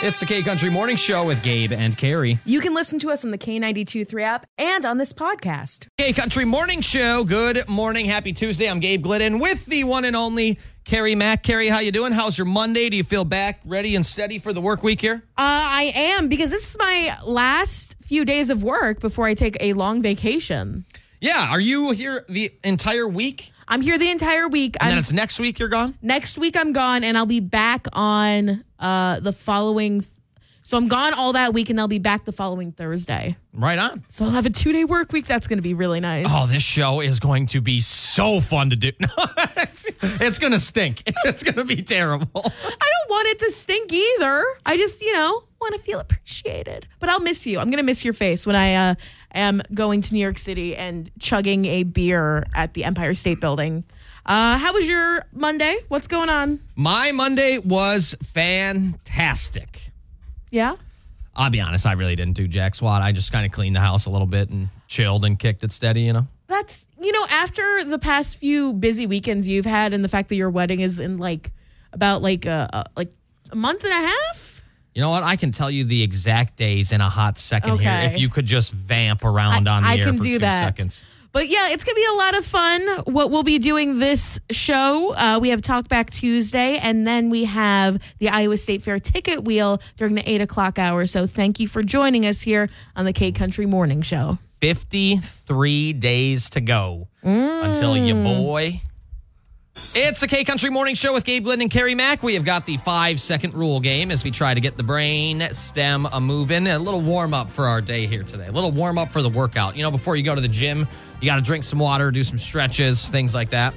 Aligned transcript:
It's 0.00 0.20
the 0.20 0.26
K 0.26 0.44
Country 0.44 0.70
Morning 0.70 0.94
Show 0.94 1.24
with 1.24 1.42
Gabe 1.42 1.72
and 1.72 1.96
Carrie. 1.96 2.38
You 2.44 2.60
can 2.60 2.72
listen 2.72 3.00
to 3.00 3.10
us 3.10 3.24
on 3.24 3.32
the 3.32 3.38
K92 3.38 4.06
3 4.06 4.22
app 4.22 4.46
and 4.56 4.86
on 4.86 4.96
this 4.96 5.12
podcast. 5.12 5.88
K 5.98 6.12
Country 6.12 6.44
Morning 6.44 6.80
Show. 6.82 7.24
Good 7.24 7.68
morning. 7.68 8.06
Happy 8.06 8.32
Tuesday. 8.32 8.70
I'm 8.70 8.78
Gabe 8.78 9.02
Glidden 9.02 9.40
with 9.40 9.66
the 9.66 9.82
one 9.82 10.04
and 10.04 10.14
only 10.14 10.60
Carrie 10.84 11.16
Mack. 11.16 11.42
Carrie, 11.42 11.66
how 11.66 11.80
you 11.80 11.90
doing? 11.90 12.12
How's 12.12 12.38
your 12.38 12.44
Monday? 12.44 12.88
Do 12.88 12.96
you 12.96 13.02
feel 13.02 13.24
back, 13.24 13.58
ready 13.64 13.96
and 13.96 14.06
steady 14.06 14.38
for 14.38 14.52
the 14.52 14.60
work 14.60 14.84
week 14.84 15.00
here? 15.00 15.16
Uh, 15.36 15.66
I 15.66 15.92
am 15.96 16.28
because 16.28 16.50
this 16.50 16.70
is 16.70 16.76
my 16.78 17.18
last 17.24 17.96
few 18.04 18.24
days 18.24 18.50
of 18.50 18.62
work 18.62 19.00
before 19.00 19.26
I 19.26 19.34
take 19.34 19.56
a 19.60 19.72
long 19.72 20.00
vacation. 20.00 20.84
Yeah. 21.20 21.48
Are 21.50 21.60
you 21.60 21.90
here 21.90 22.24
the 22.28 22.52
entire 22.62 23.08
week? 23.08 23.50
I'm 23.68 23.82
here 23.82 23.98
the 23.98 24.10
entire 24.10 24.48
week. 24.48 24.76
And 24.80 24.88
I'm, 24.88 24.90
then 24.92 24.98
it's 24.98 25.12
next 25.12 25.38
week 25.38 25.58
you're 25.58 25.68
gone? 25.68 25.96
next 26.02 26.38
week 26.38 26.56
I'm 26.56 26.72
gone 26.72 27.04
and 27.04 27.16
I'll 27.16 27.26
be 27.26 27.40
back 27.40 27.86
on 27.92 28.64
uh, 28.78 29.20
the 29.20 29.32
following. 29.32 30.04
So 30.62 30.76
I'm 30.76 30.88
gone 30.88 31.14
all 31.14 31.32
that 31.34 31.54
week 31.54 31.70
and 31.70 31.78
I'll 31.78 31.88
be 31.88 31.98
back 31.98 32.24
the 32.24 32.32
following 32.32 32.72
Thursday. 32.72 33.36
Right 33.52 33.78
on. 33.78 34.04
So 34.08 34.24
I'll 34.24 34.30
have 34.30 34.46
a 34.46 34.50
two 34.50 34.72
day 34.72 34.84
work 34.84 35.12
week. 35.12 35.26
That's 35.26 35.46
going 35.46 35.58
to 35.58 35.62
be 35.62 35.74
really 35.74 36.00
nice. 36.00 36.26
Oh, 36.28 36.46
this 36.46 36.62
show 36.62 37.00
is 37.00 37.20
going 37.20 37.46
to 37.48 37.60
be 37.60 37.80
so 37.80 38.40
fun 38.40 38.70
to 38.70 38.76
do. 38.76 38.92
it's 39.00 40.38
going 40.38 40.52
to 40.52 40.60
stink. 40.60 41.02
It's 41.24 41.42
going 41.42 41.56
to 41.56 41.64
be 41.64 41.82
terrible. 41.82 42.30
I 42.34 42.40
don't 42.42 43.10
want 43.10 43.28
it 43.28 43.38
to 43.40 43.50
stink 43.50 43.92
either. 43.92 44.44
I 44.64 44.76
just, 44.76 45.02
you 45.02 45.12
know, 45.12 45.42
want 45.60 45.74
to 45.74 45.80
feel 45.80 46.00
appreciated. 46.00 46.86
But 47.00 47.08
I'll 47.08 47.20
miss 47.20 47.46
you. 47.46 47.58
I'm 47.58 47.66
going 47.66 47.78
to 47.78 47.82
miss 47.82 48.04
your 48.04 48.14
face 48.14 48.46
when 48.46 48.56
I 48.56 48.74
uh, 48.74 48.94
am 49.34 49.62
going 49.74 50.00
to 50.02 50.14
New 50.14 50.20
York 50.20 50.38
City 50.38 50.76
and 50.76 51.10
chugging 51.18 51.64
a 51.66 51.82
beer 51.82 52.46
at 52.54 52.74
the 52.74 52.84
Empire 52.84 53.14
State 53.14 53.40
Building. 53.40 53.84
Uh, 54.26 54.58
how 54.58 54.72
was 54.74 54.86
your 54.86 55.24
Monday? 55.32 55.76
What's 55.88 56.06
going 56.06 56.28
on? 56.28 56.60
My 56.76 57.12
Monday 57.12 57.58
was 57.58 58.14
fantastic. 58.22 59.90
Yeah. 60.50 60.76
I'll 61.34 61.50
be 61.50 61.60
honest, 61.60 61.86
I 61.86 61.92
really 61.92 62.16
didn't 62.16 62.34
do 62.34 62.48
jack 62.48 62.74
squat. 62.74 63.00
I 63.00 63.12
just 63.12 63.32
kind 63.32 63.46
of 63.46 63.52
cleaned 63.52 63.76
the 63.76 63.80
house 63.80 64.06
a 64.06 64.10
little 64.10 64.26
bit 64.26 64.50
and 64.50 64.68
chilled 64.88 65.24
and 65.24 65.38
kicked 65.38 65.62
it 65.62 65.72
steady, 65.72 66.02
you 66.02 66.12
know? 66.12 66.26
That's, 66.48 66.86
you 67.00 67.12
know, 67.12 67.26
after 67.30 67.84
the 67.84 67.98
past 67.98 68.38
few 68.38 68.72
busy 68.72 69.06
weekends 69.06 69.46
you've 69.46 69.64
had 69.64 69.92
and 69.92 70.04
the 70.04 70.08
fact 70.08 70.28
that 70.30 70.34
your 70.34 70.50
wedding 70.50 70.80
is 70.80 70.98
in 70.98 71.18
like 71.18 71.52
about 71.92 72.22
like 72.22 72.44
a, 72.44 72.68
a 72.72 72.86
like 72.96 73.12
a 73.50 73.56
month 73.56 73.84
and 73.84 73.92
a 73.92 74.08
half. 74.08 74.47
You 74.94 75.02
know 75.02 75.10
what? 75.10 75.22
I 75.22 75.36
can 75.36 75.52
tell 75.52 75.70
you 75.70 75.84
the 75.84 76.02
exact 76.02 76.56
days 76.56 76.90
in 76.92 77.00
a 77.00 77.08
hot 77.08 77.38
second 77.38 77.78
here 77.78 78.10
if 78.12 78.18
you 78.18 78.28
could 78.28 78.46
just 78.46 78.72
vamp 78.72 79.24
around 79.24 79.68
I- 79.68 79.76
on 79.76 79.82
the 79.82 79.88
I 79.88 79.96
air 79.96 80.04
can 80.04 80.16
for 80.18 80.22
do 80.24 80.34
two 80.34 80.38
that. 80.40 80.64
seconds. 80.76 81.04
But 81.30 81.48
yeah, 81.48 81.68
it's 81.68 81.84
going 81.84 81.94
to 81.94 82.00
be 82.00 82.06
a 82.10 82.16
lot 82.16 82.36
of 82.38 82.44
fun. 82.46 82.88
What 83.04 83.30
we'll 83.30 83.42
be 83.42 83.58
doing 83.58 83.98
this 83.98 84.40
show, 84.50 85.12
uh, 85.14 85.38
we 85.40 85.50
have 85.50 85.60
Talkback 85.60 86.08
Tuesday, 86.10 86.78
and 86.78 87.06
then 87.06 87.28
we 87.28 87.44
have 87.44 88.00
the 88.18 88.30
Iowa 88.30 88.56
State 88.56 88.82
Fair 88.82 88.98
ticket 88.98 89.44
wheel 89.44 89.80
during 89.98 90.14
the 90.14 90.28
eight 90.28 90.40
o'clock 90.40 90.78
hour. 90.78 91.04
So 91.04 91.26
thank 91.26 91.60
you 91.60 91.68
for 91.68 91.82
joining 91.82 92.24
us 92.26 92.40
here 92.40 92.70
on 92.96 93.04
the 93.04 93.12
K 93.12 93.30
Country 93.30 93.66
Morning 93.66 94.00
Show. 94.00 94.38
53 94.62 95.92
days 95.92 96.50
to 96.50 96.60
go 96.60 97.08
until 97.22 97.94
Mm. 97.94 98.06
you 98.06 98.14
boy. 98.14 98.80
It's 99.94 100.22
a 100.22 100.26
K 100.26 100.42
Country 100.44 100.70
Morning 100.70 100.94
Show 100.96 101.12
with 101.12 101.24
Gabe 101.24 101.46
Lind 101.46 101.62
and 101.62 101.70
Carrie 101.70 101.94
Mack. 101.94 102.22
We 102.22 102.34
have 102.34 102.44
got 102.44 102.66
the 102.66 102.76
five 102.78 103.20
second 103.20 103.54
rule 103.54 103.78
game 103.80 104.10
as 104.10 104.24
we 104.24 104.30
try 104.32 104.52
to 104.52 104.60
get 104.60 104.76
the 104.76 104.82
brain 104.82 105.46
stem 105.52 106.06
a 106.06 106.20
moving. 106.20 106.66
A 106.66 106.78
little 106.78 107.00
warm 107.00 107.32
up 107.32 107.48
for 107.48 107.66
our 107.66 107.80
day 107.80 108.06
here 108.06 108.24
today. 108.24 108.48
A 108.48 108.52
little 108.52 108.72
warm 108.72 108.98
up 108.98 109.12
for 109.12 109.22
the 109.22 109.28
workout. 109.28 109.76
You 109.76 109.82
know, 109.84 109.90
before 109.92 110.16
you 110.16 110.22
go 110.24 110.34
to 110.34 110.40
the 110.40 110.48
gym, 110.48 110.86
you 111.20 111.26
got 111.26 111.36
to 111.36 111.42
drink 111.42 111.62
some 111.64 111.78
water, 111.78 112.10
do 112.10 112.24
some 112.24 112.38
stretches, 112.38 113.08
things 113.08 113.34
like 113.34 113.50
that. 113.50 113.72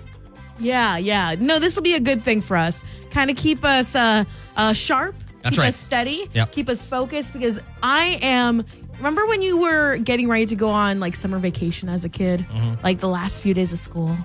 Yeah, 0.60 0.98
yeah. 0.98 1.36
No, 1.40 1.60
this 1.60 1.76
will 1.76 1.84
be 1.84 1.94
a 1.96 2.00
good 2.00 2.24
thing 2.24 2.42
for 2.42 2.58
us. 2.58 2.84
Kind 3.12 3.30
of 3.30 3.38
keep 3.38 3.64
us 3.64 3.96
uh, 3.96 4.24
uh, 4.58 4.74
sharp, 4.74 5.16
That's 5.44 5.56
keep 5.56 5.60
right. 5.60 5.70
us 5.70 5.78
steady, 5.78 6.30
Yep. 6.34 6.52
keep 6.52 6.68
us 6.70 6.86
focused 6.86 7.32
because 7.34 7.60
I 7.84 8.18
am. 8.24 8.66
Remember 8.98 9.26
when 9.28 9.42
you 9.42 9.60
were 9.62 9.98
getting 9.98 10.28
ready 10.28 10.46
to 10.48 10.56
go 10.56 10.70
on 10.70 11.00
like 11.00 11.16
summer 11.16 11.38
vacation 11.40 11.90
as 11.90 12.06
a 12.06 12.10
kid, 12.10 12.46
Mm-hmm. 12.52 12.84
like 12.84 13.00
the 13.00 13.08
last 13.10 13.42
few 13.42 13.54
days 13.54 13.72
of 13.72 13.80
school? 13.80 14.16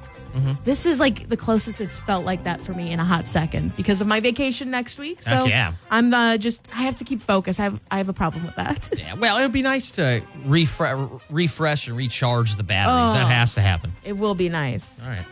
This 0.64 0.84
is 0.86 1.00
like 1.00 1.28
the 1.28 1.36
closest 1.36 1.80
it's 1.80 1.98
felt 2.00 2.24
like 2.24 2.44
that 2.44 2.60
for 2.60 2.72
me 2.74 2.92
in 2.92 3.00
a 3.00 3.04
hot 3.04 3.26
second 3.26 3.74
because 3.76 4.00
of 4.00 4.06
my 4.06 4.20
vacation 4.20 4.70
next 4.70 4.98
week. 4.98 5.22
So 5.22 5.30
Heck 5.30 5.48
yeah. 5.48 5.72
I'm 5.90 6.12
uh, 6.12 6.36
just 6.36 6.60
I 6.74 6.82
have 6.82 6.96
to 6.98 7.04
keep 7.04 7.20
focused. 7.22 7.58
I 7.58 7.64
have 7.64 7.80
I 7.90 7.98
have 7.98 8.08
a 8.08 8.12
problem 8.12 8.44
with 8.44 8.54
that. 8.56 8.88
Yeah, 8.98 9.14
well, 9.14 9.38
it 9.38 9.42
would 9.42 9.52
be 9.52 9.62
nice 9.62 9.90
to 9.92 10.22
refresh, 10.44 10.98
refresh 11.30 11.88
and 11.88 11.96
recharge 11.96 12.56
the 12.56 12.62
batteries. 12.64 13.12
Oh. 13.12 13.14
That 13.14 13.26
has 13.32 13.54
to 13.54 13.60
happen. 13.60 13.92
it 14.04 14.12
will 14.14 14.34
be 14.34 14.48
nice. 14.48 15.02
All 15.02 15.08
right. 15.10 15.24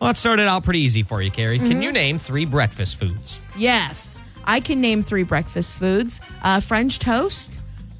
Well, 0.00 0.10
it 0.10 0.16
started 0.16 0.46
out 0.46 0.64
pretty 0.64 0.80
easy 0.80 1.02
for 1.02 1.22
you, 1.22 1.30
Carrie. 1.30 1.58
Can 1.58 1.70
Mm-hmm. 1.70 1.82
you 1.82 1.92
name 1.92 2.18
three 2.18 2.44
breakfast 2.44 2.96
foods? 2.98 3.40
Yes, 3.56 4.18
I 4.44 4.60
can 4.60 4.80
name 4.80 5.02
three 5.02 5.22
breakfast 5.22 5.74
foods: 5.76 6.20
uh, 6.42 6.60
French 6.60 6.98
toast, 6.98 7.50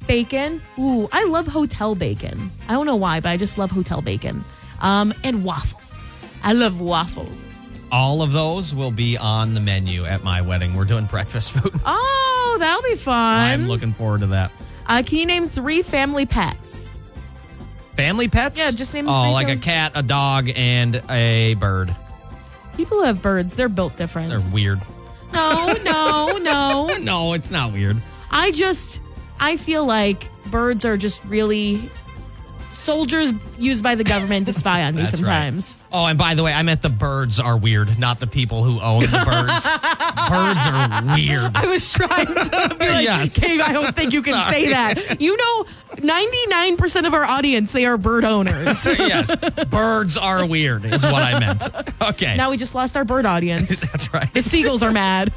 bacon. 0.07 0.61
Ooh, 0.77 1.09
I 1.11 1.23
love 1.25 1.47
hotel 1.47 1.95
bacon. 1.95 2.51
I 2.69 2.73
don't 2.73 2.85
know 2.85 2.95
why, 2.97 3.19
but 3.19 3.29
I 3.29 3.37
just 3.37 3.57
love 3.57 3.71
hotel 3.71 4.01
bacon. 4.01 4.43
Um, 4.81 5.13
and 5.23 5.43
waffles. 5.43 5.81
I 6.45 6.53
love 6.53 6.79
waffles. 6.79 7.35
All 7.91 8.21
of 8.21 8.31
those 8.31 8.73
will 8.73 8.91
be 8.91 9.17
on 9.17 9.53
the 9.53 9.59
menu 9.59 10.05
at 10.05 10.23
my 10.23 10.41
wedding. 10.41 10.75
We're 10.75 10.85
doing 10.85 11.05
breakfast 11.05 11.51
food. 11.51 11.73
Oh, 11.85 12.57
that'll 12.59 12.83
be 12.83 12.95
fun. 12.95 13.49
I'm 13.49 13.67
looking 13.67 13.91
forward 13.91 14.21
to 14.21 14.27
that. 14.27 14.49
Uh, 14.85 15.03
can 15.05 15.17
you 15.17 15.25
name 15.25 15.49
three 15.49 15.81
family 15.81 16.25
pets? 16.25 16.87
Family 17.95 18.29
pets? 18.29 18.59
Yeah, 18.59 18.71
just 18.71 18.93
name 18.93 19.09
Oh, 19.09 19.23
three 19.23 19.31
like 19.33 19.49
a 19.49 19.57
cat, 19.57 19.91
a 19.95 20.01
dog, 20.03 20.49
and 20.55 21.01
a 21.09 21.55
bird. 21.55 21.93
People 22.77 22.99
who 22.99 23.03
have 23.05 23.21
birds, 23.21 23.55
they're 23.55 23.67
built 23.67 23.97
different. 23.97 24.29
They're 24.29 24.53
weird. 24.53 24.79
No, 25.33 25.73
no, 25.83 26.37
no. 26.37 26.89
No, 27.01 27.33
it's 27.33 27.51
not 27.51 27.73
weird. 27.73 28.01
I 28.31 28.51
just 28.51 29.01
I 29.39 29.57
feel 29.57 29.85
like 29.85 30.29
birds 30.45 30.85
are 30.85 30.95
just 30.97 31.23
really 31.25 31.89
soldiers 32.85 33.33
used 33.57 33.83
by 33.83 33.95
the 33.95 34.03
government 34.03 34.45
to 34.45 34.53
spy 34.53 34.83
on 34.83 34.95
me 34.95 35.01
That's 35.01 35.13
right. 35.13 35.19
sometimes. 35.19 35.75
Oh, 35.91 36.05
and 36.05 36.17
by 36.19 36.35
the 36.35 36.43
way, 36.43 36.53
I 36.53 36.61
meant 36.61 36.81
the 36.83 36.89
birds 36.89 37.39
are 37.39 37.57
weird, 37.57 37.97
not 37.97 38.19
the 38.19 38.27
people 38.27 38.63
who 38.63 38.79
own 38.79 39.01
the 39.01 39.07
birds. 39.07 39.65
birds 40.29 40.65
are 40.67 41.15
weird. 41.15 41.51
I 41.55 41.65
was 41.65 41.91
trying 41.91 42.27
to 42.27 42.75
be 42.79 42.87
like, 42.87 43.03
Yes. 43.05 43.39
Kate, 43.39 43.59
I 43.59 43.73
don't 43.73 43.95
think 43.95 44.13
you 44.13 44.21
can 44.21 44.39
say 44.51 44.69
that. 44.69 45.19
You 45.19 45.35
know, 45.35 45.65
99% 45.95 47.07
of 47.07 47.13
our 47.13 47.23
audience, 47.23 47.71
they 47.71 47.85
are 47.85 47.97
bird 47.97 48.23
owners. 48.23 48.85
yes, 48.85 49.35
birds 49.69 50.15
are 50.17 50.45
weird, 50.45 50.85
is 50.85 51.01
what 51.03 51.23
I 51.23 51.39
meant. 51.39 51.63
Okay. 52.01 52.35
now 52.35 52.51
we 52.51 52.57
just 52.57 52.75
lost 52.75 52.95
our 52.95 53.05
bird 53.05 53.25
audience. 53.25 53.69
That's 53.79 54.13
right. 54.13 54.31
The 54.33 54.41
seagulls 54.43 54.83
are 54.83 54.91
mad. 54.91 55.31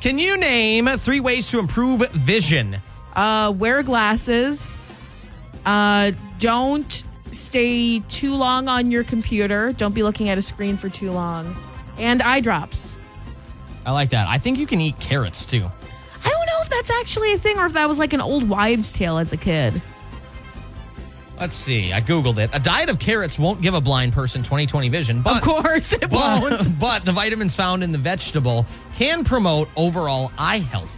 Can 0.00 0.18
you 0.18 0.36
name 0.36 0.86
three 0.98 1.20
ways 1.20 1.48
to 1.50 1.58
improve 1.58 2.08
vision? 2.10 2.78
Uh, 3.14 3.52
wear 3.56 3.82
glasses. 3.82 4.76
Uh, 5.64 6.12
don't 6.38 7.02
stay 7.32 8.00
too 8.08 8.34
long 8.34 8.68
on 8.68 8.90
your 8.90 9.04
computer. 9.04 9.72
Don't 9.72 9.94
be 9.94 10.02
looking 10.02 10.28
at 10.28 10.38
a 10.38 10.42
screen 10.42 10.76
for 10.76 10.88
too 10.88 11.10
long. 11.10 11.54
And 11.98 12.22
eye 12.22 12.40
drops. 12.40 12.94
I 13.84 13.92
like 13.92 14.10
that. 14.10 14.26
I 14.28 14.38
think 14.38 14.58
you 14.58 14.66
can 14.66 14.80
eat 14.80 14.98
carrots 14.98 15.46
too. 15.46 15.64
I 16.24 16.28
don't 16.28 16.46
know 16.46 16.60
if 16.62 16.70
that's 16.70 16.90
actually 16.90 17.32
a 17.34 17.38
thing 17.38 17.58
or 17.58 17.66
if 17.66 17.72
that 17.74 17.88
was 17.88 17.98
like 17.98 18.12
an 18.12 18.20
old 18.20 18.48
wives' 18.48 18.92
tale 18.92 19.18
as 19.18 19.32
a 19.32 19.36
kid. 19.36 19.80
Let's 21.38 21.54
see. 21.54 21.92
I 21.92 22.00
googled 22.00 22.38
it. 22.38 22.48
A 22.54 22.58
diet 22.58 22.88
of 22.88 22.98
carrots 22.98 23.38
won't 23.38 23.60
give 23.60 23.74
a 23.74 23.80
blind 23.80 24.14
person 24.14 24.42
20/20 24.42 24.90
vision, 24.90 25.20
but 25.20 25.36
Of 25.36 25.42
course, 25.42 25.92
it 25.92 26.10
won't. 26.10 26.50
but, 26.50 26.72
but 26.80 27.04
the 27.04 27.12
vitamins 27.12 27.54
found 27.54 27.84
in 27.84 27.92
the 27.92 27.98
vegetable 27.98 28.64
can 28.96 29.22
promote 29.22 29.68
overall 29.76 30.32
eye 30.38 30.58
health, 30.60 30.90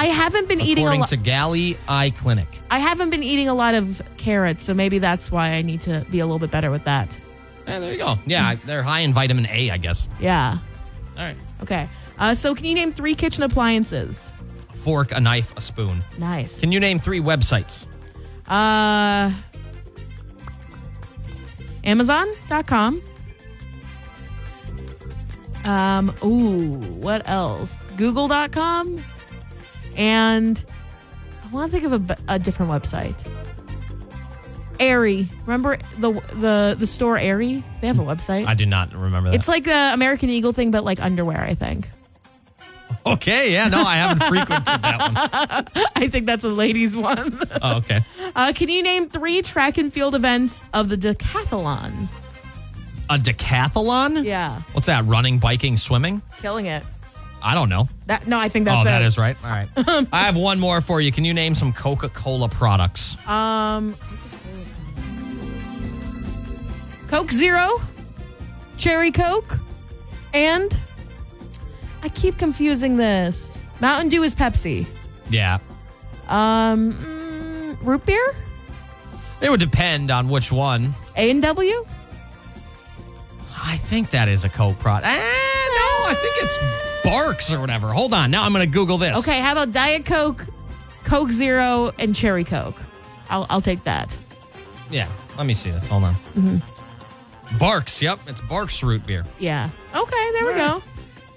I 0.00 0.06
haven't 0.06 0.48
been 0.48 0.62
eating 0.62 0.84
a 0.84 0.86
according 0.86 1.00
lot. 1.00 1.08
to 1.10 1.16
Galley 1.18 1.76
Eye 1.86 2.08
Clinic. 2.08 2.48
I 2.70 2.78
haven't 2.78 3.10
been 3.10 3.22
eating 3.22 3.48
a 3.48 3.54
lot 3.54 3.74
of 3.74 4.00
carrots, 4.16 4.64
so 4.64 4.72
maybe 4.72 4.98
that's 4.98 5.30
why 5.30 5.50
I 5.50 5.60
need 5.60 5.82
to 5.82 6.06
be 6.10 6.20
a 6.20 6.24
little 6.24 6.38
bit 6.38 6.50
better 6.50 6.70
with 6.70 6.84
that. 6.84 7.20
Eh, 7.66 7.78
there 7.78 7.92
you 7.92 7.98
go. 7.98 8.18
Yeah, 8.24 8.54
they're 8.64 8.82
high 8.82 9.00
in 9.00 9.12
vitamin 9.12 9.46
A, 9.50 9.70
I 9.70 9.76
guess. 9.76 10.08
Yeah. 10.18 10.56
All 11.18 11.22
right. 11.24 11.36
Okay. 11.62 11.86
Uh, 12.18 12.34
so, 12.34 12.54
can 12.54 12.64
you 12.64 12.74
name 12.74 12.92
three 12.92 13.14
kitchen 13.14 13.42
appliances? 13.42 14.24
A 14.70 14.76
fork, 14.78 15.12
a 15.12 15.20
knife, 15.20 15.54
a 15.58 15.60
spoon. 15.60 16.02
Nice. 16.16 16.58
Can 16.58 16.72
you 16.72 16.80
name 16.80 16.98
three 16.98 17.20
websites? 17.20 17.86
Uh, 18.48 19.32
Amazon.com. 21.84 23.02
Um, 25.64 26.14
ooh, 26.24 26.76
what 27.00 27.28
else? 27.28 27.70
Google.com. 27.98 29.04
And 29.96 30.62
I 31.44 31.48
want 31.52 31.70
to 31.72 31.80
think 31.80 31.92
of 31.92 32.18
a 32.28 32.38
different 32.38 32.70
website. 32.72 33.14
Aerie. 34.78 35.28
Remember 35.44 35.76
the 35.98 36.12
the 36.34 36.76
the 36.78 36.86
store 36.86 37.18
Aerie? 37.18 37.62
They 37.80 37.86
have 37.86 37.98
a 37.98 38.02
website. 38.02 38.46
I 38.46 38.54
do 38.54 38.64
not 38.64 38.94
remember 38.94 39.30
that. 39.30 39.36
it's 39.36 39.48
like 39.48 39.64
the 39.64 39.90
American 39.92 40.30
Eagle 40.30 40.52
thing, 40.52 40.70
but 40.70 40.84
like 40.84 41.00
underwear, 41.00 41.40
I 41.42 41.54
think. 41.54 41.88
okay, 43.06 43.52
yeah, 43.52 43.68
no, 43.68 43.82
I 43.82 43.96
haven't 43.96 44.26
frequented 44.26 44.82
that 44.82 45.72
one. 45.74 45.86
I 45.96 46.08
think 46.08 46.24
that's 46.26 46.44
a 46.44 46.48
ladies' 46.48 46.96
one. 46.96 47.38
Oh, 47.62 47.76
okay. 47.78 48.00
Uh, 48.34 48.52
can 48.54 48.68
you 48.70 48.82
name 48.82 49.08
three 49.08 49.42
track 49.42 49.76
and 49.76 49.92
field 49.92 50.14
events 50.14 50.62
of 50.72 50.88
the 50.88 50.96
decathlon? 50.96 52.08
A 53.10 53.18
decathlon? 53.18 54.24
Yeah, 54.24 54.62
What's 54.72 54.86
that? 54.86 55.04
Running, 55.04 55.38
biking, 55.38 55.76
swimming? 55.76 56.22
killing 56.40 56.66
it. 56.66 56.84
I 57.42 57.54
don't 57.54 57.68
know. 57.68 57.88
That 58.06 58.26
no, 58.26 58.38
I 58.38 58.48
think 58.48 58.66
that's 58.66 58.76
oh, 58.76 58.80
it. 58.82 58.84
that 58.84 59.02
is 59.02 59.16
right. 59.18 59.36
All 59.42 59.50
right. 59.50 59.68
I 60.12 60.24
have 60.24 60.36
one 60.36 60.60
more 60.60 60.80
for 60.80 61.00
you. 61.00 61.10
Can 61.12 61.24
you 61.24 61.34
name 61.34 61.54
some 61.54 61.72
Coca 61.72 62.08
Cola 62.08 62.48
products? 62.48 63.16
Um, 63.26 63.96
Coke 67.08 67.32
Zero, 67.32 67.80
Cherry 68.76 69.10
Coke, 69.10 69.58
and 70.32 70.76
I 72.02 72.08
keep 72.10 72.38
confusing 72.38 72.96
this. 72.96 73.58
Mountain 73.80 74.10
Dew 74.10 74.22
is 74.22 74.34
Pepsi. 74.34 74.86
Yeah. 75.30 75.58
Um, 76.28 76.92
mm, 76.92 77.76
root 77.82 78.04
beer, 78.06 78.34
It 79.40 79.50
would 79.50 79.60
depend 79.60 80.10
on 80.10 80.28
which 80.28 80.52
one. 80.52 80.94
A 81.16 81.30
and 81.30 81.42
W. 81.42 81.84
I 83.62 83.76
think 83.76 84.10
that 84.10 84.28
is 84.28 84.44
a 84.44 84.48
Coke 84.48 84.78
product. 84.78 85.06
Eh, 85.06 85.16
no, 85.16 85.20
I 85.20 86.14
think 86.14 86.34
it's 86.44 86.89
Barq's 87.02 87.50
or 87.52 87.60
whatever. 87.60 87.92
Hold 87.92 88.12
on. 88.14 88.30
Now 88.30 88.44
I'm 88.44 88.52
going 88.52 88.64
to 88.66 88.72
Google 88.72 88.98
this. 88.98 89.16
Okay, 89.18 89.40
how 89.40 89.52
about 89.52 89.72
Diet 89.72 90.04
Coke, 90.04 90.46
Coke 91.04 91.30
Zero, 91.32 91.92
and 91.98 92.14
Cherry 92.14 92.44
Coke? 92.44 92.80
I'll 93.28 93.46
I'll 93.50 93.60
take 93.60 93.82
that. 93.84 94.14
Yeah. 94.90 95.08
Let 95.36 95.46
me 95.46 95.54
see 95.54 95.70
this. 95.70 95.86
Hold 95.88 96.04
on. 96.04 96.14
Mm-hmm. 96.14 97.56
Barq's. 97.58 98.02
Yep. 98.02 98.20
It's 98.26 98.40
Barq's 98.42 98.82
root 98.82 99.06
beer. 99.06 99.24
Yeah. 99.38 99.70
Okay, 99.94 100.30
there 100.32 100.46
we 100.46 100.54
go. 100.54 100.82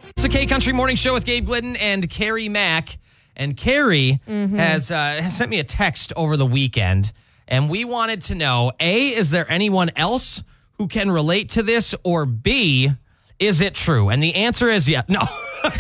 It's 0.10 0.24
the 0.24 0.30
K 0.30 0.46
Country 0.46 0.74
Morning 0.74 0.96
Show 0.96 1.14
with 1.14 1.26
Gabe 1.26 1.46
Glidden 1.46 1.76
and 1.78 2.10
Carrie 2.10 2.50
Mack. 2.50 2.98
And 3.36 3.58
Carrie 3.58 4.20
Mm-hmm. 4.28 4.58
has, 4.58 4.92
uh, 4.92 4.96
has 4.96 5.36
sent 5.36 5.50
me 5.50 5.60
a 5.60 5.64
text 5.64 6.14
over 6.16 6.38
the 6.38 6.46
weekend, 6.46 7.12
and 7.48 7.68
we 7.68 7.84
wanted 7.84 8.22
to 8.24 8.36
know 8.36 8.72
A, 8.80 9.08
is 9.08 9.32
there 9.32 9.50
anyone 9.52 9.90
else 9.96 10.44
who 10.78 10.88
can 10.88 11.10
relate 11.10 11.50
to 11.52 11.64
this? 11.64 11.96
Or 12.04 12.28
B, 12.28 12.92
is 13.40 13.62
it 13.62 13.76
true? 13.76 14.10
And 14.10 14.22
the 14.22 14.36
answer 14.36 14.70
is 14.70 14.88
yeah. 14.88 15.04
No. 15.08 15.22
Carrie, 15.64 15.80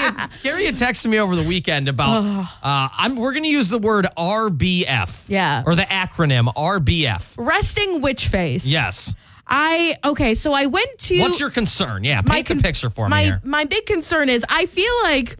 had- 0.00 0.30
had 0.42 0.76
texted 0.76 1.06
me 1.10 1.18
over 1.18 1.34
the 1.36 1.42
weekend 1.42 1.88
about 1.88 2.46
uh, 2.62 2.88
I'm 2.96 3.16
we're 3.16 3.32
gonna 3.32 3.48
use 3.48 3.68
the 3.68 3.78
word 3.78 4.06
RBF. 4.16 5.24
Yeah. 5.28 5.62
Or 5.66 5.74
the 5.74 5.82
acronym 5.82 6.52
RBF. 6.54 7.34
Resting 7.36 8.00
witch 8.00 8.28
face. 8.28 8.64
Yes. 8.64 9.14
I 9.46 9.96
okay, 10.04 10.34
so 10.34 10.52
I 10.52 10.66
went 10.66 10.98
to 11.00 11.18
What's 11.18 11.40
your 11.40 11.50
concern? 11.50 12.04
Yeah, 12.04 12.20
my 12.24 12.36
paint 12.42 12.48
the 12.48 12.56
picture 12.56 12.88
for 12.88 13.08
my, 13.08 13.18
me 13.18 13.24
here. 13.24 13.40
My 13.42 13.64
big 13.64 13.84
concern 13.86 14.28
is 14.28 14.44
I 14.48 14.66
feel 14.66 14.92
like 15.02 15.36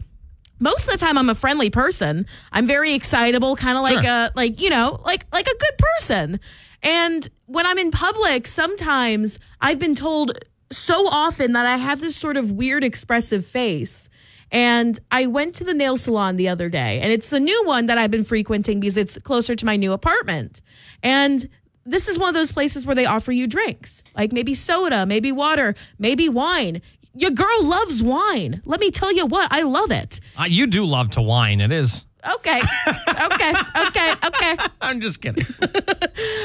most 0.61 0.85
of 0.85 0.91
the 0.91 0.97
time 0.97 1.17
I'm 1.17 1.29
a 1.29 1.35
friendly 1.35 1.69
person. 1.69 2.25
I'm 2.53 2.65
very 2.67 2.93
excitable, 2.93 3.55
kind 3.57 3.77
of 3.77 3.83
like 3.83 4.03
Sure. 4.05 4.11
a 4.11 4.31
like 4.35 4.61
you 4.61 4.69
know 4.69 5.01
like 5.03 5.25
like 5.33 5.47
a 5.47 5.57
good 5.57 5.77
person. 5.77 6.39
And 6.83 7.27
when 7.47 7.65
I'm 7.65 7.77
in 7.77 7.91
public, 7.91 8.47
sometimes 8.47 9.37
I've 9.59 9.77
been 9.79 9.95
told 9.95 10.37
so 10.71 11.07
often 11.07 11.51
that 11.53 11.65
I 11.65 11.77
have 11.77 11.99
this 11.99 12.15
sort 12.15 12.37
of 12.37 12.51
weird 12.51 12.83
expressive 12.83 13.45
face. 13.45 14.07
And 14.53 14.99
I 15.11 15.27
went 15.27 15.55
to 15.55 15.63
the 15.63 15.73
nail 15.73 15.97
salon 15.97 16.35
the 16.35 16.49
other 16.49 16.67
day, 16.69 16.99
and 16.99 17.09
it's 17.11 17.29
the 17.29 17.39
new 17.39 17.63
one 17.65 17.85
that 17.85 17.97
I've 17.97 18.11
been 18.11 18.23
frequenting 18.25 18.79
because 18.81 18.97
it's 18.97 19.17
closer 19.19 19.55
to 19.55 19.65
my 19.65 19.77
new 19.77 19.93
apartment. 19.93 20.61
And 21.01 21.47
this 21.85 22.07
is 22.09 22.19
one 22.19 22.27
of 22.29 22.35
those 22.35 22.51
places 22.51 22.85
where 22.85 22.95
they 22.95 23.05
offer 23.05 23.31
you 23.31 23.47
drinks, 23.47 24.03
like 24.15 24.31
maybe 24.33 24.53
soda, 24.53 25.05
maybe 25.05 25.31
water, 25.31 25.73
maybe 25.99 26.27
wine. 26.27 26.81
Your 27.13 27.31
girl 27.31 27.63
loves 27.63 28.01
wine. 28.01 28.61
Let 28.65 28.79
me 28.79 28.89
tell 28.91 29.11
you 29.13 29.25
what, 29.25 29.51
I 29.51 29.63
love 29.63 29.91
it. 29.91 30.19
Uh, 30.39 30.45
you 30.45 30.67
do 30.67 30.85
love 30.85 31.11
to 31.11 31.21
wine. 31.21 31.59
It 31.59 31.71
is. 31.71 32.05
Okay. 32.25 32.61
Okay. 32.87 33.53
Okay. 33.87 34.13
Okay. 34.23 34.55
I'm 34.81 35.01
just 35.01 35.21
kidding. 35.21 35.45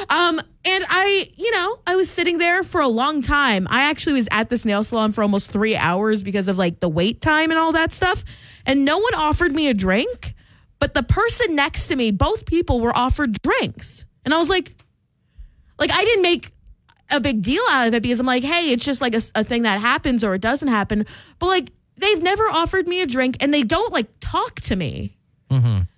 Um, 0.08 0.40
and 0.64 0.86
I, 0.88 1.30
you 1.36 1.50
know, 1.50 1.80
I 1.86 1.96
was 1.96 2.08
sitting 2.08 2.38
there 2.38 2.62
for 2.62 2.80
a 2.80 2.86
long 2.86 3.20
time. 3.20 3.66
I 3.68 3.90
actually 3.90 4.14
was 4.14 4.28
at 4.30 4.48
this 4.48 4.64
nail 4.64 4.84
salon 4.84 5.10
for 5.12 5.20
almost 5.22 5.50
three 5.50 5.74
hours 5.74 6.22
because 6.22 6.46
of 6.48 6.56
like 6.56 6.78
the 6.78 6.88
wait 6.88 7.20
time 7.20 7.50
and 7.50 7.58
all 7.58 7.72
that 7.72 7.92
stuff. 7.92 8.24
And 8.64 8.84
no 8.84 8.98
one 8.98 9.14
offered 9.14 9.52
me 9.52 9.66
a 9.66 9.74
drink, 9.74 10.34
but 10.78 10.94
the 10.94 11.02
person 11.02 11.56
next 11.56 11.88
to 11.88 11.96
me, 11.96 12.12
both 12.12 12.46
people 12.46 12.80
were 12.80 12.96
offered 12.96 13.36
drinks. 13.42 14.04
And 14.24 14.32
I 14.32 14.38
was 14.38 14.48
like, 14.48 14.76
like, 15.78 15.90
I 15.90 16.04
didn't 16.04 16.22
make 16.22 16.52
a 17.10 17.20
big 17.20 17.42
deal 17.42 17.62
out 17.70 17.88
of 17.88 17.94
it 17.94 18.02
because 18.02 18.20
I'm 18.20 18.26
like, 18.26 18.44
hey, 18.44 18.72
it's 18.72 18.84
just 18.84 19.00
like 19.00 19.14
a, 19.14 19.20
a 19.34 19.44
thing 19.44 19.62
that 19.62 19.80
happens 19.80 20.24
or 20.24 20.34
it 20.34 20.40
doesn't 20.40 20.68
happen. 20.68 21.06
But 21.38 21.46
like, 21.46 21.70
they've 21.96 22.22
never 22.22 22.44
offered 22.44 22.86
me 22.86 23.00
a 23.00 23.06
drink 23.06 23.36
and 23.40 23.52
they 23.52 23.62
don't 23.62 23.92
like 23.92 24.08
talk 24.20 24.60
to 24.62 24.76
me. 24.76 25.16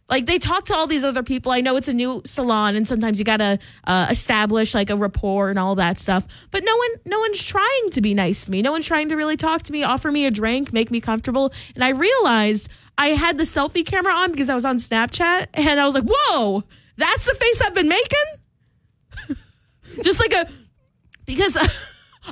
Like 0.09 0.25
they 0.25 0.39
talk 0.39 0.65
to 0.67 0.75
all 0.75 0.87
these 0.87 1.05
other 1.05 1.23
people. 1.23 1.53
I 1.53 1.61
know 1.61 1.77
it's 1.77 1.89
a 1.89 1.93
new 1.93 2.23
salon, 2.25 2.75
and 2.77 2.89
sometimes 2.89 3.19
you 3.19 3.27
gotta 3.27 3.59
uh, 3.85 4.07
establish 4.09 4.75
like 4.75 4.89
a 4.89 4.97
rapport 4.97 5.51
and 5.51 5.59
all 5.59 5.75
that 5.75 6.01
stuff. 6.01 6.27
But 6.51 6.65
no 6.65 6.75
one, 6.75 6.91
no 7.05 7.21
one's 7.21 7.43
trying 7.43 7.91
to 7.91 8.01
be 8.01 8.15
nice 8.15 8.47
to 8.47 8.51
me. 8.51 8.63
No 8.63 8.73
one's 8.73 8.87
trying 8.87 9.11
to 9.11 9.17
really 9.17 9.37
talk 9.37 9.63
to 9.65 9.73
me, 9.73 9.83
offer 9.83 10.11
me 10.11 10.25
a 10.25 10.31
drink, 10.31 10.73
make 10.73 10.91
me 10.91 11.01
comfortable. 11.01 11.53
And 11.75 11.85
I 11.85 11.91
realized 11.91 12.69
I 12.97 13.09
had 13.09 13.37
the 13.37 13.45
selfie 13.45 13.85
camera 13.85 14.15
on 14.15 14.31
because 14.31 14.49
I 14.49 14.55
was 14.55 14.65
on 14.65 14.79
Snapchat, 14.79 15.49
and 15.53 15.79
I 15.79 15.85
was 15.85 15.95
like, 15.95 16.05
"Whoa, 16.05 16.65
that's 16.97 17.27
the 17.27 17.35
face 17.35 17.61
I've 17.61 17.75
been 17.75 17.89
making." 17.89 19.37
Just 20.03 20.21
like 20.21 20.33
a 20.33 20.49
because. 21.29 21.57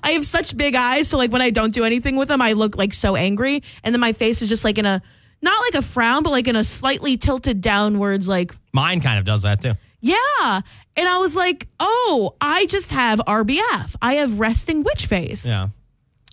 I 0.02 0.10
have 0.10 0.26
such 0.26 0.54
big 0.58 0.74
eyes, 0.74 1.08
so 1.08 1.16
like 1.16 1.32
when 1.32 1.40
I 1.40 1.48
don't 1.48 1.72
do 1.72 1.82
anything 1.82 2.16
with 2.16 2.28
them, 2.28 2.42
I 2.42 2.52
look 2.52 2.76
like 2.76 2.92
so 2.92 3.16
angry, 3.16 3.62
and 3.82 3.94
then 3.94 4.00
my 4.00 4.12
face 4.12 4.42
is 4.42 4.48
just 4.50 4.62
like 4.62 4.76
in 4.76 4.84
a 4.84 5.00
not 5.40 5.58
like 5.62 5.74
a 5.74 5.80
frown, 5.80 6.22
but 6.22 6.30
like 6.30 6.48
in 6.48 6.56
a 6.56 6.64
slightly 6.64 7.16
tilted 7.16 7.62
downwards, 7.62 8.28
like 8.28 8.54
Mine 8.74 9.00
kind 9.00 9.18
of 9.18 9.24
does 9.24 9.40
that 9.42 9.62
too. 9.62 9.72
yeah. 10.02 10.60
And 10.98 11.08
I 11.08 11.16
was 11.18 11.34
like, 11.34 11.68
oh, 11.80 12.34
I 12.42 12.66
just 12.66 12.90
have 12.90 13.20
RBF. 13.20 13.94
I 14.02 14.14
have 14.14 14.38
resting 14.38 14.82
witch 14.82 15.06
face. 15.06 15.46
Yeah. 15.46 15.68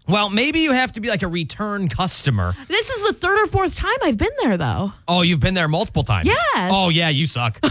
Well, 0.07 0.29
maybe 0.29 0.59
you 0.59 0.73
have 0.73 0.91
to 0.93 0.99
be 0.99 1.07
like 1.07 1.21
a 1.23 1.27
return 1.27 1.87
customer. 1.87 2.53
This 2.67 2.89
is 2.89 3.07
the 3.07 3.13
third 3.13 3.39
or 3.39 3.47
fourth 3.47 3.75
time 3.75 3.95
I've 4.03 4.17
been 4.17 4.31
there, 4.41 4.57
though. 4.57 4.91
Oh, 5.07 5.21
you've 5.21 5.39
been 5.39 5.53
there 5.53 5.67
multiple 5.69 6.03
times. 6.03 6.27
Yes. 6.27 6.71
Oh, 6.73 6.89
yeah, 6.89 7.09
you 7.09 7.25
suck. 7.25 7.59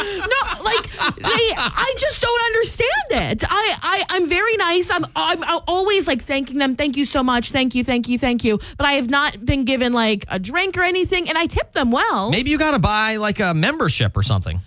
No, 0.00 0.62
like 0.64 0.84
they, 1.16 1.52
I 1.56 1.94
just 1.98 2.22
don't 2.22 2.42
understand 2.46 2.90
it. 3.10 3.44
I, 3.48 3.76
I, 3.82 4.04
I'm 4.10 4.28
very 4.28 4.56
nice. 4.56 4.90
I'm, 4.90 5.04
I'm, 5.14 5.42
I'm 5.44 5.60
always 5.68 6.06
like 6.06 6.22
thanking 6.22 6.56
them. 6.58 6.74
Thank 6.74 6.96
you 6.96 7.04
so 7.04 7.22
much. 7.22 7.50
Thank 7.50 7.74
you, 7.74 7.84
thank 7.84 8.08
you, 8.08 8.18
thank 8.18 8.42
you. 8.42 8.58
But 8.78 8.86
I 8.86 8.92
have 8.92 9.10
not 9.10 9.44
been 9.44 9.64
given 9.64 9.92
like 9.92 10.24
a 10.28 10.38
drink 10.38 10.78
or 10.78 10.82
anything, 10.82 11.28
and 11.28 11.36
I 11.36 11.46
tip 11.46 11.72
them 11.72 11.90
well. 11.90 12.30
maybe 12.30 12.48
you 12.50 12.56
got 12.58 12.70
to 12.70 12.78
buy 12.78 13.16
like 13.16 13.40
a 13.40 13.52
membership 13.52 14.16
or 14.16 14.22
something, 14.22 14.60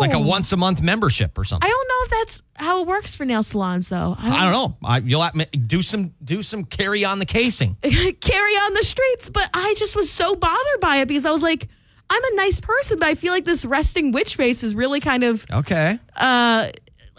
like 0.00 0.12
a 0.14 0.18
once 0.18 0.52
a 0.52 0.56
month 0.56 0.82
membership 0.82 1.36
or 1.38 1.44
something. 1.44 1.66
I 1.66 1.70
don't 1.70 1.88
know 1.88 2.04
if 2.04 2.10
that's 2.10 2.42
how 2.56 2.80
it 2.80 2.86
works 2.86 3.14
for 3.14 3.24
nail 3.24 3.42
salons, 3.42 3.88
though. 3.88 4.16
I 4.18 4.50
don't 4.50 4.52
know. 4.52 4.76
I, 4.82 4.98
you'll 4.98 5.22
have, 5.22 5.34
do 5.66 5.82
some 5.82 6.14
do 6.24 6.42
some 6.42 6.64
carry 6.64 7.04
on 7.04 7.18
the 7.18 7.26
casing. 7.26 7.76
carry 7.82 8.52
on 8.52 8.74
the 8.74 8.82
streets. 8.82 9.30
But 9.30 9.50
I 9.54 9.74
just 9.76 9.94
was 9.96 10.10
so 10.10 10.34
bothered 10.34 10.80
by 10.80 10.96
it 10.98 11.08
because 11.08 11.24
I 11.26 11.30
was 11.30 11.42
like, 11.42 11.68
I'm 12.08 12.24
a 12.24 12.36
nice 12.36 12.60
person, 12.60 12.98
but 12.98 13.06
I 13.08 13.14
feel 13.14 13.32
like 13.32 13.44
this 13.44 13.64
resting 13.64 14.10
witch 14.12 14.36
face 14.36 14.62
is 14.64 14.74
really 14.74 15.00
kind 15.00 15.22
of 15.24 15.46
Okay. 15.50 15.98
uh 16.16 16.70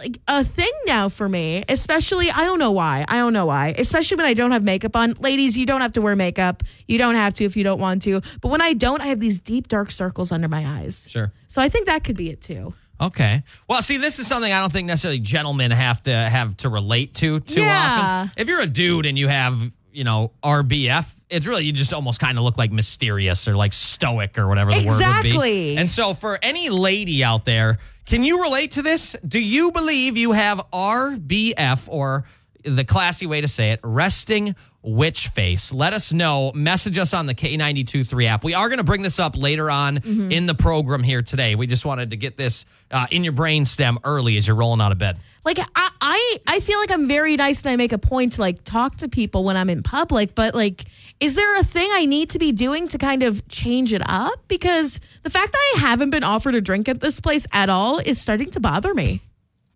like 0.02 0.20
a 0.28 0.44
thing 0.44 0.72
now 0.86 1.10
for 1.10 1.28
me. 1.30 1.64
Especially 1.70 2.32
I 2.32 2.44
don't 2.44 2.60
know 2.60 2.72
why. 2.72 3.06
I 3.08 3.18
don't 3.18 3.34
know 3.34 3.46
why. 3.46 3.76
Especially 3.78 4.18
when 4.18 4.26
I 4.26 4.34
don't 4.34 4.52
have 4.52 4.64
makeup 4.64 4.96
on. 4.96 5.14
Ladies, 5.20 5.58
you 5.58 5.66
don't 5.66 5.82
have 5.82 5.94
to 5.94 6.02
wear 6.02 6.16
makeup. 6.16 6.64
You 6.88 6.98
don't 6.98 7.16
have 7.16 7.34
to 7.36 7.44
if 7.46 7.56
you 7.56 7.64
don't 7.64 7.80
want 7.80 8.02
to. 8.04 8.22
But 8.42 8.50
when 8.50 8.62
I 8.62 8.74
don't, 8.74 9.02
I 9.02 9.08
have 9.08 9.20
these 9.20 9.40
deep 9.40 9.68
dark 9.68 9.92
circles 9.92 10.32
under 10.32 10.48
my 10.48 10.66
eyes. 10.82 11.06
Sure. 11.10 11.32
So 11.48 11.62
I 11.62 11.70
think 11.70 11.88
that 11.88 12.04
could 12.04 12.18
be 12.18 12.30
it 12.30 12.42
too. 12.42 12.74
Okay. 13.00 13.44
Well, 13.68 13.82
see, 13.82 13.98
this 13.98 14.20
is 14.20 14.28
something 14.28 14.52
I 14.52 14.60
don't 14.60 14.72
think 14.72 14.88
necessarily 14.88 15.20
gentlemen 15.20 15.72
have 15.72 16.04
to 16.04 16.14
have 16.14 16.56
to 16.58 16.70
relate 16.70 17.16
to 17.16 17.40
too 17.40 17.62
Yeah. 17.62 18.22
often. 18.26 18.32
If 18.38 18.48
you're 18.48 18.62
a 18.62 18.68
dude 18.68 19.06
and 19.08 19.18
you 19.18 19.28
have, 19.28 19.60
you 19.92 20.04
know, 20.04 20.32
RBF, 20.44 21.12
it's 21.30 21.46
really 21.46 21.66
you 21.66 21.72
just 21.72 21.94
almost 21.94 22.20
kind 22.20 22.38
of 22.38 22.44
look 22.44 22.58
like 22.58 22.72
mysterious 22.72 23.48
or 23.48 23.56
like 23.56 23.74
stoic 23.74 24.38
or 24.38 24.48
whatever 24.48 24.72
the 24.72 24.80
word 24.80 24.86
would 24.86 24.94
Exactly. 25.02 25.32
be. 25.74 25.78
And 25.78 25.90
so, 25.90 26.14
for 26.14 26.38
any 26.44 26.70
lady 26.70 27.24
out 27.24 27.46
there, 27.46 27.80
can 28.12 28.26
you 28.26 28.42
relate 28.42 28.74
to 28.74 28.82
this? 28.82 29.16
Do 29.26 29.40
you 29.40 29.72
believe 29.72 30.18
you 30.18 30.34
have 30.34 30.58
RBF 30.74 31.88
or 31.88 32.26
the 32.64 32.84
classy 32.86 33.26
way 33.28 33.42
to 33.42 33.48
say 33.48 33.72
it, 33.72 33.80
resting 33.84 34.56
witch 34.84 35.28
face? 35.28 35.72
Let 35.72 35.94
us 35.94 36.12
know. 36.12 36.52
Message 36.56 36.98
us 36.98 37.14
on 37.14 37.28
the 37.28 37.36
K923 37.36 38.26
app. 38.28 38.44
We 38.44 38.54
are 38.56 38.68
going 38.68 38.80
to 38.80 38.84
bring 38.84 39.02
this 39.04 39.20
up 39.20 39.38
later 39.38 39.70
on 39.70 40.00
Mm-hmm. 40.00 40.32
in 40.32 40.46
the 40.48 40.56
program 40.56 41.04
here 41.04 41.22
today. 41.22 41.56
We 41.56 41.68
just 41.68 41.86
wanted 41.86 42.10
to 42.12 42.18
get 42.18 42.38
this 42.38 42.66
uh, 42.90 43.06
in 43.12 43.24
your 43.24 43.34
brain 43.34 43.66
stem 43.66 44.00
early 44.04 44.38
as 44.38 44.48
you're 44.48 44.56
rolling 44.56 44.82
out 44.82 44.92
of 44.92 44.98
bed. 44.98 45.18
like 45.46 45.60
I, 45.60 45.90
I 46.02 46.38
I 46.48 46.60
feel 46.60 46.80
like 46.80 46.90
I'm 46.92 47.08
very 47.08 47.36
nice 47.38 47.62
and 47.62 47.70
I 47.72 47.76
make 47.76 47.92
a 47.94 47.98
point 48.00 48.34
to 48.34 48.42
like 48.42 48.64
talk 48.64 48.98
to 48.98 49.08
people 49.10 49.44
when 49.44 49.56
I'm 49.58 49.70
in 49.70 49.84
public, 49.84 50.34
but 50.36 50.56
like 50.56 50.86
is 51.20 51.36
there 51.36 51.60
a 51.60 51.64
thing 51.64 51.88
I 51.94 52.06
need 52.06 52.32
to 52.32 52.40
be 52.40 52.52
doing 52.52 52.88
to 52.90 52.98
kind 52.98 53.22
of 53.22 53.48
change 53.48 53.94
it 53.94 54.02
up? 54.08 54.40
Because 54.48 55.00
the 55.22 55.30
fact 55.30 55.52
that 55.52 55.74
I 55.76 55.80
haven't 55.82 56.10
been 56.10 56.24
offered 56.24 56.56
a 56.56 56.62
drink 56.62 56.90
at 56.90 57.00
this 57.00 57.20
place 57.20 57.46
at 57.52 57.70
all 57.70 58.00
is 58.00 58.20
starting 58.20 58.50
to 58.52 58.60
bother 58.60 58.94
me. 58.96 59.22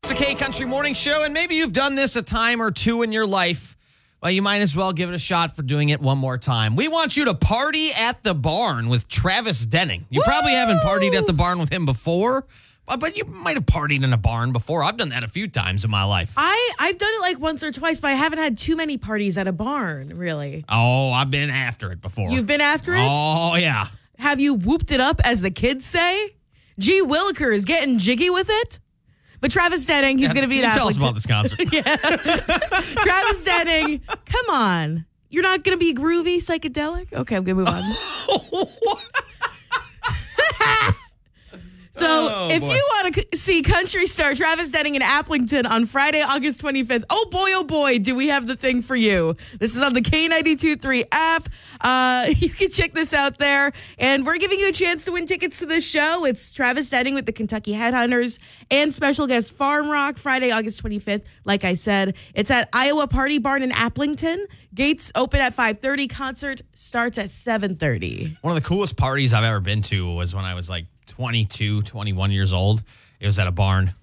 It's 0.05 0.11
the 0.11 0.23
K 0.23 0.35
Country 0.35 0.67
Morning 0.67 0.93
Show, 0.93 1.23
and 1.23 1.33
maybe 1.33 1.55
you've 1.55 1.73
done 1.73 1.95
this 1.95 2.15
a 2.15 2.21
time 2.21 2.61
or 2.61 2.69
two 2.69 3.01
in 3.01 3.11
your 3.11 3.25
life. 3.25 3.75
Well, 4.21 4.29
you 4.29 4.43
might 4.43 4.61
as 4.61 4.75
well 4.75 4.93
give 4.93 5.09
it 5.09 5.15
a 5.15 5.17
shot 5.17 5.55
for 5.55 5.63
doing 5.63 5.89
it 5.89 5.99
one 5.99 6.19
more 6.19 6.37
time. 6.37 6.75
We 6.75 6.87
want 6.87 7.17
you 7.17 7.25
to 7.25 7.33
party 7.33 7.91
at 7.91 8.21
the 8.23 8.35
barn 8.35 8.87
with 8.87 9.07
Travis 9.07 9.65
Denning. 9.65 10.05
You 10.11 10.21
probably 10.21 10.51
haven't 10.51 10.77
partied 10.81 11.15
at 11.15 11.25
the 11.25 11.33
barn 11.33 11.57
with 11.57 11.71
him 11.73 11.87
before, 11.87 12.45
But 12.85 13.17
you 13.17 13.25
might 13.25 13.55
have 13.55 13.65
partied 13.65 14.03
in 14.03 14.13
a 14.13 14.17
barn 14.17 14.51
before. 14.51 14.83
I've 14.83 14.95
done 14.95 15.09
that 15.09 15.23
a 15.23 15.27
few 15.27 15.47
times 15.47 15.83
in 15.83 15.89
my 15.89 16.03
life. 16.03 16.35
I 16.37 16.73
I've 16.77 16.99
done 16.99 17.11
it 17.15 17.21
like 17.21 17.39
once 17.39 17.63
or 17.63 17.71
twice, 17.71 17.99
but 17.99 18.11
I 18.11 18.13
haven't 18.13 18.37
had 18.37 18.59
too 18.59 18.75
many 18.75 18.99
parties 18.99 19.39
at 19.39 19.47
a 19.47 19.51
barn. 19.51 20.15
Really, 20.15 20.65
Oh, 20.69 21.13
I've 21.13 21.31
been 21.31 21.49
after 21.49 21.91
it 21.91 21.99
before. 22.01 22.29
you've 22.29 22.45
been 22.45 22.61
after 22.61 22.93
it. 22.93 23.07
Oh 23.09 23.55
yeah. 23.55 23.87
Have 24.19 24.39
you 24.39 24.53
whooped 24.53 24.91
it 24.91 24.99
up, 24.99 25.19
as 25.23 25.41
the 25.41 25.49
kids 25.49 25.87
say? 25.87 26.35
G. 26.77 27.01
Williker 27.01 27.51
is 27.51 27.65
getting 27.65 27.97
jiggy 27.97 28.29
with 28.29 28.51
it. 28.51 28.79
But 29.41 29.51
Travis 29.51 29.85
Denning, 29.85 30.17
he's 30.17 30.33
going 30.33 30.43
to 30.43 30.49
be 30.49 30.63
at 30.63 30.73
Tell 30.73 30.87
us 30.87 30.97
about 30.97 31.15
this 31.15 31.25
concert. 31.25 31.59
Travis 31.69 33.45
Denning, 33.45 34.01
come 34.25 34.49
on. 34.49 35.05
You're 35.29 35.43
not 35.43 35.63
going 35.63 35.77
to 35.77 35.79
be 35.79 35.93
groovy, 35.93 36.37
psychedelic? 36.37 37.11
Okay, 37.13 37.35
I'm 37.35 37.43
going 37.43 37.57
to 37.57 37.63
move 37.63 37.67
on. 37.67 37.83
So, 41.97 42.05
Oh, 42.29 42.47
if 42.51 42.59
boy. 42.61 42.73
you 42.73 42.89
want 42.93 43.15
to 43.15 43.37
see 43.37 43.61
country 43.61 44.05
star 44.05 44.35
Travis 44.35 44.69
Denning 44.69 44.95
in 44.95 45.01
Aplington 45.01 45.65
on 45.69 45.85
Friday, 45.85 46.21
August 46.21 46.61
25th, 46.61 47.05
oh 47.09 47.27
boy, 47.31 47.49
oh 47.53 47.63
boy, 47.63 47.99
do 47.99 48.15
we 48.15 48.27
have 48.27 48.47
the 48.47 48.55
thing 48.57 48.81
for 48.81 48.95
you. 48.97 49.35
This 49.59 49.75
is 49.77 49.81
on 49.81 49.93
the 49.93 50.01
K923 50.01 51.05
app. 51.11 51.47
Uh, 51.79 52.25
you 52.37 52.49
can 52.49 52.69
check 52.69 52.93
this 52.93 53.13
out 53.13 53.37
there. 53.37 53.71
And 53.97 54.25
we're 54.25 54.37
giving 54.37 54.59
you 54.59 54.67
a 54.69 54.73
chance 54.73 55.05
to 55.05 55.11
win 55.13 55.25
tickets 55.25 55.59
to 55.59 55.65
this 55.65 55.85
show. 55.87 56.25
It's 56.25 56.51
Travis 56.51 56.89
Denning 56.89 57.15
with 57.15 57.25
the 57.25 57.31
Kentucky 57.31 57.71
Headhunters 57.73 58.39
and 58.69 58.93
special 58.93 59.25
guest 59.27 59.53
Farm 59.53 59.89
Rock, 59.89 60.17
Friday, 60.17 60.51
August 60.51 60.83
25th. 60.83 61.23
Like 61.45 61.63
I 61.63 61.75
said, 61.75 62.15
it's 62.33 62.51
at 62.51 62.67
Iowa 62.73 63.07
Party 63.07 63.37
Barn 63.37 63.63
in 63.63 63.71
Aplington. 63.71 64.43
Gates 64.73 65.11
open 65.15 65.39
at 65.39 65.55
5.30. 65.55 66.09
Concert 66.09 66.61
starts 66.73 67.17
at 67.17 67.29
7.30. 67.29 68.35
One 68.41 68.55
of 68.55 68.61
the 68.61 68.67
coolest 68.67 68.97
parties 68.97 69.31
I've 69.31 69.45
ever 69.45 69.61
been 69.61 69.81
to 69.83 70.13
was 70.13 70.35
when 70.35 70.43
I 70.43 70.53
was 70.55 70.69
like 70.69 70.85
22, 71.07 71.81
21 71.83 72.31
years 72.31 72.53
old. 72.53 72.83
It 73.19 73.25
was 73.25 73.39
at 73.39 73.47
a 73.47 73.51
barn. 73.51 73.93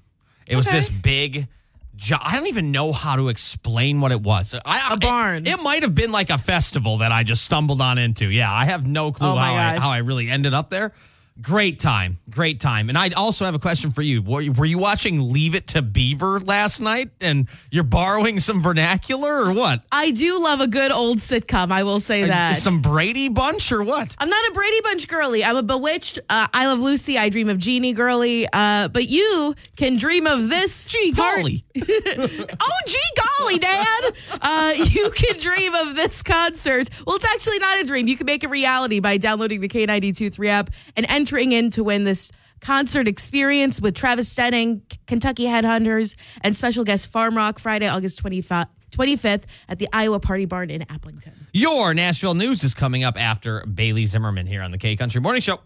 It 0.46 0.56
was 0.56 0.66
Okay. 0.68 0.76
this 0.76 0.88
big. 0.88 1.48
jo- 1.96 2.16
I 2.20 2.36
don't 2.36 2.46
even 2.48 2.72
know 2.72 2.92
how 2.92 3.16
to 3.16 3.28
explain 3.28 4.00
what 4.00 4.10
it 4.12 4.20
was. 4.22 4.54
I, 4.64 4.94
A 4.94 4.96
barn. 4.96 5.46
It, 5.46 5.48
it 5.54 5.62
might 5.62 5.82
have 5.82 5.94
been 5.94 6.10
like 6.10 6.30
a 6.30 6.38
festival 6.38 6.98
that 6.98 7.12
I 7.12 7.22
just 7.22 7.44
stumbled 7.44 7.80
on 7.80 7.98
into. 7.98 8.26
Yeah, 8.28 8.52
I 8.52 8.64
have 8.64 8.86
no 8.86 9.12
clue 9.12 9.28
Oh 9.28 9.34
my 9.36 9.46
how 9.46 9.54
I, 9.54 9.74
gosh. 9.74 9.82
how 9.82 9.90
I 9.90 9.98
really 9.98 10.28
ended 10.30 10.54
up 10.54 10.70
there. 10.70 10.92
Great 11.40 11.80
time, 11.80 12.18
great 12.28 12.60
time. 12.60 12.88
And 12.90 12.96
I 12.98 13.08
also 13.10 13.46
have 13.46 13.54
a 13.54 13.58
question 13.58 13.90
for 13.90 14.02
you. 14.02 14.20
Were, 14.22 14.42
you- 14.42 14.52
were 14.52 14.66
you 14.66 14.78
watching 14.78 15.32
Leave 15.32 15.54
It 15.54 15.66
to 15.68 15.80
Beaver 15.82 16.40
last 16.40 16.78
night, 16.80 17.10
and 17.22 17.48
you're 17.70 17.84
borrowing 17.84 18.38
some 18.38 18.62
vernacular 18.62 19.46
or 19.46 19.52
what? 19.52 19.82
I 19.90 20.10
do 20.10 20.38
love 20.40 20.60
a 20.60 20.66
good 20.66 20.92
old 20.92 21.18
sitcom, 21.18 21.72
I 21.72 21.84
will 21.84 22.00
say 22.00 22.24
that. 22.26 22.58
Some 22.58 22.82
Brady 22.82 23.28
Bunch 23.30 23.72
or 23.72 23.82
what? 23.82 24.14
I'm 24.18 24.28
not 24.28 24.46
a 24.48 24.52
Brady 24.52 24.80
Bunch 24.82 25.08
girly. 25.08 25.42
I'm 25.42 25.56
a 25.56 25.62
Bewitched, 25.62 26.18
uh, 26.28 26.46
I 26.52 26.66
Love 26.66 26.80
Lucy, 26.80 27.16
I 27.18 27.30
Dream 27.30 27.48
of 27.48 27.56
Jeannie 27.58 27.94
girly. 27.94 28.46
Uh, 28.52 28.88
but 28.88 29.08
you 29.08 29.54
can 29.76 29.96
dream 29.96 30.26
of 30.26 30.50
this. 30.50 30.86
Gee 30.86 31.12
part- 31.14 31.36
golly. 31.38 31.64
oh, 31.76 32.78
gee 32.86 32.98
golly, 33.16 33.31
Dad. 33.58 34.14
Uh, 34.40 34.74
you 34.90 35.10
can 35.10 35.38
dream 35.38 35.74
of 35.74 35.96
this 35.96 36.22
concert. 36.22 36.88
Well, 37.06 37.16
it's 37.16 37.24
actually 37.24 37.58
not 37.58 37.80
a 37.80 37.84
dream. 37.84 38.08
You 38.08 38.16
can 38.16 38.26
make 38.26 38.44
it 38.44 38.50
reality 38.50 39.00
by 39.00 39.16
downloading 39.18 39.60
the 39.60 39.68
K92 39.68 40.32
3 40.32 40.48
app 40.48 40.70
and 40.96 41.06
entering 41.08 41.52
in 41.52 41.70
to 41.72 41.84
win 41.84 42.04
this 42.04 42.30
concert 42.60 43.08
experience 43.08 43.80
with 43.80 43.94
Travis 43.94 44.34
Denning, 44.34 44.82
Kentucky 45.06 45.44
Headhunters, 45.44 46.16
and 46.42 46.56
special 46.56 46.84
guest 46.84 47.08
Farm 47.08 47.36
Rock 47.36 47.58
Friday, 47.58 47.88
August 47.88 48.22
25th. 48.22 48.68
25th 48.92 49.44
at 49.70 49.78
the 49.78 49.88
Iowa 49.90 50.20
Party 50.20 50.44
Barn 50.44 50.68
in 50.68 50.82
Aplington. 50.82 51.32
Your 51.54 51.94
Nashville 51.94 52.34
news 52.34 52.62
is 52.62 52.74
coming 52.74 53.04
up 53.04 53.18
after 53.18 53.64
Bailey 53.64 54.04
Zimmerman 54.04 54.46
here 54.46 54.60
on 54.60 54.70
the 54.70 54.76
K 54.76 54.96
Country 54.96 55.18
Morning 55.18 55.40
Show. 55.40 55.60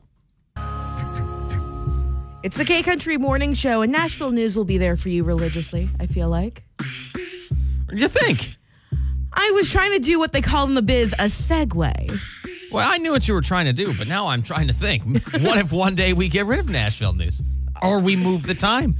It's 2.42 2.56
the 2.56 2.64
K 2.64 2.84
Country 2.84 3.16
Morning 3.16 3.54
Show, 3.54 3.82
and 3.82 3.90
Nashville 3.90 4.30
News 4.30 4.56
will 4.56 4.64
be 4.64 4.78
there 4.78 4.96
for 4.96 5.08
you 5.08 5.24
religiously, 5.24 5.90
I 5.98 6.06
feel 6.06 6.28
like. 6.28 6.62
You 7.92 8.08
think? 8.08 8.56
I 9.32 9.50
was 9.54 9.70
trying 9.70 9.92
to 9.92 9.98
do 9.98 10.18
what 10.18 10.32
they 10.32 10.40
call 10.40 10.66
in 10.66 10.74
the 10.74 10.82
biz 10.82 11.12
a 11.14 11.26
segue. 11.26 12.18
Well, 12.72 12.88
I 12.88 12.98
knew 12.98 13.12
what 13.12 13.28
you 13.28 13.34
were 13.34 13.42
trying 13.42 13.66
to 13.66 13.72
do, 13.72 13.94
but 13.96 14.08
now 14.08 14.26
I'm 14.26 14.42
trying 14.42 14.66
to 14.68 14.74
think. 14.74 15.02
what 15.32 15.58
if 15.58 15.72
one 15.72 15.94
day 15.94 16.12
we 16.12 16.28
get 16.28 16.46
rid 16.46 16.58
of 16.58 16.68
Nashville 16.68 17.12
news? 17.12 17.40
Or 17.82 18.00
we 18.00 18.16
move 18.16 18.46
the 18.46 18.54
time? 18.54 18.96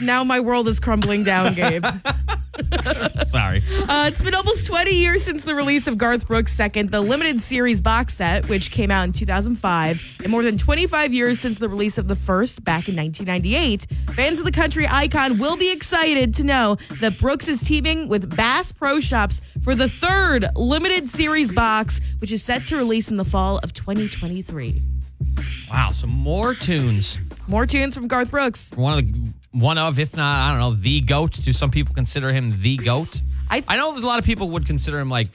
Now 0.00 0.24
my 0.24 0.40
world 0.40 0.68
is 0.68 0.80
crumbling 0.80 1.24
down, 1.24 1.54
Gabe. 1.54 1.84
Sorry. 3.28 3.62
Uh, 3.88 4.08
it's 4.08 4.20
been 4.20 4.34
almost 4.34 4.66
20 4.66 4.90
years 4.90 5.22
since 5.22 5.44
the 5.44 5.54
release 5.54 5.86
of 5.86 5.96
Garth 5.96 6.26
Brooks' 6.26 6.52
second, 6.52 6.90
the 6.90 7.00
limited 7.00 7.40
series 7.40 7.80
box 7.80 8.14
set, 8.14 8.48
which 8.48 8.70
came 8.70 8.90
out 8.90 9.04
in 9.04 9.12
2005, 9.12 10.02
and 10.22 10.30
more 10.30 10.42
than 10.42 10.58
25 10.58 11.12
years 11.14 11.40
since 11.40 11.58
the 11.58 11.68
release 11.68 11.98
of 11.98 12.08
the 12.08 12.16
first 12.16 12.62
back 12.64 12.88
in 12.88 12.96
1998. 12.96 13.86
Fans 14.14 14.38
of 14.38 14.44
the 14.44 14.52
country 14.52 14.86
icon 14.90 15.38
will 15.38 15.56
be 15.56 15.72
excited 15.72 16.34
to 16.34 16.44
know 16.44 16.76
that 17.00 17.18
Brooks 17.18 17.48
is 17.48 17.60
teaming 17.62 18.08
with 18.08 18.34
Bass 18.36 18.70
Pro 18.72 19.00
Shops 19.00 19.40
for 19.64 19.74
the 19.74 19.88
third 19.88 20.46
limited 20.54 21.08
series 21.08 21.52
box, 21.52 22.00
which 22.18 22.32
is 22.32 22.42
set 22.42 22.66
to 22.66 22.76
release 22.76 23.10
in 23.10 23.16
the 23.16 23.24
fall 23.24 23.58
of 23.58 23.72
2023. 23.72 24.91
Wow, 25.70 25.90
some 25.90 26.10
more 26.10 26.54
tunes. 26.54 27.18
More 27.48 27.66
tunes 27.66 27.94
from 27.96 28.08
Garth 28.08 28.30
Brooks. 28.30 28.70
One 28.74 28.98
of 28.98 29.06
the 29.12 29.32
one 29.52 29.76
of, 29.78 29.98
if 29.98 30.16
not, 30.16 30.48
I 30.48 30.50
don't 30.52 30.60
know, 30.60 30.80
the 30.80 31.00
goat. 31.02 31.32
Do 31.42 31.52
some 31.52 31.70
people 31.70 31.94
consider 31.94 32.32
him 32.32 32.54
the 32.62 32.76
goat? 32.78 33.20
I- 33.50 33.62
I 33.68 33.76
know 33.76 33.96
a 33.96 33.98
lot 33.98 34.18
of 34.18 34.24
people 34.24 34.48
would 34.50 34.66
consider 34.66 34.98
him 34.98 35.08
like 35.10 35.28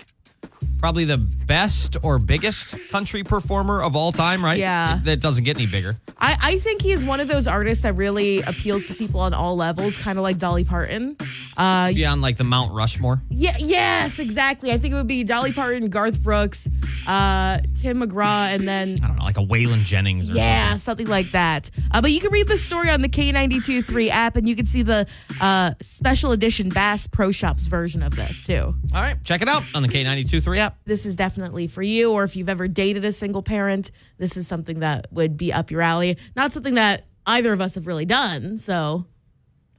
probably 0.79 1.05
the 1.05 1.17
best 1.17 1.97
or 2.03 2.17
biggest 2.17 2.75
country 2.89 3.23
performer 3.23 3.81
of 3.81 3.95
all 3.95 4.11
time, 4.11 4.43
right? 4.43 4.57
Yeah. 4.57 4.99
That 5.03 5.19
doesn't 5.21 5.43
get 5.43 5.55
any 5.57 5.67
bigger. 5.67 5.97
I, 6.19 6.35
I 6.41 6.57
think 6.59 6.81
he 6.81 6.91
is 6.91 7.03
one 7.03 7.19
of 7.19 7.27
those 7.27 7.45
artists 7.47 7.83
that 7.83 7.93
really 7.95 8.41
appeals 8.41 8.87
to 8.87 8.95
people 8.95 9.19
on 9.19 9.33
all 9.35 9.55
levels, 9.55 9.95
kind 9.97 10.17
of 10.17 10.23
like 10.23 10.39
Dolly 10.39 10.63
Parton. 10.63 11.15
Uh, 11.55 11.93
Be 11.93 12.05
on 12.07 12.21
like 12.21 12.37
the 12.37 12.43
Mount 12.43 12.73
Rushmore. 12.73 13.21
Yeah, 13.29 13.55
yes, 13.59 14.17
exactly. 14.17 14.71
I 14.71 14.79
think 14.79 14.93
it 14.93 14.95
would 14.97 15.07
be 15.07 15.23
Dolly 15.23 15.51
Parton, 15.53 15.89
Garth 15.89 16.21
Brooks, 16.23 16.67
uh, 17.07 17.59
Tim 17.79 18.01
McGraw, 18.01 18.53
and 18.53 18.67
then 18.67 18.99
I 19.01 19.07
don't 19.07 19.15
know, 19.15 19.23
like 19.23 19.37
a 19.37 19.45
Waylon 19.45 19.83
Jennings 19.83 20.29
or 20.29 20.33
yeah, 20.33 20.69
something. 20.71 20.79
something 20.79 21.07
like 21.07 21.31
that. 21.31 21.71
Uh, 21.91 22.01
but 22.01 22.11
you 22.11 22.19
can 22.19 22.31
read 22.31 22.47
the 22.47 22.57
story 22.57 22.89
on 22.89 23.01
the 23.01 23.09
K92 23.09 23.85
3 23.85 24.09
app, 24.09 24.35
and 24.35 24.47
you 24.47 24.55
can 24.55 24.65
see 24.65 24.83
the 24.83 25.07
uh, 25.39 25.71
special 25.81 26.33
edition 26.33 26.69
Bass 26.69 27.07
Pro 27.07 27.31
Shops 27.31 27.67
version 27.67 28.03
of 28.03 28.15
this 28.15 28.45
too. 28.45 28.75
All 28.93 29.01
right, 29.01 29.23
check 29.23 29.41
it 29.41 29.47
out 29.47 29.63
on 29.73 29.83
the 29.83 29.89
K92 29.89 30.43
3 30.43 30.59
app. 30.59 30.77
This 30.85 31.05
is 31.05 31.15
definitely 31.15 31.67
for 31.67 31.81
you, 31.81 32.11
or 32.11 32.25
if 32.25 32.35
you've 32.35 32.49
ever 32.49 32.67
dated 32.67 33.05
a 33.05 33.11
single 33.11 33.41
parent, 33.41 33.91
this 34.17 34.35
is 34.35 34.47
something 34.47 34.79
that 34.79 35.07
would 35.11 35.37
be 35.37 35.53
up 35.53 35.71
your 35.71 35.81
alley. 35.81 36.17
Not 36.35 36.51
something 36.51 36.75
that 36.75 37.05
either 37.25 37.53
of 37.53 37.61
us 37.61 37.75
have 37.75 37.87
really 37.87 38.05
done. 38.05 38.57
So, 38.57 39.05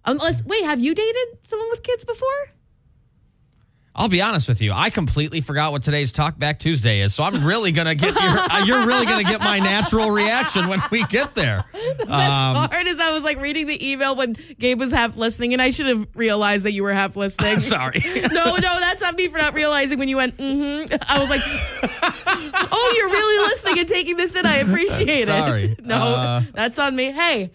unless 0.04 0.42
wait, 0.44 0.64
have 0.64 0.80
you 0.80 0.94
dated 0.94 1.46
someone 1.46 1.68
with 1.70 1.82
kids 1.82 2.04
before? 2.06 2.52
I'll 3.98 4.08
be 4.08 4.22
honest 4.22 4.48
with 4.48 4.62
you. 4.62 4.70
I 4.72 4.90
completely 4.90 5.40
forgot 5.40 5.72
what 5.72 5.82
today's 5.82 6.12
Talk 6.12 6.38
Back 6.38 6.60
Tuesday 6.60 7.00
is, 7.00 7.12
so 7.14 7.24
I'm 7.24 7.44
really 7.44 7.72
gonna 7.72 7.96
get 7.96 8.14
your. 8.14 8.38
uh, 8.52 8.64
you're 8.64 8.86
really 8.86 9.04
gonna 9.06 9.24
get 9.24 9.40
my 9.40 9.58
natural 9.58 10.12
reaction 10.12 10.68
when 10.68 10.80
we 10.92 11.02
get 11.06 11.34
there. 11.34 11.64
That's 11.72 12.08
Um, 12.08 12.56
hard 12.70 12.86
as 12.86 13.00
I 13.00 13.10
was 13.12 13.24
like 13.24 13.40
reading 13.40 13.66
the 13.66 13.90
email 13.90 14.14
when 14.14 14.34
Gabe 14.58 14.78
was 14.78 14.92
half 14.92 15.16
listening, 15.16 15.52
and 15.52 15.60
I 15.60 15.70
should 15.70 15.86
have 15.86 16.06
realized 16.14 16.64
that 16.64 16.72
you 16.72 16.84
were 16.84 16.92
half 16.92 17.16
listening. 17.16 17.58
Sorry. 17.68 18.00
no, 18.32 18.44
no, 18.56 18.78
that's 18.80 19.02
on 19.02 19.16
me 19.16 19.26
for 19.28 19.38
not 19.38 19.54
realizing 19.54 19.98
when 19.98 20.08
you 20.08 20.16
went, 20.18 20.36
mm-hmm. 20.36 20.94
I 21.08 21.18
was 21.18 21.28
like, 21.28 21.40
oh, 22.70 22.94
you're 22.96 23.08
really 23.08 23.48
listening 23.50 23.78
and 23.80 23.88
taking 23.88 24.16
this 24.16 24.36
in. 24.36 24.46
I 24.46 24.58
appreciate 24.58 25.26
it. 25.28 25.84
No, 25.84 25.96
Uh, 25.96 26.42
that's 26.54 26.78
on 26.78 26.94
me. 26.94 27.10
Hey, 27.10 27.50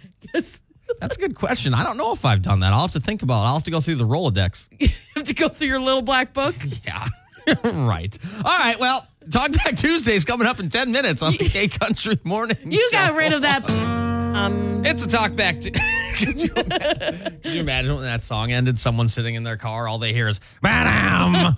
That's 0.99 1.17
a 1.17 1.19
good 1.19 1.35
question. 1.35 1.73
I 1.73 1.83
don't 1.83 1.97
know 1.97 2.11
if 2.13 2.23
I've 2.25 2.41
done 2.41 2.61
that. 2.61 2.71
I'll 2.73 2.81
have 2.81 2.93
to 2.93 2.99
think 2.99 3.21
about 3.23 3.43
it. 3.43 3.47
I'll 3.47 3.53
have 3.55 3.63
to 3.63 3.71
go 3.71 3.81
through 3.81 3.95
the 3.95 4.05
Rolodex. 4.07 4.67
you 4.79 4.89
have 5.15 5.25
to 5.25 5.33
go 5.33 5.49
through 5.49 5.67
your 5.67 5.79
little 5.79 6.01
black 6.01 6.33
book. 6.33 6.55
Yeah. 6.85 7.07
right. 7.65 8.17
All 8.37 8.57
right. 8.57 8.79
Well, 8.79 9.05
Talk 9.29 9.51
Back 9.51 9.75
Tuesday 9.75 10.15
is 10.15 10.23
coming 10.23 10.47
up 10.47 10.61
in 10.61 10.69
10 10.69 10.93
minutes 10.93 11.21
on 11.21 11.33
the 11.33 11.49
K 11.49 11.67
Country 11.67 12.17
Morning. 12.23 12.55
You 12.71 12.87
got 12.91 13.15
rid 13.15 13.33
of 13.33 13.41
that. 13.41 13.69
Um, 13.69 14.85
It's 14.85 15.03
a 15.03 15.09
Talk 15.09 15.35
Back. 15.35 15.59
Tu- 15.59 15.71
could, 16.15 16.41
you 16.41 16.49
imagine, 16.55 17.39
could 17.43 17.51
you 17.53 17.59
imagine 17.59 17.95
when 17.95 18.03
that 18.05 18.23
song 18.23 18.53
ended? 18.53 18.79
Someone 18.79 19.09
sitting 19.09 19.35
in 19.35 19.43
their 19.43 19.57
car, 19.57 19.89
all 19.89 19.97
they 19.97 20.13
hear 20.13 20.29
is, 20.29 20.39
Ba-dum. 20.61 21.55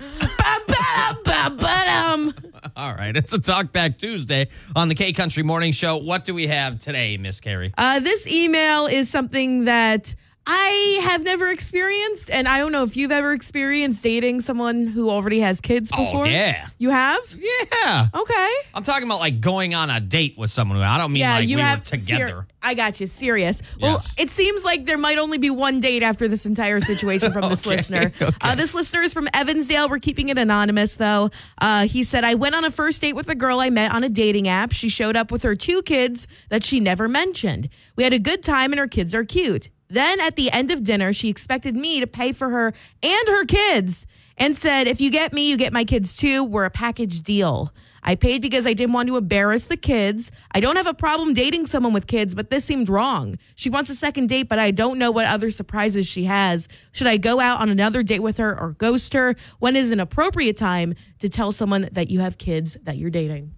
ba-ba-da-ba-ba-dum. 1.26 2.34
All 2.76 2.94
right. 2.94 3.16
It's 3.16 3.34
a 3.34 3.40
Talk 3.40 3.72
Back 3.72 3.98
Tuesday 3.98 4.48
on 4.76 4.88
the 4.90 4.96
K 4.96 5.14
Country 5.14 5.44
Morning 5.44 5.72
Show. 5.72 5.98
What 5.98 6.26
do 6.26 6.34
we 6.34 6.48
have 6.48 6.80
today, 6.80 7.18
Miss 7.18 7.40
Carrie? 7.40 7.74
Uh, 7.78 8.00
this 8.00 8.28
email 8.28 8.86
is 8.88 9.10
something 9.10 9.66
that 9.66 10.16
I 10.48 11.00
have 11.04 11.24
never 11.24 11.50
experienced, 11.50 12.30
and 12.30 12.48
I 12.48 12.60
don't 12.60 12.72
know 12.72 12.84
if 12.84 12.96
you've 12.96 13.12
ever 13.12 13.34
experienced 13.34 14.04
dating 14.04 14.42
someone 14.42 14.86
who 14.86 15.10
already 15.10 15.40
has 15.40 15.60
kids 15.60 15.90
before. 15.90 16.06
Oh, 16.06 16.12
before. 16.12 16.28
yeah. 16.28 16.68
You 16.78 16.92
have? 16.92 17.20
Yeah. 17.36 18.08
Okay. 18.14 18.50
I'm 18.74 18.84
talking 18.84 19.06
about 19.08 19.20
like 19.20 19.42
going 19.42 19.74
on 19.74 19.90
a 19.90 20.00
date 20.00 20.38
with 20.38 20.52
someone. 20.52 20.80
I 20.82 20.98
don't 20.98 21.12
mean 21.14 21.22
yeah, 21.22 21.36
like 21.36 21.48
you 21.48 21.58
we 21.58 21.62
have 21.64 21.80
were 21.80 21.86
together. 21.86 22.28
ser- 22.28 22.48
I 22.62 22.74
got 22.74 23.00
you. 23.00 23.08
Serious. 23.08 23.62
Well, 23.80 24.04
it 24.18 24.30
seems 24.30 24.64
like 24.64 24.86
there 24.86 24.98
might 24.98 25.18
only 25.18 25.38
be 25.38 25.50
one 25.52 25.80
date 25.80 26.02
after 26.04 26.28
this 26.28 26.46
entire 26.46 26.80
situation 26.80 27.32
from 27.32 27.42
this 27.50 27.66
Okay, 27.66 27.76
listener. 27.78 28.12
okay. 28.22 28.32
Uh, 28.42 28.56
this 28.56 28.74
listener 28.76 29.02
is 29.02 29.14
from 29.14 29.28
Evansdale. 29.34 29.88
We're 29.90 30.00
keeping 30.00 30.30
it 30.30 30.38
anonymous, 30.38 30.96
though. 30.96 31.30
Uh, 31.60 31.88
he 31.88 32.04
said, 32.04 32.24
I 32.24 32.34
went 32.36 32.56
on 32.56 32.66
a 32.66 32.72
first 32.72 33.02
date 33.02 33.14
with 33.14 33.30
a 33.30 33.36
girl 33.36 33.60
I 33.60 33.70
met 33.70 33.92
on 33.94 34.04
a 34.04 34.10
dating 34.10 34.48
app. 34.48 34.72
She 34.72 34.90
showed 34.90 35.16
up 35.16 35.32
with 35.32 35.44
her 35.44 35.56
two 35.56 35.82
kids 35.84 36.28
that 36.50 36.64
she 36.64 36.80
never 36.80 37.08
mentioned. 37.08 37.70
We 37.96 38.04
had 38.04 38.14
a 38.14 38.20
good 38.20 38.42
time, 38.44 38.72
and 38.74 38.80
her 38.80 38.88
kids 38.88 39.14
are 39.14 39.24
cute. 39.26 39.70
Then 39.88 40.20
at 40.20 40.36
the 40.36 40.52
end 40.52 40.72
of 40.72 40.84
dinner, 40.84 41.14
she 41.14 41.30
expected 41.30 41.76
me 41.76 42.00
to 42.00 42.08
pay 42.08 42.32
for 42.32 42.50
her 42.50 42.74
and 43.04 43.28
her 43.28 43.46
kids 43.46 44.06
and 44.38 44.58
said, 44.58 44.88
If 44.88 45.00
you 45.00 45.12
get 45.12 45.34
me, 45.34 45.50
you 45.50 45.58
get 45.58 45.74
my 45.74 45.84
kids 45.84 46.16
too. 46.16 46.44
We're 46.44 46.66
a 46.66 46.72
package 46.72 47.22
deal. 47.22 47.74
I 48.08 48.14
paid 48.14 48.42
because 48.42 48.68
I 48.68 48.74
didn't 48.74 48.94
want 48.94 49.08
to 49.08 49.18
embarrass 49.18 49.66
the 49.66 49.78
kids. 49.78 50.32
I 50.52 50.60
don't 50.60 50.76
have 50.76 50.86
a 50.86 50.94
problem 50.94 51.34
dating 51.34 51.66
someone 51.66 51.92
with 51.92 52.06
kids, 52.06 52.36
but 52.36 52.52
this 52.52 52.64
seemed 52.64 52.88
wrong. 52.88 53.40
She 53.56 53.70
wants 53.70 53.90
a 53.90 53.96
second 53.96 54.30
date, 54.30 54.48
but 54.48 54.60
I 54.60 54.70
don't 54.70 55.00
know 55.00 55.10
what 55.10 55.26
other 55.26 55.50
surprises 55.50 56.06
she 56.06 56.26
has. 56.26 56.68
Should 56.92 57.08
I 57.08 57.18
go 57.18 57.40
out 57.40 57.62
on 57.62 57.70
another 57.70 58.04
date 58.04 58.20
with 58.20 58.38
her 58.38 58.60
or 58.60 58.74
ghost 58.74 59.14
her? 59.14 59.36
When 59.58 59.76
is 59.76 59.92
an 59.92 60.00
appropriate 60.00 60.56
time 60.56 60.94
to 61.18 61.28
tell 61.28 61.52
someone 61.52 61.90
that 61.94 62.12
you 62.12 62.20
have 62.20 62.38
kids 62.38 62.78
that 62.84 62.98
you're 62.98 63.10
dating? 63.10 63.56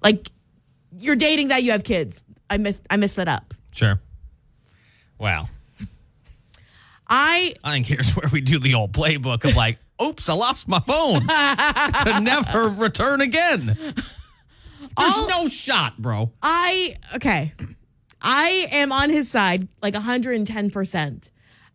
Like 0.00 0.30
you're 0.96 1.16
dating 1.16 1.48
that 1.48 1.64
you 1.64 1.72
have 1.72 1.82
kids. 1.82 2.22
I 2.48 2.56
missed 2.56 2.82
I 2.88 2.96
missed 2.96 3.16
that 3.16 3.28
up. 3.28 3.52
Sure. 3.72 4.00
Well, 5.18 5.48
I 7.08 7.54
I 7.64 7.72
think 7.72 7.86
here's 7.86 8.12
where 8.12 8.28
we 8.30 8.40
do 8.40 8.58
the 8.58 8.74
old 8.74 8.92
playbook 8.92 9.44
of 9.44 9.56
like, 9.56 9.78
oops, 10.02 10.28
I 10.28 10.34
lost 10.34 10.68
my 10.68 10.80
phone 10.80 11.20
to 11.22 12.20
never 12.22 12.68
return 12.68 13.20
again. 13.20 13.76
There's 14.96 15.28
no 15.28 15.48
shot, 15.48 15.98
bro. 16.00 16.30
I 16.42 16.96
okay. 17.16 17.54
I 18.20 18.66
am 18.72 18.90
on 18.92 19.10
his 19.10 19.30
side 19.30 19.68
like 19.80 19.94
110%. 19.94 21.30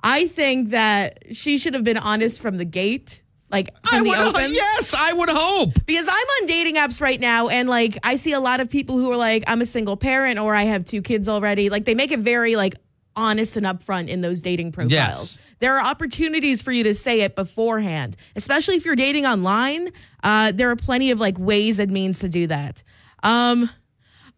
I 0.06 0.28
think 0.28 0.72
that 0.72 1.24
she 1.32 1.58
should 1.58 1.74
have 1.74 1.86
been 1.86 1.98
honest 1.98 2.42
from 2.42 2.58
the 2.58 2.66
gate, 2.66 3.22
like 3.50 3.70
I 3.90 4.00
the 4.04 4.10
would, 4.10 4.18
uh, 4.18 4.30
open. 4.30 4.54
yes, 4.54 4.94
I 4.94 5.14
would 5.14 5.30
hope. 5.30 5.86
Because 5.86 6.06
I'm 6.10 6.14
on 6.42 6.48
dating 6.48 6.76
apps 6.76 7.00
right 7.00 7.20
now 7.20 7.48
and 7.48 7.70
like 7.70 7.98
I 8.04 8.18
see 8.18 8.34
a 8.34 8.42
lot 8.42 8.60
of 8.60 8.70
people 8.70 8.98
who 8.98 9.10
are 9.12 9.16
like 9.18 9.46
I'm 9.48 9.62
a 9.62 9.66
single 9.66 9.96
parent 9.96 10.38
or 10.38 10.54
I 10.54 10.64
have 10.64 10.84
two 10.84 11.02
kids 11.02 11.30
already. 11.30 11.70
Like 11.70 11.86
they 11.86 11.96
make 11.96 12.12
it 12.12 12.20
very 12.20 12.58
like 12.58 12.76
honest 13.16 13.58
and 13.58 13.66
upfront 13.66 14.08
in 14.08 14.22
those 14.22 14.42
dating 14.42 14.72
profiles. 14.72 14.92
Yes. 14.92 15.40
There 15.60 15.78
are 15.78 15.86
opportunities 15.86 16.62
for 16.62 16.72
you 16.72 16.84
to 16.84 16.94
say 16.94 17.22
it 17.22 17.36
beforehand, 17.36 18.16
especially 18.36 18.76
if 18.76 18.86
you're 18.86 18.96
dating 18.96 19.26
online. 19.26 19.92
Uh, 20.24 20.52
there 20.52 20.70
are 20.70 20.76
plenty 20.76 21.12
of 21.12 21.20
like 21.20 21.38
ways 21.38 21.80
and 21.80 21.92
means 21.92 22.20
to 22.20 22.30
do 22.30 22.48
that. 22.48 22.84
Um, 23.22 23.70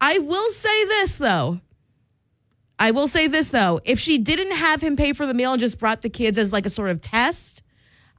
I 0.00 0.18
will 0.18 0.50
say 0.52 0.84
this 0.84 1.18
though. 1.18 1.60
I 2.78 2.90
will 2.90 3.08
say 3.08 3.26
this 3.26 3.50
though. 3.50 3.80
If 3.84 3.98
she 3.98 4.18
didn't 4.18 4.54
have 4.54 4.82
him 4.82 4.96
pay 4.96 5.12
for 5.12 5.26
the 5.26 5.34
meal 5.34 5.52
and 5.52 5.60
just 5.60 5.78
brought 5.78 6.02
the 6.02 6.10
kids 6.10 6.38
as 6.38 6.52
like 6.52 6.66
a 6.66 6.70
sort 6.70 6.90
of 6.90 7.00
test, 7.00 7.62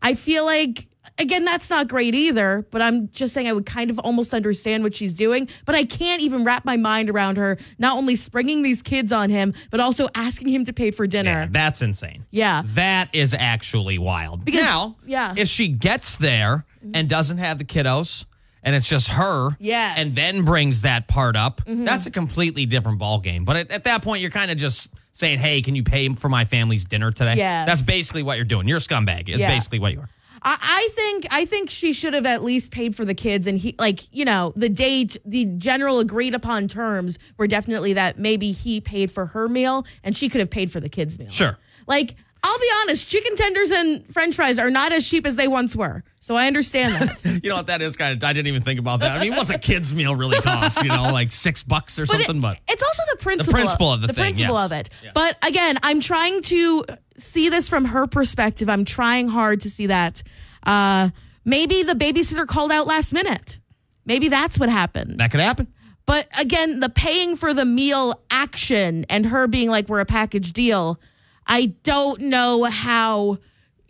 I 0.01 0.15
feel 0.15 0.45
like 0.45 0.87
again 1.19 1.45
that's 1.45 1.69
not 1.69 1.87
great 1.87 2.15
either, 2.15 2.65
but 2.71 2.81
I'm 2.81 3.09
just 3.09 3.33
saying 3.33 3.47
I 3.47 3.53
would 3.53 3.65
kind 3.65 3.89
of 3.89 3.99
almost 3.99 4.33
understand 4.33 4.83
what 4.83 4.95
she's 4.95 5.13
doing, 5.13 5.47
but 5.65 5.75
I 5.75 5.83
can't 5.83 6.21
even 6.21 6.43
wrap 6.43 6.65
my 6.65 6.77
mind 6.77 7.09
around 7.09 7.37
her 7.37 7.57
not 7.79 7.97
only 7.97 8.15
springing 8.15 8.61
these 8.61 8.81
kids 8.81 9.11
on 9.11 9.29
him, 9.29 9.53
but 9.71 9.79
also 9.79 10.07
asking 10.15 10.49
him 10.49 10.65
to 10.65 10.73
pay 10.73 10.91
for 10.91 11.05
Yeah, 11.05 11.09
dinner. 11.09 11.47
that's 11.51 11.81
insane. 11.81 12.25
Yeah. 12.31 12.63
That 12.73 13.09
is 13.13 13.33
actually 13.33 13.97
wild. 13.97 14.45
Because- 14.45 14.61
now, 14.61 14.95
yeah. 15.05 15.33
if 15.37 15.47
she 15.47 15.67
gets 15.67 16.15
there 16.17 16.65
and 16.93 17.09
doesn't 17.09 17.37
have 17.39 17.57
the 17.57 17.65
kiddos 17.65 18.25
and 18.63 18.75
it's 18.75 18.87
just 18.89 19.07
her, 19.09 19.51
Yes. 19.59 19.91
Mm-hmm. 19.97 20.01
and 20.07 20.15
then 20.15 20.45
brings 20.45 20.81
that 20.81 21.07
part 21.07 21.35
up, 21.35 21.61
that's 21.65 22.05
a 22.05 22.11
completely 22.11 22.65
different 22.65 22.99
ball 22.99 23.19
game. 23.19 23.45
But 23.45 23.55
at, 23.55 23.71
at 23.71 23.83
that 23.85 24.01
point, 24.01 24.21
you're 24.21 24.31
kind 24.31 24.51
of 24.51 24.57
just 24.57 24.89
saying, 25.13 25.39
"Hey, 25.39 25.61
can 25.63 25.75
you 25.75 25.83
pay 25.83 26.07
for 26.13 26.29
my 26.29 26.45
family's 26.45 26.85
dinner 26.85 27.11
today?" 27.11 27.35
Yes. 27.37 27.65
that's 27.67 27.81
basically 27.81 28.23
what 28.23 28.37
you're 28.37 28.45
doing. 28.45 28.67
You're 28.67 28.77
a 28.77 28.81
scumbag. 28.81 29.29
Is 29.29 29.41
Yeah. 29.41 29.49
basically 29.49 29.79
what 29.79 29.93
you 29.93 30.01
are. 30.01 30.09
I, 30.43 30.57
I 30.61 30.89
think 30.93 31.27
I 31.31 31.45
think 31.45 31.69
she 31.69 31.93
should 31.93 32.13
have 32.13 32.25
at 32.25 32.43
least 32.43 32.71
paid 32.71 32.95
for 32.95 33.05
the 33.05 33.13
kids 33.15 33.47
and 33.47 33.57
he 33.57 33.75
like 33.79 34.07
you 34.13 34.25
know 34.25 34.53
the 34.55 34.69
date 34.69 35.17
the 35.25 35.45
general 35.45 35.99
agreed 35.99 36.33
upon 36.33 36.67
terms 36.67 37.17
were 37.37 37.47
definitely 37.47 37.93
that 37.93 38.17
maybe 38.19 38.51
he 38.51 38.79
paid 38.81 39.11
for 39.11 39.25
her 39.27 39.47
meal 39.49 39.85
and 40.03 40.15
she 40.15 40.29
could 40.29 40.39
have 40.39 40.49
paid 40.49 40.71
for 40.71 40.79
the 40.79 40.89
kids 40.89 41.17
meal. 41.19 41.29
Sure. 41.29 41.57
Like 41.87 42.15
I'll 42.43 42.59
be 42.59 42.69
honest, 42.83 43.07
chicken 43.09 43.35
tenders 43.35 43.71
and 43.71 44.05
French 44.13 44.35
fries 44.35 44.59
are 44.59 44.69
not 44.69 44.91
as 44.93 45.09
cheap 45.09 45.25
as 45.25 45.35
they 45.35 45.47
once 45.47 45.75
were, 45.75 46.03
so 46.19 46.35
I 46.35 46.45
understand 46.47 46.93
that. 46.93 47.39
You 47.43 47.49
know 47.49 47.55
what 47.57 47.67
that 47.67 47.81
is? 47.81 47.95
Kind 47.95 48.15
of. 48.15 48.23
I 48.27 48.31
didn't 48.31 48.47
even 48.47 48.61
think 48.61 48.79
about 48.79 48.99
that. 49.01 49.17
I 49.17 49.23
mean, 49.23 49.35
what's 49.35 49.49
a 49.49 49.57
kid's 49.57 49.93
meal 49.93 50.15
really 50.15 50.39
cost? 50.41 50.81
You 50.83 50.89
know, 50.89 51.11
like 51.11 51.31
six 51.31 51.63
bucks 51.63 51.97
or 51.99 52.05
But 52.05 52.19
it- 52.21 52.25
something. 52.25 52.41
But 52.41 52.59
it's 52.67 52.81
also 52.83 53.03
the 53.11 53.17
principle, 53.17 53.51
The 53.53 53.57
principle 53.57 53.91
of 53.91 54.01
the 54.01 54.07
the 54.07 54.13
thing, 54.13 54.23
principle 54.35 54.55
yes. 54.55 54.65
of 54.65 54.71
it. 54.71 54.89
Yeah. 55.03 55.11
But 55.15 55.37
again, 55.45 55.77
I'm 55.83 55.99
trying 55.99 56.41
to 56.43 56.85
see 57.17 57.49
this 57.49 57.67
from 57.67 57.85
her 57.85 58.07
perspective. 58.07 58.69
I'm 58.69 58.85
trying 58.85 59.27
hard 59.27 59.61
to 59.61 59.69
see 59.69 59.87
that. 59.87 60.23
Uh, 60.63 61.09
maybe 61.45 61.83
the 61.83 61.93
babysitter 61.93 62.47
called 62.47 62.71
out 62.71 62.87
last 62.87 63.13
minute. 63.13 63.59
Maybe 64.05 64.29
that's 64.29 64.57
what 64.59 64.69
happened. 64.69 65.19
that 65.19 65.31
could 65.31 65.39
happen. 65.39 65.67
But 66.05 66.27
again, 66.37 66.79
the 66.79 66.89
paying 66.89 67.35
for 67.35 67.53
the 67.53 67.65
meal 67.65 68.21
action 68.31 69.05
and 69.09 69.25
her 69.25 69.47
being 69.47 69.69
like, 69.69 69.89
we're 69.89 69.99
a 69.99 70.05
package 70.05 70.53
deal, 70.53 70.99
I 71.45 71.67
don't 71.83 72.21
know 72.21 72.63
how 72.63 73.39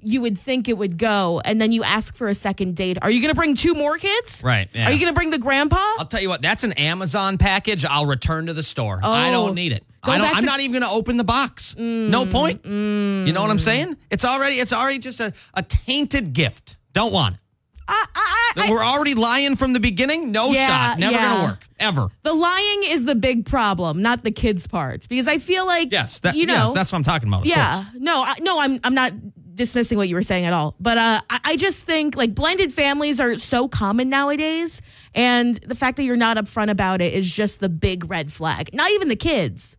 you 0.08 0.22
would 0.22 0.38
think 0.38 0.70
it 0.70 0.78
would 0.78 0.98
go. 0.98 1.42
And 1.44 1.60
then 1.62 1.72
you 1.72 1.84
ask 1.84 2.16
for 2.16 2.28
a 2.30 2.34
second 2.36 2.76
date. 2.76 2.98
Are 3.02 3.12
you 3.12 3.22
going 3.22 3.34
to 3.34 3.40
bring 3.40 3.56
two 3.56 3.74
more 3.74 3.98
kids? 3.98 4.42
Right, 4.44 4.70
yeah. 4.74 4.88
Are 4.88 4.92
you 4.92 5.00
going 5.00 5.12
to 5.14 5.16
bring 5.18 5.30
the 5.32 5.38
grandpa? 5.38 5.76
I'll 6.00 6.06
tell 6.06 6.22
you 6.22 6.30
what, 6.30 6.42
that's 6.42 6.64
an 6.64 6.72
Amazon 6.74 7.38
package. 7.38 7.84
I'll 7.86 8.06
return 8.06 8.46
to 8.48 8.54
the 8.54 8.64
store. 8.64 9.00
I 9.04 9.30
Oh. 9.30 9.32
don't 9.32 9.56
need 9.56 9.74
it. 9.74 9.84
Go 10.06 10.12
I 10.14 10.18
don't, 10.18 10.28
back 10.28 10.36
I'm 10.38 10.44
to- 10.44 10.46
not 10.50 10.60
even 10.62 10.72
going 10.72 10.84
to 10.84 10.90
open 10.96 11.18
the 11.18 11.24
box. 11.26 11.76
Mm, 11.76 12.10
no 12.10 12.26
point. 12.26 12.64
Mm. 12.64 13.28
You 13.28 13.34
know 13.34 13.42
what 13.42 13.52
I'm 13.52 13.60
saying? 13.60 13.98
It's 14.10 14.24
already 14.24 14.60
it's 14.60 14.72
already 14.72 15.00
just 15.00 15.20
a, 15.20 15.34
a 15.54 15.64
tainted 15.64 16.32
gift. 16.34 16.78
Don't 16.94 17.12
want 17.12 17.36
it. 17.36 17.42
I, 17.90 18.06
I, 18.16 18.52
I, 18.68 18.70
We're 18.70 18.84
already 18.84 19.14
lying 19.14 19.56
from 19.56 19.72
the 19.72 19.80
beginning. 19.80 20.32
No 20.34 20.52
Yeah, 20.52 20.68
shot. 20.68 21.00
Never 21.00 21.14
yeah. 21.14 21.26
going 21.30 21.42
to 21.42 21.48
work. 21.52 21.64
Ever. 21.80 22.10
The 22.24 22.34
lying 22.34 22.82
is 22.86 23.06
the 23.06 23.16
big 23.16 23.46
problem, 23.46 24.02
not 24.02 24.24
the 24.24 24.32
kids 24.32 24.68
part. 24.68 25.08
Because 25.08 25.28
I 25.28 25.38
feel 25.38 25.66
like 25.66 25.92
Yes. 25.92 26.20
That, 26.20 26.36
you 26.36 26.46
know, 26.48 26.54
yes, 26.66 26.74
that's 26.74 26.92
what 26.92 26.98
I'm 26.98 27.04
talking 27.04 27.28
about. 27.30 27.46
Yeah, 27.46 27.84
course. 27.84 27.88
no, 28.00 28.24
I, 28.24 28.34
no, 28.42 28.60
I'm 28.60 28.80
I'm 28.84 28.94
not 28.94 29.14
dismissing 29.58 29.98
what 29.98 30.08
you 30.08 30.16
were 30.16 30.24
saying 30.24 30.46
at 30.46 30.54
all. 30.54 30.76
But 30.80 30.98
uh, 30.98 31.22
I, 31.30 31.40
I 31.44 31.56
just 31.58 31.86
think 31.86 32.16
like 32.16 32.34
blended 32.34 32.74
families 32.74 33.20
are 33.20 33.38
so 33.38 33.68
common 33.68 34.10
nowadays, 34.10 34.82
and 35.14 35.56
the 35.58 35.76
fact 35.76 35.98
that 35.98 36.04
you're 36.04 36.16
not 36.16 36.38
upfront 36.38 36.70
about 36.70 37.02
it 37.02 37.14
is 37.14 37.30
just 37.30 37.60
the 37.60 37.70
big 37.70 38.10
red 38.10 38.32
flag. 38.32 38.70
Not 38.74 38.92
even 38.92 39.10
the 39.10 39.16
kids. 39.16 39.77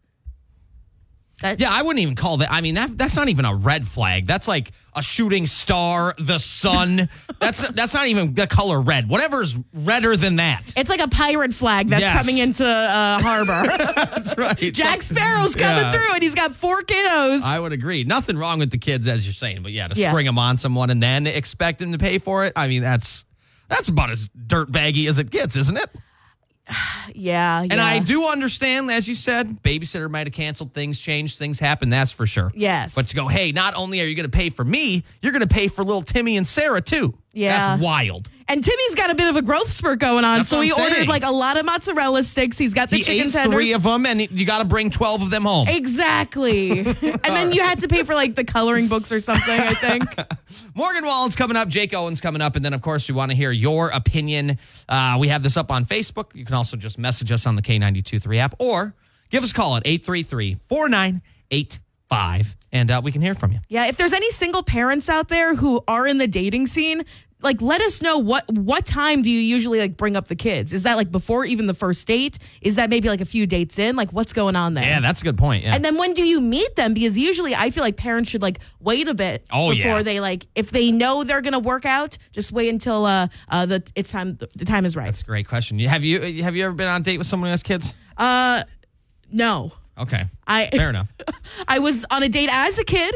That, 1.42 1.60
Yeah, 1.60 1.70
I 1.70 1.82
wouldn't 1.82 2.00
even 2.02 2.16
call 2.16 2.38
that. 2.38 2.50
I 2.50 2.60
mean, 2.60 2.74
that 2.74 2.98
that's 2.98 3.14
not 3.14 3.28
even 3.28 3.44
a 3.44 3.54
red 3.54 3.86
flag. 3.86 4.26
That's 4.26 4.48
like 4.48 4.72
a 4.94 5.02
shooting 5.02 5.46
star, 5.46 6.14
the 6.18 6.38
sun. 6.38 7.08
that's 7.40 7.68
that's 7.68 7.94
not 7.94 8.08
even 8.08 8.34
the 8.34 8.46
color 8.48 8.80
red. 8.80 9.08
Whatever's 9.08 9.56
redder 9.72 10.16
than 10.16 10.36
that. 10.36 10.72
It's 10.76 10.90
like 10.90 11.00
a 11.00 11.06
pirate 11.08 11.54
flag 11.54 11.88
that's 11.90 12.00
Yes. 12.00 12.16
coming 12.26 12.38
into 12.38 12.66
uh, 12.66 13.20
harbor. 13.20 13.62
That's 14.18 14.36
right. 14.36 14.58
Jack 14.74 15.02
Sparrow's 15.02 15.54
coming 15.54 15.76
Yeah. 15.84 15.92
through, 15.92 16.14
and 16.14 16.22
he's 16.22 16.34
got 16.34 16.54
four 16.56 16.82
kiddos. 16.82 17.42
I 17.42 17.60
would 17.60 17.72
agree. 17.72 18.02
Nothing 18.02 18.36
wrong 18.36 18.58
with 18.58 18.70
the 18.72 18.78
kids, 18.78 19.06
as 19.06 19.24
you're 19.26 19.32
saying, 19.32 19.62
but 19.62 19.70
yeah, 19.70 19.86
to 19.86 19.98
Yeah. 19.98 20.10
spring 20.10 20.26
them 20.26 20.38
on 20.38 20.58
someone 20.58 20.90
and 20.90 21.00
then 21.02 21.26
expect 21.28 21.78
them 21.78 21.92
to 21.92 21.98
pay 21.98 22.18
for 22.18 22.44
it. 22.46 22.52
I 22.56 22.66
mean, 22.66 22.82
that's 22.82 23.24
that's 23.68 23.88
about 23.88 24.10
as 24.10 24.28
dirtbaggy 24.30 25.08
as 25.08 25.18
it 25.20 25.30
gets, 25.30 25.56
isn't 25.56 25.76
it? 25.76 25.88
yeah, 27.14 27.60
And 27.60 27.72
yeah. 27.72 27.84
I 27.84 27.98
do 27.98 28.26
understand, 28.26 28.90
as 28.90 29.08
you 29.08 29.14
said, 29.14 29.62
babysitter 29.62 30.10
might 30.10 30.26
have 30.26 30.34
canceled 30.34 30.74
things, 30.74 30.98
changed 31.00 31.38
things, 31.38 31.58
happened. 31.58 31.92
That's 31.92 32.12
for 32.12 32.26
sure. 32.26 32.52
Yes. 32.54 32.94
But 32.94 33.08
to 33.08 33.16
go, 33.16 33.28
hey, 33.28 33.52
not 33.52 33.74
only 33.74 34.00
are 34.00 34.04
you 34.04 34.14
going 34.14 34.30
to 34.30 34.36
pay 34.36 34.50
for 34.50 34.64
me, 34.64 35.04
you're 35.22 35.32
going 35.32 35.46
to 35.46 35.54
pay 35.54 35.68
for 35.68 35.84
little 35.84 36.02
Timmy 36.02 36.36
and 36.36 36.46
Sarah 36.46 36.82
too. 36.82 37.14
Yeah. 37.32 37.76
That's 37.76 37.82
wild. 37.82 38.30
And 38.50 38.64
Timmy's 38.64 38.94
got 38.94 39.10
a 39.10 39.14
bit 39.14 39.28
of 39.28 39.36
a 39.36 39.42
growth 39.42 39.68
spurt 39.68 39.98
going 39.98 40.24
on, 40.24 40.38
That's 40.38 40.48
so 40.48 40.60
he 40.62 40.72
I'm 40.74 40.82
ordered 40.82 41.06
like 41.06 41.22
a 41.22 41.30
lot 41.30 41.58
of 41.58 41.66
mozzarella 41.66 42.22
sticks. 42.22 42.56
He's 42.56 42.72
got 42.72 42.88
the 42.88 42.96
He 42.96 43.02
chicken 43.02 43.30
tenders. 43.30 43.54
three 43.54 43.74
of 43.74 43.82
them, 43.82 44.06
and 44.06 44.22
you 44.30 44.46
got 44.46 44.58
to 44.58 44.64
bring 44.64 44.88
12 44.88 45.20
of 45.22 45.30
them 45.30 45.44
home. 45.44 45.68
Exactly. 45.68 46.80
and 46.86 46.96
then 47.22 47.52
you 47.52 47.62
had 47.62 47.80
to 47.80 47.88
pay 47.88 48.04
for 48.04 48.14
like 48.14 48.34
the 48.34 48.44
coloring 48.44 48.88
books 48.88 49.12
or 49.12 49.20
something, 49.20 49.60
I 49.60 49.74
think. 49.74 50.04
Morgan 50.74 51.04
Wallen's 51.04 51.36
coming 51.36 51.58
up. 51.58 51.68
Jake 51.68 51.92
Owen's 51.92 52.22
coming 52.22 52.40
up. 52.40 52.56
And 52.56 52.64
then, 52.64 52.72
of 52.72 52.80
course, 52.80 53.06
we 53.06 53.14
want 53.14 53.30
to 53.32 53.36
hear 53.36 53.52
your 53.52 53.90
opinion. 53.90 54.58
Uh, 54.88 55.16
we 55.20 55.28
have 55.28 55.42
this 55.42 55.58
up 55.58 55.70
on 55.70 55.84
Facebook. 55.84 56.34
You 56.34 56.46
can 56.46 56.54
also 56.54 56.78
just 56.78 56.98
message 56.98 57.30
us 57.30 57.46
on 57.46 57.54
the 57.54 57.62
K923 57.62 58.38
app 58.38 58.54
or 58.58 58.94
give 59.28 59.44
us 59.44 59.50
a 59.50 59.54
call 59.54 59.76
at 59.76 59.86
833 59.86 60.56
4985 62.08 62.56
and 62.72 62.90
uh, 62.90 63.00
we 63.02 63.12
can 63.12 63.22
hear 63.22 63.34
from 63.34 63.52
you. 63.52 63.60
Yeah, 63.68 63.86
if 63.86 63.96
there's 63.96 64.12
any 64.12 64.30
single 64.30 64.62
parents 64.62 65.08
out 65.08 65.28
there 65.28 65.54
who 65.54 65.82
are 65.88 66.06
in 66.06 66.18
the 66.18 66.28
dating 66.28 66.66
scene, 66.66 67.04
like 67.40 67.62
let 67.62 67.80
us 67.80 68.02
know 68.02 68.18
what 68.18 68.44
what 68.52 68.84
time 68.84 69.22
do 69.22 69.30
you 69.30 69.38
usually 69.38 69.78
like 69.78 69.96
bring 69.96 70.16
up 70.16 70.26
the 70.28 70.34
kids? 70.34 70.72
Is 70.72 70.82
that 70.82 70.96
like 70.96 71.10
before 71.12 71.44
even 71.44 71.66
the 71.66 71.74
first 71.74 72.04
date? 72.06 72.38
Is 72.60 72.74
that 72.74 72.90
maybe 72.90 73.08
like 73.08 73.20
a 73.20 73.24
few 73.24 73.46
dates 73.46 73.78
in? 73.78 73.94
Like 73.94 74.12
what's 74.12 74.32
going 74.32 74.56
on 74.56 74.74
there? 74.74 74.84
Yeah, 74.84 75.00
that's 75.00 75.20
a 75.20 75.24
good 75.24 75.38
point. 75.38 75.62
Yeah. 75.62 75.74
And 75.74 75.84
then 75.84 75.96
when 75.96 76.14
do 76.14 76.26
you 76.26 76.40
meet 76.40 76.74
them? 76.74 76.94
Because 76.94 77.16
usually 77.16 77.54
I 77.54 77.70
feel 77.70 77.84
like 77.84 77.96
parents 77.96 78.28
should 78.28 78.42
like 78.42 78.58
wait 78.80 79.06
a 79.06 79.14
bit 79.14 79.46
Oh, 79.52 79.70
before 79.70 79.98
yeah. 79.98 80.02
they 80.02 80.18
like 80.20 80.46
if 80.56 80.72
they 80.72 80.90
know 80.90 81.22
they're 81.22 81.40
gonna 81.40 81.60
work 81.60 81.86
out, 81.86 82.18
just 82.32 82.50
wait 82.50 82.70
until 82.70 83.06
uh 83.06 83.28
uh 83.48 83.66
the 83.66 83.82
it's 83.94 84.10
time 84.10 84.36
the 84.56 84.64
time 84.64 84.84
is 84.84 84.96
right. 84.96 85.06
that's 85.06 85.22
a 85.22 85.24
great 85.24 85.46
question. 85.46 85.78
Have 85.78 86.02
you 86.04 86.42
have 86.42 86.56
you 86.56 86.64
ever 86.64 86.74
been 86.74 86.88
on 86.88 87.00
a 87.02 87.04
date 87.04 87.18
with 87.18 87.28
someone 87.28 87.48
who 87.48 87.52
has 87.52 87.62
kids? 87.62 87.94
Uh 88.16 88.64
no. 89.30 89.72
Okay, 89.98 90.24
I 90.46 90.68
fair 90.68 90.90
enough. 90.90 91.08
I 91.68 91.78
was 91.80 92.04
on 92.10 92.22
a 92.22 92.28
date 92.28 92.50
as 92.52 92.78
a 92.78 92.84
kid. 92.84 93.14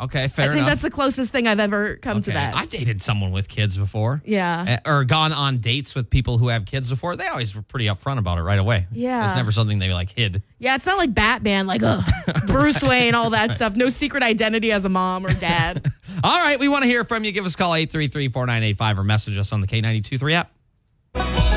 Okay, 0.00 0.28
fair 0.28 0.44
enough. 0.44 0.52
I 0.52 0.54
think 0.54 0.56
enough. 0.58 0.68
that's 0.68 0.82
the 0.82 0.90
closest 0.90 1.32
thing 1.32 1.48
I've 1.48 1.58
ever 1.58 1.96
come 1.96 2.22
to 2.22 2.30
that. 2.30 2.54
I've 2.54 2.70
dated 2.70 3.02
someone 3.02 3.32
with 3.32 3.48
kids 3.48 3.76
before. 3.76 4.22
yeah. 4.24 4.78
Uh, 4.86 4.88
or 4.88 5.04
gone 5.04 5.32
on 5.32 5.58
dates 5.58 5.96
with 5.96 6.08
people 6.08 6.38
who 6.38 6.46
have 6.48 6.66
kids 6.66 6.88
before. 6.88 7.16
They 7.16 7.26
always 7.26 7.52
were 7.52 7.62
pretty 7.62 7.86
upfront 7.86 8.18
about 8.18 8.38
it 8.38 8.42
right 8.42 8.60
away. 8.60 8.86
Yeah. 8.92 9.24
it's 9.26 9.34
never 9.34 9.50
something 9.50 9.80
they 9.80 9.92
like 9.92 10.10
hid. 10.10 10.44
Yeah, 10.60 10.76
it's 10.76 10.86
not 10.86 10.98
like 10.98 11.12
Batman, 11.14 11.66
like 11.66 11.82
ugh, 11.82 12.04
Bruce 12.46 12.80
Wayne, 12.82 13.16
all 13.16 13.30
that 13.30 13.56
stuff. 13.56 13.74
No 13.74 13.88
secret 13.88 14.22
identity 14.22 14.70
as 14.70 14.84
a 14.84 14.88
mom 14.88 15.26
or 15.26 15.34
dad. 15.34 15.92
All 16.22 16.38
right, 16.40 16.58
we 16.60 16.68
want 16.68 16.82
to 16.82 16.88
hear 16.88 17.04
from 17.04 17.24
you. 17.24 17.32
Give 17.32 17.44
us 17.44 17.54
a 17.54 17.56
call 17.56 17.72
833-4985 17.72 18.98
or 18.98 19.04
message 19.04 19.38
us 19.38 19.52
on 19.52 19.60
the 19.60 19.66
K923 19.66 20.32
app. 21.14 21.47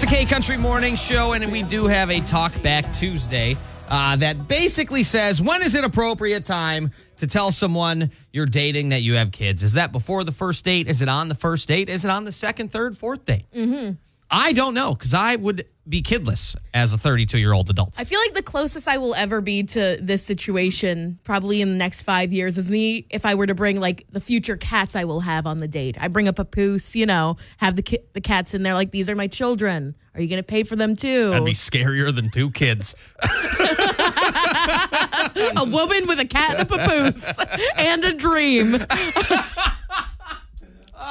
It's 0.00 0.10
a 0.10 0.16
K 0.16 0.24
Country 0.24 0.56
Morning 0.56 0.96
Show, 0.96 1.34
and 1.34 1.52
we 1.52 1.62
do 1.62 1.86
have 1.86 2.10
a 2.10 2.22
Talk 2.22 2.62
Back 2.62 2.90
Tuesday 2.94 3.54
uh, 3.90 4.16
that 4.16 4.48
basically 4.48 5.02
says 5.02 5.42
when 5.42 5.60
is 5.60 5.74
it 5.74 5.84
appropriate 5.84 6.46
time 6.46 6.92
to 7.18 7.26
tell 7.26 7.52
someone 7.52 8.10
you're 8.32 8.46
dating 8.46 8.88
that 8.88 9.02
you 9.02 9.16
have 9.16 9.30
kids? 9.30 9.62
Is 9.62 9.74
that 9.74 9.92
before 9.92 10.24
the 10.24 10.32
first 10.32 10.64
date? 10.64 10.88
Is 10.88 11.02
it 11.02 11.10
on 11.10 11.28
the 11.28 11.34
first 11.34 11.68
date? 11.68 11.90
Is 11.90 12.06
it 12.06 12.10
on 12.10 12.24
the 12.24 12.32
second, 12.32 12.72
third, 12.72 12.96
fourth 12.96 13.26
date? 13.26 13.44
Mm-hmm. 13.54 13.96
I 14.30 14.54
don't 14.54 14.72
know 14.72 14.94
because 14.94 15.12
I 15.12 15.36
would 15.36 15.66
be 15.90 16.02
kidless 16.02 16.56
as 16.72 16.94
a 16.94 16.98
32 16.98 17.38
year 17.38 17.52
old 17.52 17.68
adult. 17.68 17.94
I 17.98 18.04
feel 18.04 18.20
like 18.20 18.34
the 18.34 18.42
closest 18.42 18.86
I 18.88 18.96
will 18.98 19.14
ever 19.14 19.40
be 19.40 19.64
to 19.64 19.98
this 20.00 20.22
situation, 20.24 21.18
probably 21.24 21.60
in 21.60 21.68
the 21.68 21.76
next 21.76 22.02
five 22.02 22.32
years, 22.32 22.56
is 22.56 22.70
me 22.70 23.06
if 23.10 23.26
I 23.26 23.34
were 23.34 23.46
to 23.46 23.54
bring 23.54 23.80
like 23.80 24.06
the 24.12 24.20
future 24.20 24.56
cats 24.56 24.94
I 24.96 25.04
will 25.04 25.20
have 25.20 25.46
on 25.46 25.58
the 25.58 25.68
date. 25.68 25.96
I 26.00 26.08
bring 26.08 26.28
a 26.28 26.32
papoose, 26.32 26.94
you 26.94 27.06
know, 27.06 27.36
have 27.58 27.76
the 27.76 27.82
ki- 27.82 27.98
the 28.12 28.20
cats 28.20 28.54
in 28.54 28.62
there 28.62 28.74
like 28.74 28.92
these 28.92 29.08
are 29.08 29.16
my 29.16 29.26
children. 29.26 29.96
Are 30.14 30.20
you 30.20 30.28
going 30.28 30.42
to 30.42 30.46
pay 30.46 30.64
for 30.64 30.76
them 30.76 30.96
too? 30.96 31.30
That'd 31.30 31.44
be 31.44 31.52
scarier 31.52 32.14
than 32.14 32.30
two 32.30 32.50
kids. 32.50 32.94
a 35.56 35.64
woman 35.64 36.06
with 36.06 36.18
a 36.18 36.26
cat 36.26 36.58
and 36.58 36.62
a 36.62 36.66
papoose 36.66 37.30
and 37.76 38.04
a 38.04 38.12
dream. 38.12 38.84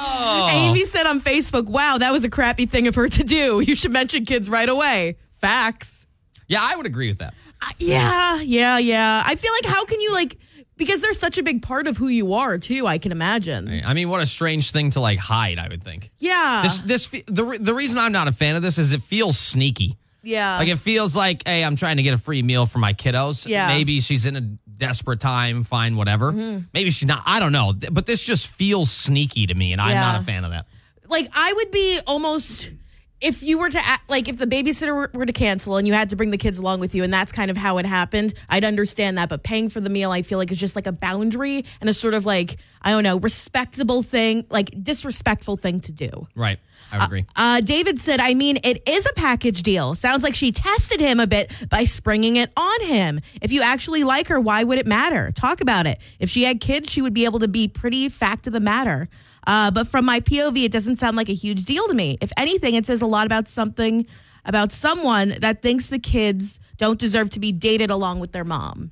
Oh. 0.02 0.48
Amy 0.50 0.84
said 0.84 1.06
on 1.06 1.20
Facebook, 1.20 1.66
"Wow, 1.66 1.98
that 1.98 2.12
was 2.12 2.24
a 2.24 2.30
crappy 2.30 2.66
thing 2.66 2.86
of 2.88 2.94
her 2.94 3.08
to 3.08 3.24
do. 3.24 3.60
You 3.70 3.74
should 3.74 3.92
mention 3.92 4.24
kids 4.24 4.48
right 4.48 4.68
away." 4.68 5.16
Facts. 5.40 6.06
Yeah, 6.48 6.60
I 6.62 6.74
would 6.76 6.86
agree 6.86 7.08
with 7.08 7.18
that. 7.18 7.34
Uh, 7.62 7.70
yeah, 7.78 8.40
yeah, 8.40 8.78
yeah. 8.78 9.22
I 9.24 9.34
feel 9.36 9.52
like 9.52 9.66
how 9.66 9.84
can 9.84 10.00
you 10.00 10.12
like 10.12 10.38
because 10.76 11.00
they're 11.02 11.12
such 11.12 11.36
a 11.36 11.42
big 11.42 11.60
part 11.62 11.86
of 11.86 11.98
who 11.98 12.08
you 12.08 12.32
are 12.32 12.56
too. 12.58 12.86
I 12.86 12.96
can 12.98 13.12
imagine. 13.12 13.82
I 13.84 13.92
mean, 13.92 14.08
what 14.08 14.22
a 14.22 14.26
strange 14.26 14.70
thing 14.70 14.90
to 14.92 15.00
like 15.00 15.18
hide, 15.18 15.58
I 15.58 15.68
would 15.68 15.84
think. 15.84 16.10
Yeah, 16.18 16.62
This, 16.62 16.80
this, 16.80 17.22
the, 17.26 17.58
the 17.60 17.74
reason 17.74 17.98
I'm 17.98 18.12
not 18.12 18.28
a 18.28 18.32
fan 18.32 18.56
of 18.56 18.62
this 18.62 18.78
is 18.78 18.94
it 18.94 19.02
feels 19.02 19.38
sneaky. 19.38 19.98
Yeah. 20.22 20.58
Like 20.58 20.68
it 20.68 20.78
feels 20.78 21.14
like, 21.16 21.46
hey, 21.46 21.64
I'm 21.64 21.76
trying 21.76 21.96
to 21.98 22.02
get 22.02 22.14
a 22.14 22.18
free 22.18 22.42
meal 22.42 22.66
for 22.66 22.78
my 22.78 22.92
kiddos. 22.94 23.46
Yeah. 23.46 23.66
Mm-hmm. 23.68 23.76
Maybe 23.78 24.00
she's 24.00 24.26
in 24.26 24.36
a 24.36 24.40
desperate 24.40 25.20
time, 25.20 25.62
fine, 25.64 25.96
whatever. 25.96 26.32
Maybe 26.32 26.90
she's 26.90 27.08
not. 27.08 27.22
I 27.26 27.38
don't 27.40 27.52
know. 27.52 27.74
But 27.92 28.06
this 28.06 28.22
just 28.24 28.48
feels 28.48 28.90
sneaky 28.90 29.46
to 29.46 29.54
me, 29.54 29.72
and 29.72 29.80
I'm 29.80 29.90
Yeah. 29.90 30.00
not 30.00 30.20
a 30.20 30.24
fan 30.24 30.44
of 30.44 30.50
that. 30.52 30.66
like 31.08 31.28
I 31.34 31.52
would 31.52 31.70
be 31.70 32.00
almost 32.06 32.72
if 33.20 33.42
you 33.42 33.58
were 33.58 33.68
to 33.68 33.78
act, 33.86 34.08
like 34.08 34.28
if 34.28 34.38
the 34.38 34.46
babysitter 34.46 34.94
were, 34.94 35.10
were 35.12 35.26
to 35.26 35.32
cancel 35.34 35.76
and 35.76 35.86
you 35.86 35.92
had 35.92 36.08
to 36.08 36.16
bring 36.16 36.30
the 36.30 36.38
kids 36.38 36.58
along 36.58 36.80
with 36.80 36.94
you 36.94 37.04
and 37.04 37.12
that's 37.12 37.30
kind 37.32 37.50
of 37.50 37.56
how 37.58 37.76
it 37.76 37.84
happened 37.84 38.32
i'd 38.48 38.64
understand 38.64 39.18
that 39.18 39.28
but 39.28 39.42
paying 39.42 39.68
for 39.68 39.78
the 39.78 39.90
meal 39.90 40.10
i 40.10 40.22
feel 40.22 40.38
like 40.38 40.50
is 40.50 40.58
just 40.58 40.74
like 40.74 40.86
a 40.86 40.92
boundary 40.92 41.66
and 41.82 41.90
a 41.90 41.92
sort 41.92 42.14
of 42.14 42.24
like 42.24 42.56
i 42.80 42.90
don't 42.90 43.02
know 43.02 43.18
respectable 43.18 44.02
thing 44.02 44.46
like 44.48 44.70
disrespectful 44.82 45.58
thing 45.58 45.80
to 45.82 45.92
do 45.92 46.26
Right. 46.34 46.60
I 46.92 46.98
would 46.98 47.04
agree. 47.04 47.26
uh, 47.36 47.60
David 47.60 47.98
said, 48.00 48.20
I 48.20 48.34
mean, 48.34 48.58
it 48.64 48.82
is 48.88 49.06
a 49.06 49.12
package 49.14 49.62
deal. 49.62 49.94
Sounds 49.94 50.22
like 50.22 50.34
she 50.34 50.52
tested 50.52 51.00
him 51.00 51.20
a 51.20 51.26
bit 51.26 51.52
by 51.68 51.84
springing 51.84 52.36
it 52.36 52.52
on 52.56 52.80
him. 52.82 53.20
If 53.40 53.52
you 53.52 53.62
actually 53.62 54.04
like 54.04 54.28
her, 54.28 54.40
why 54.40 54.64
would 54.64 54.78
it 54.78 54.86
matter? 54.86 55.30
Talk 55.32 55.60
about 55.60 55.86
it. 55.86 55.98
If 56.18 56.30
she 56.30 56.44
had 56.44 56.60
kids, 56.60 56.90
she 56.90 57.02
would 57.02 57.14
be 57.14 57.24
able 57.24 57.38
to 57.40 57.48
be 57.48 57.68
pretty 57.68 58.08
fact 58.08 58.46
of 58.46 58.52
the 58.52 58.60
matter. 58.60 59.08
Uh, 59.46 59.70
but 59.70 59.88
from 59.88 60.04
my 60.04 60.20
POV, 60.20 60.64
it 60.64 60.72
doesn't 60.72 60.96
sound 60.96 61.16
like 61.16 61.28
a 61.28 61.34
huge 61.34 61.64
deal 61.64 61.86
to 61.88 61.94
me. 61.94 62.18
If 62.20 62.30
anything, 62.36 62.74
it 62.74 62.86
says 62.86 63.00
a 63.02 63.06
lot 63.06 63.26
about 63.26 63.48
something, 63.48 64.06
about 64.44 64.72
someone 64.72 65.36
that 65.40 65.62
thinks 65.62 65.88
the 65.88 65.98
kids 65.98 66.60
don't 66.76 66.98
deserve 66.98 67.30
to 67.30 67.40
be 67.40 67.52
dated 67.52 67.90
along 67.90 68.20
with 68.20 68.32
their 68.32 68.44
mom. 68.44 68.90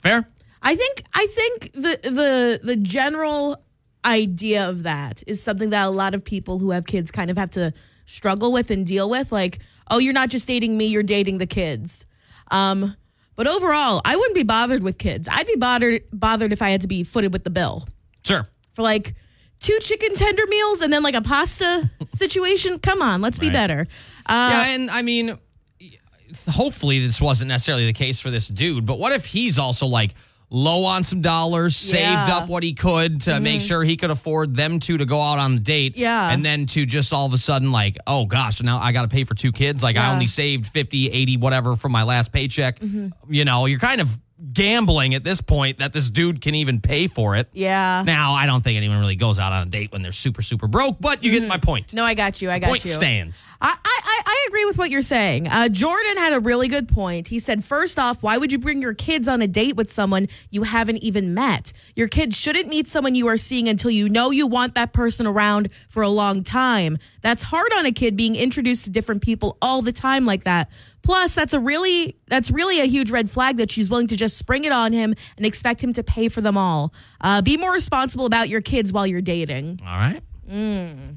Fair? 0.00 0.28
I 0.62 0.74
think 0.76 1.02
I 1.12 1.26
think 1.26 1.72
the 1.72 1.98
the 2.02 2.60
the 2.62 2.76
general 2.76 3.62
idea 4.04 4.68
of 4.68 4.84
that 4.84 5.22
is 5.26 5.42
something 5.42 5.70
that 5.70 5.86
a 5.86 5.90
lot 5.90 6.14
of 6.14 6.24
people 6.24 6.58
who 6.58 6.70
have 6.70 6.86
kids 6.86 7.10
kind 7.10 7.30
of 7.30 7.36
have 7.36 7.50
to 7.50 7.72
struggle 8.06 8.52
with 8.52 8.70
and 8.70 8.86
deal 8.86 9.10
with 9.10 9.30
like 9.32 9.58
oh 9.90 9.98
you're 9.98 10.12
not 10.14 10.30
just 10.30 10.46
dating 10.46 10.76
me 10.76 10.86
you're 10.86 11.02
dating 11.02 11.38
the 11.38 11.46
kids. 11.46 12.04
Um 12.50 12.96
but 13.36 13.46
overall 13.46 14.00
I 14.04 14.16
wouldn't 14.16 14.34
be 14.34 14.44
bothered 14.44 14.82
with 14.82 14.98
kids. 14.98 15.28
I'd 15.30 15.46
be 15.46 15.56
bothered 15.56 16.02
bothered 16.12 16.52
if 16.52 16.62
I 16.62 16.70
had 16.70 16.80
to 16.82 16.88
be 16.88 17.04
footed 17.04 17.32
with 17.32 17.44
the 17.44 17.50
bill. 17.50 17.86
Sure. 18.24 18.48
for 18.74 18.82
like 18.82 19.14
two 19.60 19.78
chicken 19.80 20.14
tender 20.16 20.46
meals 20.46 20.80
and 20.80 20.92
then 20.92 21.02
like 21.02 21.14
a 21.14 21.22
pasta 21.22 21.90
situation? 22.14 22.78
Come 22.78 23.02
on 23.02 23.20
let's 23.20 23.38
be 23.38 23.50
better. 23.50 23.86
Uh 24.26 24.50
yeah, 24.52 24.74
and 24.74 24.90
I 24.90 25.02
mean, 25.02 25.38
hopefully 26.48 27.04
this 27.04 27.20
wasn't 27.20 27.48
necessarily 27.48 27.86
the 27.86 27.92
case 27.92 28.20
for 28.20 28.30
this 28.30 28.48
dude, 28.48 28.86
but 28.86 28.98
what 28.98 29.12
if 29.12 29.26
he's 29.26 29.58
also 29.58 29.86
like 29.86 30.14
low 30.50 30.84
on 30.84 31.04
some 31.04 31.20
dollars, 31.20 31.76
saved 31.76 32.02
Yeah. 32.02 32.24
Mm-hmm. 32.26 32.32
up 32.44 32.48
what 32.48 32.62
he 32.62 32.72
could 32.74 33.20
to 33.22 33.38
make 33.40 33.60
sure 33.60 33.84
he 33.84 33.96
could 33.96 34.10
afford 34.10 34.54
them 34.54 34.80
two 34.80 34.96
to 34.98 35.04
go 35.04 35.20
out 35.20 35.38
on 35.38 35.54
the 35.56 35.60
date? 35.60 35.96
Yeah. 35.96 36.30
And 36.30 36.44
then 36.44 36.66
to 36.66 36.86
just 36.86 37.12
all 37.12 37.26
of 37.26 37.34
a 37.34 37.38
sudden, 37.38 37.70
like, 37.70 37.98
oh 38.06 38.24
gosh, 38.24 38.62
now 38.62 38.78
I 38.78 38.92
got 38.92 39.02
to 39.02 39.08
pay 39.08 39.24
for 39.24 39.34
two 39.34 39.52
kids. 39.52 39.82
Like, 39.82 39.96
I 39.96 40.10
only 40.12 40.26
saved 40.26 40.66
50, 40.68 41.10
80, 41.10 41.36
whatever 41.36 41.76
from 41.76 41.92
my 41.92 42.02
last 42.02 42.32
paycheck. 42.32 42.78
Mm-hmm. 42.80 43.32
You 43.32 43.44
know, 43.44 43.66
you're 43.66 43.78
kind 43.78 44.00
of 44.00 44.18
gambling 44.52 45.14
at 45.14 45.24
this 45.24 45.40
point 45.40 45.78
that 45.78 45.92
this 45.92 46.10
dude 46.10 46.40
can 46.40 46.54
even 46.54 46.80
pay 46.80 47.06
for 47.08 47.36
it. 47.36 47.48
yeah 47.52 48.02
Now, 48.06 48.34
I 48.34 48.46
don't 48.46 48.62
think 48.62 48.76
anyone 48.76 48.98
really 48.98 49.16
goes 49.16 49.38
out 49.38 49.52
on 49.52 49.66
a 49.66 49.70
date 49.70 49.90
when 49.92 50.02
they're 50.02 50.12
super, 50.12 50.42
super 50.42 50.68
broke, 50.68 50.96
but 51.00 51.24
you 51.24 51.32
get 51.32 51.48
my 51.48 51.58
point. 51.58 51.88
Mm-hmm. 51.88 51.96
no 51.96 52.04
I 52.04 52.14
got 52.14 52.40
you 52.40 52.50
I 52.50 52.58
got 52.58 52.68
point 52.68 52.84
you 52.84 52.90
Point 52.90 53.00
stands. 53.00 53.46
I, 53.60 53.76
I, 53.84 54.22
I 54.26 54.44
agree 54.48 54.64
with 54.64 54.78
what 54.78 54.90
you're 54.90 55.02
saying. 55.02 55.48
Uh, 55.48 55.68
Jordan 55.68 56.16
had 56.16 56.32
a 56.32 56.40
really 56.40 56.68
good 56.68 56.88
point. 56.88 57.28
He 57.28 57.38
said, 57.38 57.64
first 57.64 57.98
off, 57.98 58.22
why 58.22 58.38
would 58.38 58.52
you 58.52 58.58
bring 58.58 58.80
your 58.80 58.94
kids 58.94 59.26
on 59.28 59.42
a 59.42 59.48
date 59.48 59.76
with 59.76 59.92
someone 59.92 60.28
you 60.50 60.62
haven't 60.62 60.98
even 60.98 61.34
met? 61.34 61.72
Your 61.96 62.08
kids 62.08 62.36
shouldn't 62.36 62.68
meet 62.68 62.86
someone 62.86 63.14
you 63.14 63.26
are 63.26 63.36
seeing 63.36 63.68
until 63.68 63.90
you 63.90 64.08
know 64.08 64.30
you 64.30 64.46
want 64.46 64.74
that 64.76 64.92
person 64.92 65.26
around 65.26 65.70
for 65.88 66.02
a 66.02 66.08
long 66.08 66.44
time. 66.44 66.98
That's 67.22 67.42
hard 67.42 67.72
on 67.76 67.86
a 67.86 67.92
kid 67.92 68.16
being 68.16 68.36
introduced 68.36 68.84
to 68.84 68.90
different 68.90 69.22
people 69.22 69.58
all 69.60 69.82
the 69.82 69.92
time 69.92 70.24
like 70.24 70.44
that. 70.44 70.70
Plus, 71.08 71.34
that's 71.34 71.54
a 71.54 71.58
really 71.58 72.18
that's 72.26 72.50
really 72.50 72.80
a 72.80 72.84
huge 72.84 73.10
red 73.10 73.30
flag 73.30 73.56
that 73.56 73.70
she's 73.70 73.88
willing 73.88 74.08
to 74.08 74.14
just 74.14 74.36
spring 74.36 74.64
it 74.64 74.72
on 74.72 74.92
him 74.92 75.14
and 75.38 75.46
expect 75.46 75.82
him 75.82 75.94
to 75.94 76.02
pay 76.02 76.28
for 76.28 76.42
them 76.42 76.58
all. 76.58 76.92
Uh, 77.22 77.40
be 77.40 77.56
more 77.56 77.72
responsible 77.72 78.26
about 78.26 78.50
your 78.50 78.60
kids 78.60 78.92
while 78.92 79.06
you're 79.06 79.22
dating. 79.22 79.80
All 79.86 79.96
right. 79.96 80.22
Mm. 80.46 81.16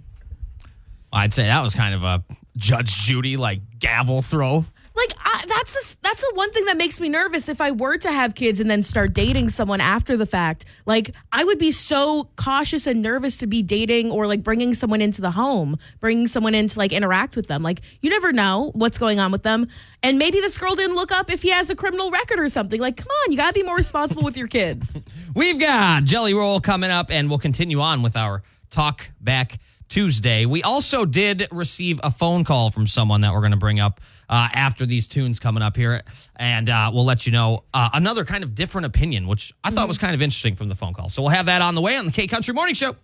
I'd 1.12 1.34
say 1.34 1.44
that 1.44 1.62
was 1.62 1.76
kind 1.76 1.94
of 1.94 2.04
a 2.04 2.24
Judge 2.56 3.00
Judy 3.00 3.36
like 3.36 3.60
gavel 3.80 4.22
throw. 4.22 4.64
Like 4.96 5.14
I, 5.20 5.46
that's 5.48 5.74
the, 5.74 5.98
that's 6.02 6.22
the 6.22 6.32
one 6.36 6.52
thing 6.52 6.66
that 6.66 6.78
makes 6.78 7.00
me 7.00 7.08
nervous 7.08 7.48
if 7.48 7.62
I 7.62 7.72
were 7.72 7.98
to 7.98 8.12
have 8.12 8.36
kids 8.36 8.60
and 8.60 8.70
then 8.70 8.84
start 8.84 9.14
dating 9.14 9.50
someone 9.50 9.80
after 9.80 10.18
the 10.18 10.26
fact. 10.26 10.66
Like 10.86 11.16
I 11.32 11.44
would 11.44 11.58
be 11.58 11.72
so 11.72 12.30
cautious 12.36 12.88
and 12.88 13.02
nervous 13.02 13.38
to 13.38 13.48
be 13.48 13.62
dating 13.64 14.12
or 14.12 14.28
like 14.28 14.44
bringing 14.44 14.74
someone 14.74 15.02
into 15.02 15.22
the 15.22 15.32
home, 15.32 15.78
bringing 16.00 16.28
someone 16.28 16.54
in 16.54 16.68
to 16.68 16.78
like 16.78 16.92
interact 16.92 17.36
with 17.36 17.48
them. 17.48 17.64
Like 17.64 17.82
you 18.02 18.10
never 18.10 18.34
know 18.34 18.72
what's 18.76 18.98
going 18.98 19.20
on 19.20 19.32
with 19.32 19.44
them. 19.44 19.68
And 20.04 20.18
maybe 20.18 20.40
this 20.40 20.58
girl 20.58 20.76
didn't 20.76 20.96
look 20.96 21.12
up 21.12 21.32
if 21.32 21.42
he 21.42 21.50
has 21.52 21.70
a 21.70 21.76
criminal 21.76 22.12
record 22.12 22.40
or 22.40 22.50
something. 22.50 22.80
Like 22.80 22.98
come 22.98 23.08
on, 23.08 23.32
you 23.32 23.38
got 23.38 23.48
to 23.48 23.54
be 23.54 23.64
more 23.64 23.78
responsible 23.78 24.24
with 24.24 24.36
your 24.36 24.48
kids. 24.48 24.98
We've 25.36 25.60
got 25.60 26.04
Jelly 26.04 26.34
Roll 26.34 26.60
coming 26.60 26.92
up, 26.92 27.10
and 27.10 27.30
we'll 27.30 27.40
continue 27.40 27.80
on 27.80 28.02
with 28.02 28.18
our 28.18 28.44
Talk 28.70 29.10
Back 29.22 29.60
Tuesday. 29.92 30.46
We 30.46 30.64
also 30.64 31.06
did 31.06 31.48
receive 31.52 32.00
a 32.02 32.10
phone 32.10 32.46
call 32.46 32.72
from 32.72 32.88
someone 32.88 33.22
that 33.22 33.34
we're 33.34 33.42
going 33.42 33.52
to 33.52 33.58
bring 33.58 33.80
up 33.80 34.00
uh, 34.30 34.48
after 34.54 34.86
these 34.86 35.08
tunes 35.08 35.38
coming 35.38 35.62
up 35.62 35.76
here, 35.76 36.02
and 36.38 36.70
uh, 36.70 36.90
we'll 36.94 37.04
let 37.04 37.26
you 37.26 37.34
know 37.34 37.66
uh, 37.74 37.90
another 37.94 38.24
kind 38.24 38.44
of 38.44 38.56
different 38.56 38.86
opinion, 38.86 39.28
which 39.28 39.54
I 39.64 39.72
thought 39.72 39.90
was 39.90 39.98
kind 39.98 40.16
of 40.16 40.22
interesting 40.22 40.56
from 40.56 40.70
the 40.70 40.76
phone 40.76 40.94
call. 40.94 41.10
So 41.10 41.22
we'll 41.22 41.32
have 41.32 41.48
that 41.48 41.62
on 41.62 41.76
the 41.76 41.82
way 41.82 41.98
on 41.98 42.06
the 42.06 42.12
K 42.12 42.26
Country 42.26 42.54
Morning 42.54 42.74
Show. 42.74 42.96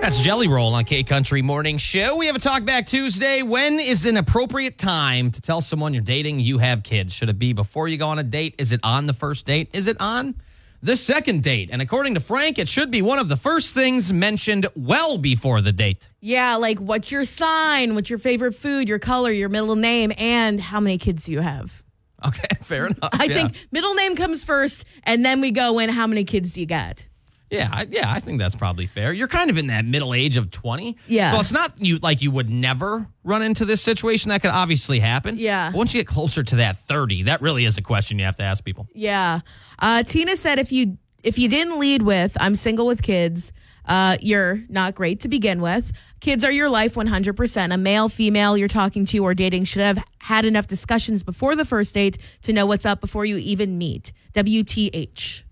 That's 0.00 0.20
Jelly 0.20 0.48
Roll 0.48 0.74
on 0.74 0.84
K 0.84 1.02
Country 1.02 1.42
Morning 1.42 1.78
Show. 1.78 2.16
We 2.16 2.26
have 2.26 2.36
a 2.36 2.38
Talk 2.38 2.64
Back 2.64 2.86
Tuesday. 2.86 3.42
When 3.42 3.80
is 3.80 4.06
an 4.06 4.16
appropriate 4.16 4.78
time 4.78 5.32
to 5.32 5.40
tell 5.40 5.60
someone 5.60 5.94
you're 5.94 6.02
dating 6.02 6.40
you 6.40 6.58
have 6.58 6.82
kids? 6.84 7.12
Should 7.12 7.30
it 7.30 7.38
be 7.38 7.52
before 7.52 7.88
you 7.88 7.96
go 7.96 8.08
on 8.08 8.18
a 8.20 8.22
date? 8.22 8.54
Is 8.58 8.70
it 8.70 8.80
on 8.84 9.06
the 9.06 9.14
first 9.14 9.46
date? 9.46 9.70
Is 9.72 9.88
it 9.88 9.96
on 10.00 10.36
the 10.84 10.96
second 10.96 11.42
date? 11.42 11.70
And 11.72 11.80
according 11.80 12.14
to 12.14 12.20
Frank, 12.20 12.58
it 12.58 12.68
should 12.68 12.90
be 12.90 13.00
one 13.00 13.18
of 13.18 13.28
the 13.28 13.36
first 13.36 13.74
things 13.74 14.12
mentioned 14.12 14.66
well 14.76 15.16
before 15.16 15.62
the 15.62 15.72
date. 15.72 16.10
Yeah, 16.20 16.56
like 16.56 16.78
what's 16.78 17.10
your 17.10 17.24
sign? 17.24 17.94
What's 17.94 18.10
your 18.10 18.18
favorite 18.18 18.52
food? 18.52 18.86
Your 18.86 18.98
color? 18.98 19.32
Your 19.32 19.48
middle 19.48 19.76
name? 19.76 20.12
And 20.18 20.60
how 20.60 20.80
many 20.80 20.98
kids 20.98 21.24
do 21.24 21.32
you 21.32 21.40
have? 21.40 21.82
Okay, 22.24 22.48
fair 22.62 22.86
enough. 22.86 23.10
I 23.12 23.24
yeah. 23.24 23.34
think 23.34 23.68
middle 23.72 23.94
name 23.94 24.14
comes 24.14 24.44
first, 24.44 24.84
and 25.04 25.24
then 25.24 25.40
we 25.40 25.50
go 25.50 25.78
in 25.78 25.88
how 25.88 26.06
many 26.06 26.24
kids 26.24 26.52
do 26.52 26.60
you 26.60 26.66
got? 26.66 27.06
Yeah, 27.54 27.70
I, 27.72 27.86
yeah, 27.90 28.12
I 28.12 28.20
think 28.20 28.38
that's 28.38 28.54
probably 28.54 28.86
fair. 28.86 29.12
You're 29.12 29.28
kind 29.28 29.50
of 29.50 29.58
in 29.58 29.68
that 29.68 29.84
middle 29.84 30.14
age 30.14 30.36
of 30.36 30.50
20. 30.50 30.96
Yeah. 31.06 31.32
So 31.32 31.40
it's 31.40 31.52
not 31.52 31.80
you 31.80 31.98
like 31.98 32.22
you 32.22 32.30
would 32.30 32.50
never 32.50 33.06
run 33.22 33.42
into 33.42 33.64
this 33.64 33.80
situation. 33.80 34.28
That 34.28 34.42
could 34.42 34.50
obviously 34.50 35.00
happen. 35.00 35.36
Yeah. 35.38 35.70
But 35.70 35.78
once 35.78 35.94
you 35.94 36.00
get 36.00 36.06
closer 36.06 36.42
to 36.42 36.56
that 36.56 36.78
30, 36.78 37.24
that 37.24 37.40
really 37.40 37.64
is 37.64 37.78
a 37.78 37.82
question 37.82 38.18
you 38.18 38.24
have 38.24 38.36
to 38.36 38.42
ask 38.42 38.64
people. 38.64 38.88
Yeah. 38.94 39.40
Uh, 39.78 40.02
Tina 40.02 40.36
said 40.36 40.58
if 40.58 40.72
you 40.72 40.98
if 41.22 41.38
you 41.38 41.48
didn't 41.48 41.78
lead 41.78 42.02
with 42.02 42.36
I'm 42.38 42.54
single 42.54 42.86
with 42.86 43.02
kids, 43.02 43.52
uh, 43.86 44.16
you're 44.20 44.62
not 44.68 44.94
great 44.94 45.20
to 45.20 45.28
begin 45.28 45.60
with. 45.60 45.92
Kids 46.20 46.42
are 46.44 46.52
your 46.52 46.70
life 46.70 46.94
100%. 46.94 47.74
A 47.74 47.76
male, 47.76 48.08
female 48.08 48.56
you're 48.56 48.68
talking 48.68 49.04
to 49.06 49.18
or 49.18 49.34
dating 49.34 49.64
should 49.64 49.82
have 49.82 50.02
had 50.18 50.44
enough 50.44 50.66
discussions 50.66 51.22
before 51.22 51.54
the 51.54 51.64
first 51.64 51.94
date 51.94 52.16
to 52.42 52.52
know 52.52 52.64
what's 52.64 52.86
up 52.86 53.00
before 53.00 53.26
you 53.26 53.36
even 53.36 53.76
meet. 53.76 54.12
WTH. 54.32 55.42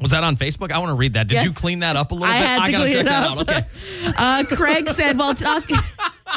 Was 0.00 0.12
that 0.12 0.22
on 0.22 0.36
Facebook? 0.36 0.70
I 0.70 0.78
want 0.78 0.90
to 0.90 0.94
read 0.94 1.14
that. 1.14 1.26
Did 1.26 1.36
Yes. 1.36 1.44
you 1.44 1.52
clean 1.52 1.80
that 1.80 1.96
up 1.96 2.12
a 2.12 2.14
little 2.14 2.28
I 2.28 2.38
bit? 2.38 2.46
had 2.46 2.66
to 2.66 2.72
gotta 2.72 2.84
clean 2.84 2.92
check 2.92 3.00
it 3.00 3.08
that 3.08 3.22
out. 3.24 3.38
Okay. 3.38 3.66
Uh, 4.16 4.44
Craig 4.44 4.88
said 4.90 5.18
while 5.18 5.34
talking. 5.34 5.76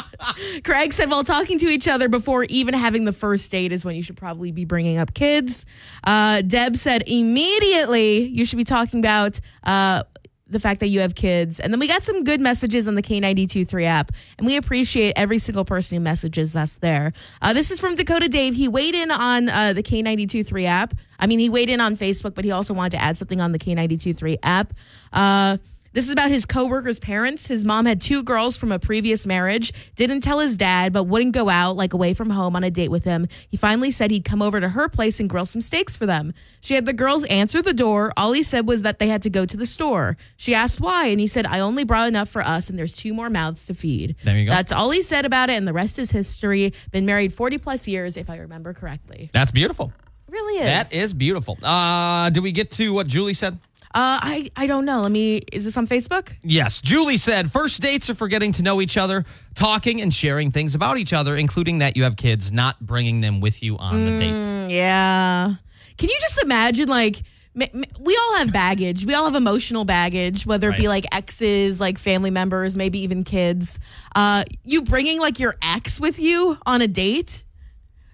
Craig 0.64 0.92
said 0.92 1.10
while 1.10 1.24
talking 1.24 1.58
to 1.58 1.66
each 1.66 1.86
other 1.88 2.08
before 2.08 2.44
even 2.44 2.74
having 2.74 3.04
the 3.04 3.12
first 3.12 3.50
date 3.50 3.72
is 3.72 3.84
when 3.84 3.94
you 3.96 4.02
should 4.02 4.16
probably 4.16 4.50
be 4.52 4.64
bringing 4.64 4.98
up 4.98 5.14
kids. 5.14 5.64
Uh, 6.04 6.42
Deb 6.42 6.76
said 6.76 7.04
immediately 7.06 8.24
you 8.26 8.44
should 8.44 8.56
be 8.58 8.64
talking 8.64 9.00
about 9.00 9.40
uh, 9.64 10.02
the 10.52 10.60
fact 10.60 10.80
that 10.80 10.88
you 10.88 11.00
have 11.00 11.14
kids. 11.14 11.58
And 11.58 11.72
then 11.72 11.80
we 11.80 11.88
got 11.88 12.02
some 12.02 12.24
good 12.24 12.40
messages 12.40 12.86
on 12.86 12.94
the 12.94 13.02
K923 13.02 13.84
app, 13.84 14.12
and 14.38 14.46
we 14.46 14.56
appreciate 14.56 15.14
every 15.16 15.38
single 15.38 15.64
person 15.64 15.96
who 15.96 16.00
messages 16.04 16.54
us 16.54 16.76
there. 16.76 17.12
Uh, 17.40 17.52
this 17.52 17.70
is 17.70 17.80
from 17.80 17.94
Dakota 17.94 18.28
Dave. 18.28 18.54
He 18.54 18.68
weighed 18.68 18.94
in 18.94 19.10
on 19.10 19.48
uh, 19.48 19.72
the 19.72 19.82
K923 19.82 20.66
app. 20.66 20.94
I 21.18 21.26
mean, 21.26 21.38
he 21.38 21.48
weighed 21.48 21.70
in 21.70 21.80
on 21.80 21.96
Facebook, 21.96 22.34
but 22.34 22.44
he 22.44 22.50
also 22.50 22.74
wanted 22.74 22.92
to 22.92 23.02
add 23.02 23.18
something 23.18 23.40
on 23.40 23.52
the 23.52 23.58
K923 23.58 24.38
app. 24.42 24.74
Uh, 25.12 25.58
this 25.92 26.06
is 26.06 26.10
about 26.10 26.30
his 26.30 26.46
coworker's 26.46 26.98
parents. 26.98 27.46
His 27.46 27.64
mom 27.64 27.86
had 27.86 28.00
two 28.00 28.22
girls 28.22 28.56
from 28.56 28.72
a 28.72 28.78
previous 28.78 29.26
marriage, 29.26 29.72
didn't 29.96 30.22
tell 30.22 30.38
his 30.38 30.56
dad, 30.56 30.92
but 30.92 31.04
wouldn't 31.04 31.32
go 31.32 31.48
out, 31.48 31.76
like 31.76 31.92
away 31.92 32.14
from 32.14 32.30
home, 32.30 32.56
on 32.56 32.64
a 32.64 32.70
date 32.70 32.90
with 32.90 33.04
him. 33.04 33.28
He 33.48 33.56
finally 33.56 33.90
said 33.90 34.10
he'd 34.10 34.24
come 34.24 34.42
over 34.42 34.60
to 34.60 34.68
her 34.70 34.88
place 34.88 35.20
and 35.20 35.28
grill 35.28 35.46
some 35.46 35.60
steaks 35.60 35.94
for 35.94 36.06
them. 36.06 36.32
She 36.60 36.74
had 36.74 36.86
the 36.86 36.92
girls 36.92 37.24
answer 37.24 37.60
the 37.60 37.74
door. 37.74 38.12
All 38.16 38.32
he 38.32 38.42
said 38.42 38.66
was 38.66 38.82
that 38.82 38.98
they 38.98 39.08
had 39.08 39.22
to 39.22 39.30
go 39.30 39.44
to 39.44 39.56
the 39.56 39.66
store. 39.66 40.16
She 40.36 40.54
asked 40.54 40.80
why, 40.80 41.06
and 41.06 41.20
he 41.20 41.26
said, 41.26 41.46
I 41.46 41.60
only 41.60 41.84
brought 41.84 42.08
enough 42.08 42.28
for 42.28 42.42
us, 42.42 42.70
and 42.70 42.78
there's 42.78 42.94
two 42.96 43.12
more 43.12 43.30
mouths 43.30 43.66
to 43.66 43.74
feed. 43.74 44.16
There 44.24 44.38
you 44.38 44.46
go. 44.46 44.52
That's 44.52 44.72
all 44.72 44.90
he 44.90 45.02
said 45.02 45.26
about 45.26 45.50
it, 45.50 45.54
and 45.54 45.68
the 45.68 45.72
rest 45.72 45.98
is 45.98 46.10
history. 46.10 46.72
Been 46.90 47.06
married 47.06 47.34
40 47.34 47.58
plus 47.58 47.86
years, 47.86 48.16
if 48.16 48.30
I 48.30 48.36
remember 48.36 48.72
correctly. 48.72 49.30
That's 49.32 49.52
beautiful. 49.52 49.92
Really 50.28 50.60
is. 50.60 50.64
That 50.64 50.92
is 50.94 51.12
beautiful. 51.12 51.58
Uh, 51.62 52.30
do 52.30 52.40
we 52.40 52.52
get 52.52 52.70
to 52.72 52.94
what 52.94 53.06
Julie 53.06 53.34
said? 53.34 53.58
Uh, 53.94 54.18
I, 54.22 54.50
I 54.56 54.66
don't 54.66 54.84
know. 54.86 55.02
Let 55.02 55.12
me, 55.12 55.42
is 55.52 55.64
this 55.64 55.76
on 55.76 55.86
Facebook? 55.86 56.32
Yes. 56.42 56.80
Julie 56.80 57.16
said 57.18 57.52
first 57.52 57.82
dates 57.82 58.08
are 58.08 58.14
for 58.14 58.26
getting 58.28 58.52
to 58.52 58.62
know 58.62 58.80
each 58.80 58.96
other, 58.96 59.24
talking 59.54 60.00
and 60.00 60.12
sharing 60.14 60.50
things 60.50 60.74
about 60.74 60.96
each 60.98 61.12
other, 61.12 61.36
including 61.36 61.78
that 61.80 61.96
you 61.96 62.04
have 62.04 62.16
kids, 62.16 62.50
not 62.50 62.80
bringing 62.80 63.20
them 63.20 63.40
with 63.40 63.62
you 63.62 63.76
on 63.76 64.04
the 64.04 64.18
date. 64.18 64.32
Mm, 64.32 64.70
Yeah. 64.70 65.54
Can 65.98 66.08
you 66.08 66.16
just 66.20 66.42
imagine, 66.42 66.88
like, 66.88 67.22
we 67.54 68.16
all 68.16 68.38
have 68.38 68.50
baggage. 68.50 69.04
We 69.04 69.12
all 69.12 69.26
have 69.26 69.34
emotional 69.34 69.84
baggage, 69.84 70.46
whether 70.46 70.70
it 70.70 70.78
be 70.78 70.88
like 70.88 71.04
exes, 71.12 71.78
like 71.78 71.98
family 71.98 72.30
members, 72.30 72.74
maybe 72.74 73.00
even 73.00 73.24
kids. 73.24 73.78
Uh, 74.16 74.44
you 74.64 74.80
bringing 74.80 75.18
like 75.20 75.38
your 75.38 75.56
ex 75.60 76.00
with 76.00 76.18
you 76.18 76.56
on 76.64 76.80
a 76.80 76.88
date, 76.88 77.44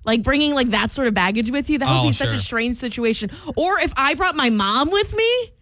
like 0.05 0.25
bringing 0.25 0.55
like 0.55 0.71
that 0.71 0.91
sort 0.91 1.07
of 1.07 1.15
baggage 1.15 1.53
with 1.53 1.71
you, 1.71 1.79
that 1.79 1.89
would 1.89 2.01
Oh, 2.01 2.07
be 2.09 2.13
such 2.13 2.31
sure. 2.31 2.37
a 2.37 2.41
strange 2.41 2.75
situation. 2.77 3.31
Or 3.55 3.79
if 3.79 3.93
I 3.97 4.15
brought 4.15 4.35
my 4.35 4.51
mom 4.51 4.91
with 4.91 5.15
me, 5.15 5.53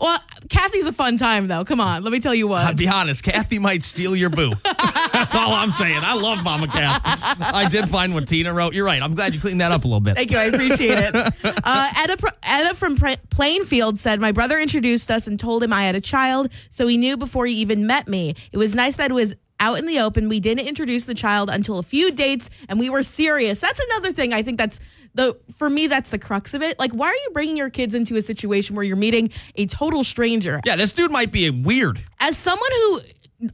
well, 0.00 0.18
Kathy's 0.48 0.86
a 0.86 0.92
fun 0.92 1.16
time 1.16 1.46
though. 1.46 1.64
Come 1.64 1.80
on, 1.80 2.02
let 2.02 2.12
me 2.12 2.20
tell 2.20 2.34
you 2.34 2.48
what. 2.48 2.66
I'll 2.66 2.74
be 2.74 2.88
honest, 2.88 3.22
Kathy 3.22 3.58
might 3.58 3.82
steal 3.82 4.16
your 4.16 4.30
boo. 4.30 4.52
That's 5.12 5.34
all 5.34 5.52
I'm 5.52 5.72
saying. 5.72 6.00
I 6.02 6.14
love 6.14 6.42
Mama 6.42 6.68
Kath. 6.68 7.02
I 7.40 7.68
did 7.68 7.88
find 7.88 8.14
what 8.14 8.26
Tina 8.26 8.52
wrote. 8.52 8.74
You're 8.74 8.84
right. 8.84 9.02
I'm 9.02 9.14
glad 9.14 9.34
you 9.34 9.40
cleaned 9.40 9.60
that 9.60 9.72
up 9.72 9.84
a 9.84 9.86
little 9.86 10.00
bit. 10.00 10.16
Thank 10.16 10.30
you. 10.30 10.38
I 10.38 10.44
appreciate 10.44 10.98
it. 10.98 11.34
Uh, 11.62 11.90
Edda 12.42 12.74
from 12.74 12.96
Plainfield 13.30 13.98
said, 13.98 14.20
My 14.20 14.32
brother 14.32 14.58
introduced 14.58 15.10
us 15.10 15.26
and 15.26 15.38
told 15.38 15.62
him 15.62 15.72
I 15.72 15.84
had 15.84 15.94
a 15.94 16.00
child, 16.00 16.50
so 16.70 16.86
he 16.86 16.96
knew 16.96 17.16
before 17.16 17.46
he 17.46 17.54
even 17.54 17.86
met 17.86 18.08
me. 18.08 18.34
It 18.52 18.58
was 18.58 18.74
nice 18.74 18.96
that 18.96 19.10
it 19.10 19.14
was 19.14 19.34
out 19.60 19.78
in 19.78 19.86
the 19.86 20.00
open. 20.00 20.28
We 20.28 20.40
didn't 20.40 20.66
introduce 20.66 21.04
the 21.04 21.14
child 21.14 21.50
until 21.50 21.78
a 21.78 21.82
few 21.82 22.10
dates, 22.10 22.50
and 22.68 22.78
we 22.80 22.90
were 22.90 23.02
serious. 23.02 23.60
That's 23.60 23.80
another 23.90 24.12
thing 24.12 24.32
I 24.32 24.42
think 24.42 24.58
that's 24.58 24.80
the 25.14 25.36
for 25.58 25.68
me 25.68 25.86
that's 25.86 26.10
the 26.10 26.18
crux 26.18 26.54
of 26.54 26.62
it 26.62 26.78
like 26.78 26.92
why 26.92 27.08
are 27.08 27.14
you 27.14 27.30
bringing 27.32 27.56
your 27.56 27.70
kids 27.70 27.94
into 27.94 28.16
a 28.16 28.22
situation 28.22 28.76
where 28.76 28.84
you're 28.84 28.96
meeting 28.96 29.30
a 29.56 29.66
total 29.66 30.04
stranger 30.04 30.60
Yeah, 30.64 30.76
this 30.76 30.92
dude 30.92 31.10
might 31.10 31.32
be 31.32 31.50
weird. 31.50 32.00
as 32.20 32.36
someone 32.36 32.70
who 32.72 33.00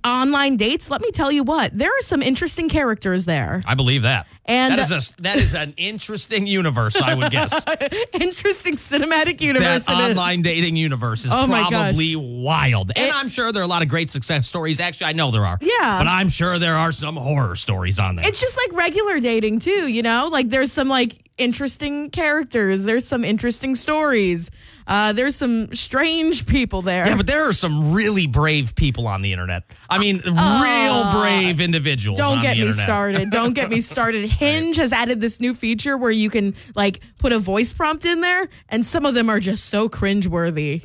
online 0.05 0.57
dates 0.57 0.91
let 0.91 1.01
me 1.01 1.11
tell 1.13 1.31
you 1.31 1.45
what 1.45 1.71
there 1.77 1.91
are 1.91 2.01
some 2.03 2.21
interesting 2.21 2.69
characters 2.69 3.25
there 3.25 3.63
I 3.67 3.75
believe 3.77 4.03
that. 4.03 4.27
And- 4.45 4.79
that 4.79 4.91
is 4.91 4.91
a 5.19 5.23
that 5.23 5.37
is 5.39 5.55
an 5.55 5.75
interesting 5.77 6.47
universe, 6.47 6.95
I 6.97 7.15
would 7.15 7.31
guess. 7.33 7.53
interesting 8.13 8.77
cinematic 8.77 9.41
universe 9.41 9.85
that 9.87 9.99
it 9.99 10.11
is. 10.11 10.17
online 10.17 10.43
dating 10.43 10.77
universe 10.77 11.25
is 11.25 11.33
Oh 11.33 11.47
my 11.49 11.63
gosh. 11.63 11.71
probably 11.71 12.15
wild. 12.17 12.93
And 12.95 13.07
It- 13.09 13.15
I'm 13.15 13.29
sure 13.29 13.51
there 13.53 13.63
are 13.63 13.65
a 13.65 13.69
lot 13.69 13.83
of 13.83 13.89
great 13.89 14.11
success 14.11 14.47
stories. 14.47 14.79
Actually, 14.79 15.07
I 15.09 15.13
know 15.15 15.31
there 15.33 15.45
are. 15.47 15.59
Yeah. 15.61 15.99
But 15.99 16.07
I'm 16.07 16.29
sure 16.29 16.59
there 16.61 16.77
are 16.77 16.93
some 16.93 17.17
horror 17.17 17.57
stories 17.57 17.99
on 17.99 18.17
there. 18.17 18.27
it's 18.29 18.41
just 18.41 18.57
like 18.57 18.73
regular 18.79 19.19
dating 19.21 19.59
too, 19.61 19.89
you 19.89 20.03
know? 20.03 20.29
Like 20.31 20.49
there's 20.49 20.71
some 20.73 20.89
like 20.89 21.26
interesting 21.39 22.11
characters, 22.11 22.85
there's 22.85 23.07
some 23.07 23.25
interesting 23.25 23.75
stories. 23.75 24.51
Uh 24.87 25.13
there's 25.13 25.37
some 25.37 25.75
strange 25.75 26.47
people 26.47 26.83
there. 26.83 27.07
yeah, 27.07 27.17
but 27.17 27.27
there 27.27 27.49
are 27.49 27.53
some 27.53 27.93
really 27.93 28.27
brave 28.27 28.75
people 28.75 29.07
on 29.07 29.23
the 29.23 29.33
internet. 29.33 29.65
I 29.91 29.99
mean, 29.99 30.21
real 30.25 31.13
brave 31.21 31.61
individuals. 31.61 32.19
don't 32.19 32.39
on 32.39 32.43
get 32.43 32.57
me 32.57 32.63
internet. 32.63 32.85
started. 32.85 33.31
Don't 33.31 33.53
get 33.55 33.69
me 33.71 33.81
started. 33.81 34.29
Hinge 34.31 34.77
has 34.77 34.93
added 34.93 35.21
this 35.21 35.41
new 35.41 35.55
feature 35.55 35.97
where 35.99 36.11
you 36.11 36.31
can 36.31 36.55
like 36.75 37.01
put 37.19 37.33
a 37.33 37.39
voice 37.39 37.73
prompt 37.73 38.05
in 38.05 38.21
there 38.21 38.49
and 38.69 38.85
some 38.87 39.05
of 39.05 39.15
them 39.15 39.29
are 39.29 39.41
just 39.41 39.67
so 39.67 39.89
cringeworthy. 39.89 40.83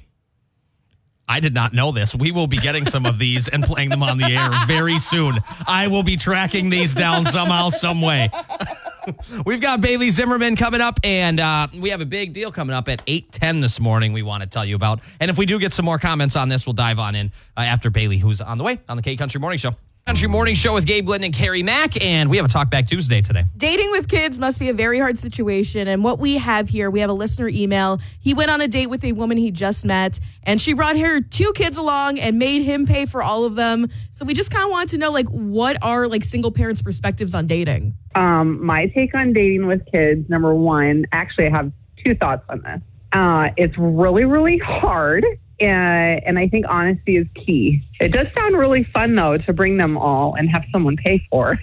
I 1.28 1.40
did 1.40 1.54
not 1.54 1.72
know 1.74 1.94
this. 1.94 2.14
We 2.14 2.32
will 2.34 2.48
be 2.48 2.58
getting 2.58 2.86
some 2.86 3.06
of 3.06 3.18
these 3.18 3.48
and 3.48 3.64
playing 3.64 3.88
them 3.88 4.04
on 4.04 4.18
the 4.18 4.26
air 4.26 4.50
very 4.68 5.00
soon. 5.00 5.40
I 5.66 5.88
will 5.88 6.04
be 6.04 6.18
tracking 6.18 6.70
these 6.70 6.94
down 6.94 7.26
somehow, 7.26 7.70
some 7.70 8.02
way. 8.02 8.30
We've 9.46 9.62
got 9.62 9.82
Bailey 9.82 10.10
Zimmerman 10.10 10.56
coming 10.56 10.82
up, 10.82 11.00
and 11.04 11.40
uh, 11.40 11.68
we 11.78 11.90
have 11.90 12.02
a 12.02 12.06
big 12.06 12.34
deal 12.34 12.52
coming 12.52 12.76
up 12.76 12.88
at 12.88 13.02
eight 13.08 13.32
ten 13.32 13.60
this 13.60 13.80
morning. 13.80 14.14
We 14.14 14.22
want 14.22 14.44
to 14.44 14.50
tell 14.50 14.66
you 14.66 14.76
about, 14.76 15.02
and 15.20 15.32
if 15.32 15.38
we 15.38 15.46
do 15.46 15.60
get 15.60 15.74
some 15.74 15.86
more 15.86 16.00
comments 16.00 16.36
on 16.36 16.50
this, 16.50 16.66
we'll 16.66 16.74
dive 16.74 17.00
on 17.00 17.16
in 17.16 17.32
uh, 17.58 17.62
after 17.62 17.90
Bailey, 17.90 18.18
who's 18.18 18.42
on 18.42 18.58
the 18.58 18.64
way 18.64 18.80
on 18.88 18.98
the 18.98 19.04
K 19.04 19.16
Country 19.16 19.40
Morning 19.40 19.58
Show. 19.60 19.72
Country 20.08 20.28
Morning 20.28 20.56
Show 20.56 20.74
with 20.74 20.88
Gabe 20.88 21.08
Linden 21.08 21.26
and 21.26 21.34
Carrie 21.34 21.62
Mack, 21.62 22.04
and 22.04 22.30
we 22.30 22.38
have 22.38 22.46
a 22.46 22.50
Talk 22.50 22.72
Back 22.72 22.88
Tuesday 22.88 23.22
today. 23.22 23.44
Dating 23.56 23.92
with 23.92 24.10
kids 24.10 24.40
must 24.40 24.60
be 24.60 24.68
a 24.68 24.74
very 24.74 24.98
hard 24.98 25.20
situation. 25.20 25.88
And 25.88 26.04
what 26.04 26.18
we 26.18 26.38
have 26.40 26.68
here, 26.68 26.90
we 26.90 27.02
have 27.02 27.10
a 27.10 27.14
listener 27.14 27.48
email. 27.48 28.00
He 28.20 28.34
went 28.34 28.50
on 28.50 28.62
a 28.62 28.68
date 28.68 28.88
with 28.88 29.06
a 29.06 29.14
woman 29.14 29.38
he 29.38 29.52
just 29.52 29.86
met, 29.86 30.20
and 30.44 30.60
she 30.60 30.74
brought 30.74 30.98
her 30.98 31.22
two 31.22 31.54
kids 31.54 31.78
along 31.78 32.20
and 32.20 32.40
made 32.40 32.64
him 32.64 32.88
pay 32.88 33.06
for 33.06 33.22
all 33.22 33.46
of 33.46 33.56
them. 33.56 33.90
So 34.10 34.26
we 34.26 34.34
just 34.34 34.50
kind 34.50 34.66
of 34.66 34.72
want 34.72 34.90
to 34.90 34.98
know, 34.98 35.12
like, 35.12 35.28
what 35.28 35.78
are 35.84 36.08
like 36.08 36.24
single 36.24 36.52
parents' 36.52 36.82
perspectives 36.82 37.36
on 37.36 37.46
dating? 37.46 37.94
Um, 38.16 38.66
my 38.66 38.88
take 38.88 39.14
on 39.14 39.34
dating 39.34 39.68
with 39.68 39.86
kids, 39.92 40.28
number 40.30 40.54
one, 40.56 41.06
actually, 41.12 41.48
I 41.48 41.52
have 41.52 41.72
two 42.04 42.16
thoughts 42.16 42.44
on 42.50 42.64
this. 42.64 42.82
Uh, 43.14 43.50
it's 43.56 43.78
really, 43.78 44.26
really 44.26 44.58
hard. 44.58 45.26
Uh, 45.62 46.19
and 46.26 46.39
I 46.39 46.47
think 46.47 46.65
honesty 46.67 47.17
is 47.17 47.28
key. 47.36 47.84
It 48.00 48.10
does 48.10 48.28
sound 48.36 48.58
really 48.58 48.84
fun, 48.93 49.15
though, 49.15 49.38
to 49.38 49.54
bring 49.54 49.78
them 49.78 49.97
all 49.97 50.36
and 50.36 50.50
have 50.50 50.63
someone 50.71 50.97
pay 50.97 51.21
for. 51.30 51.50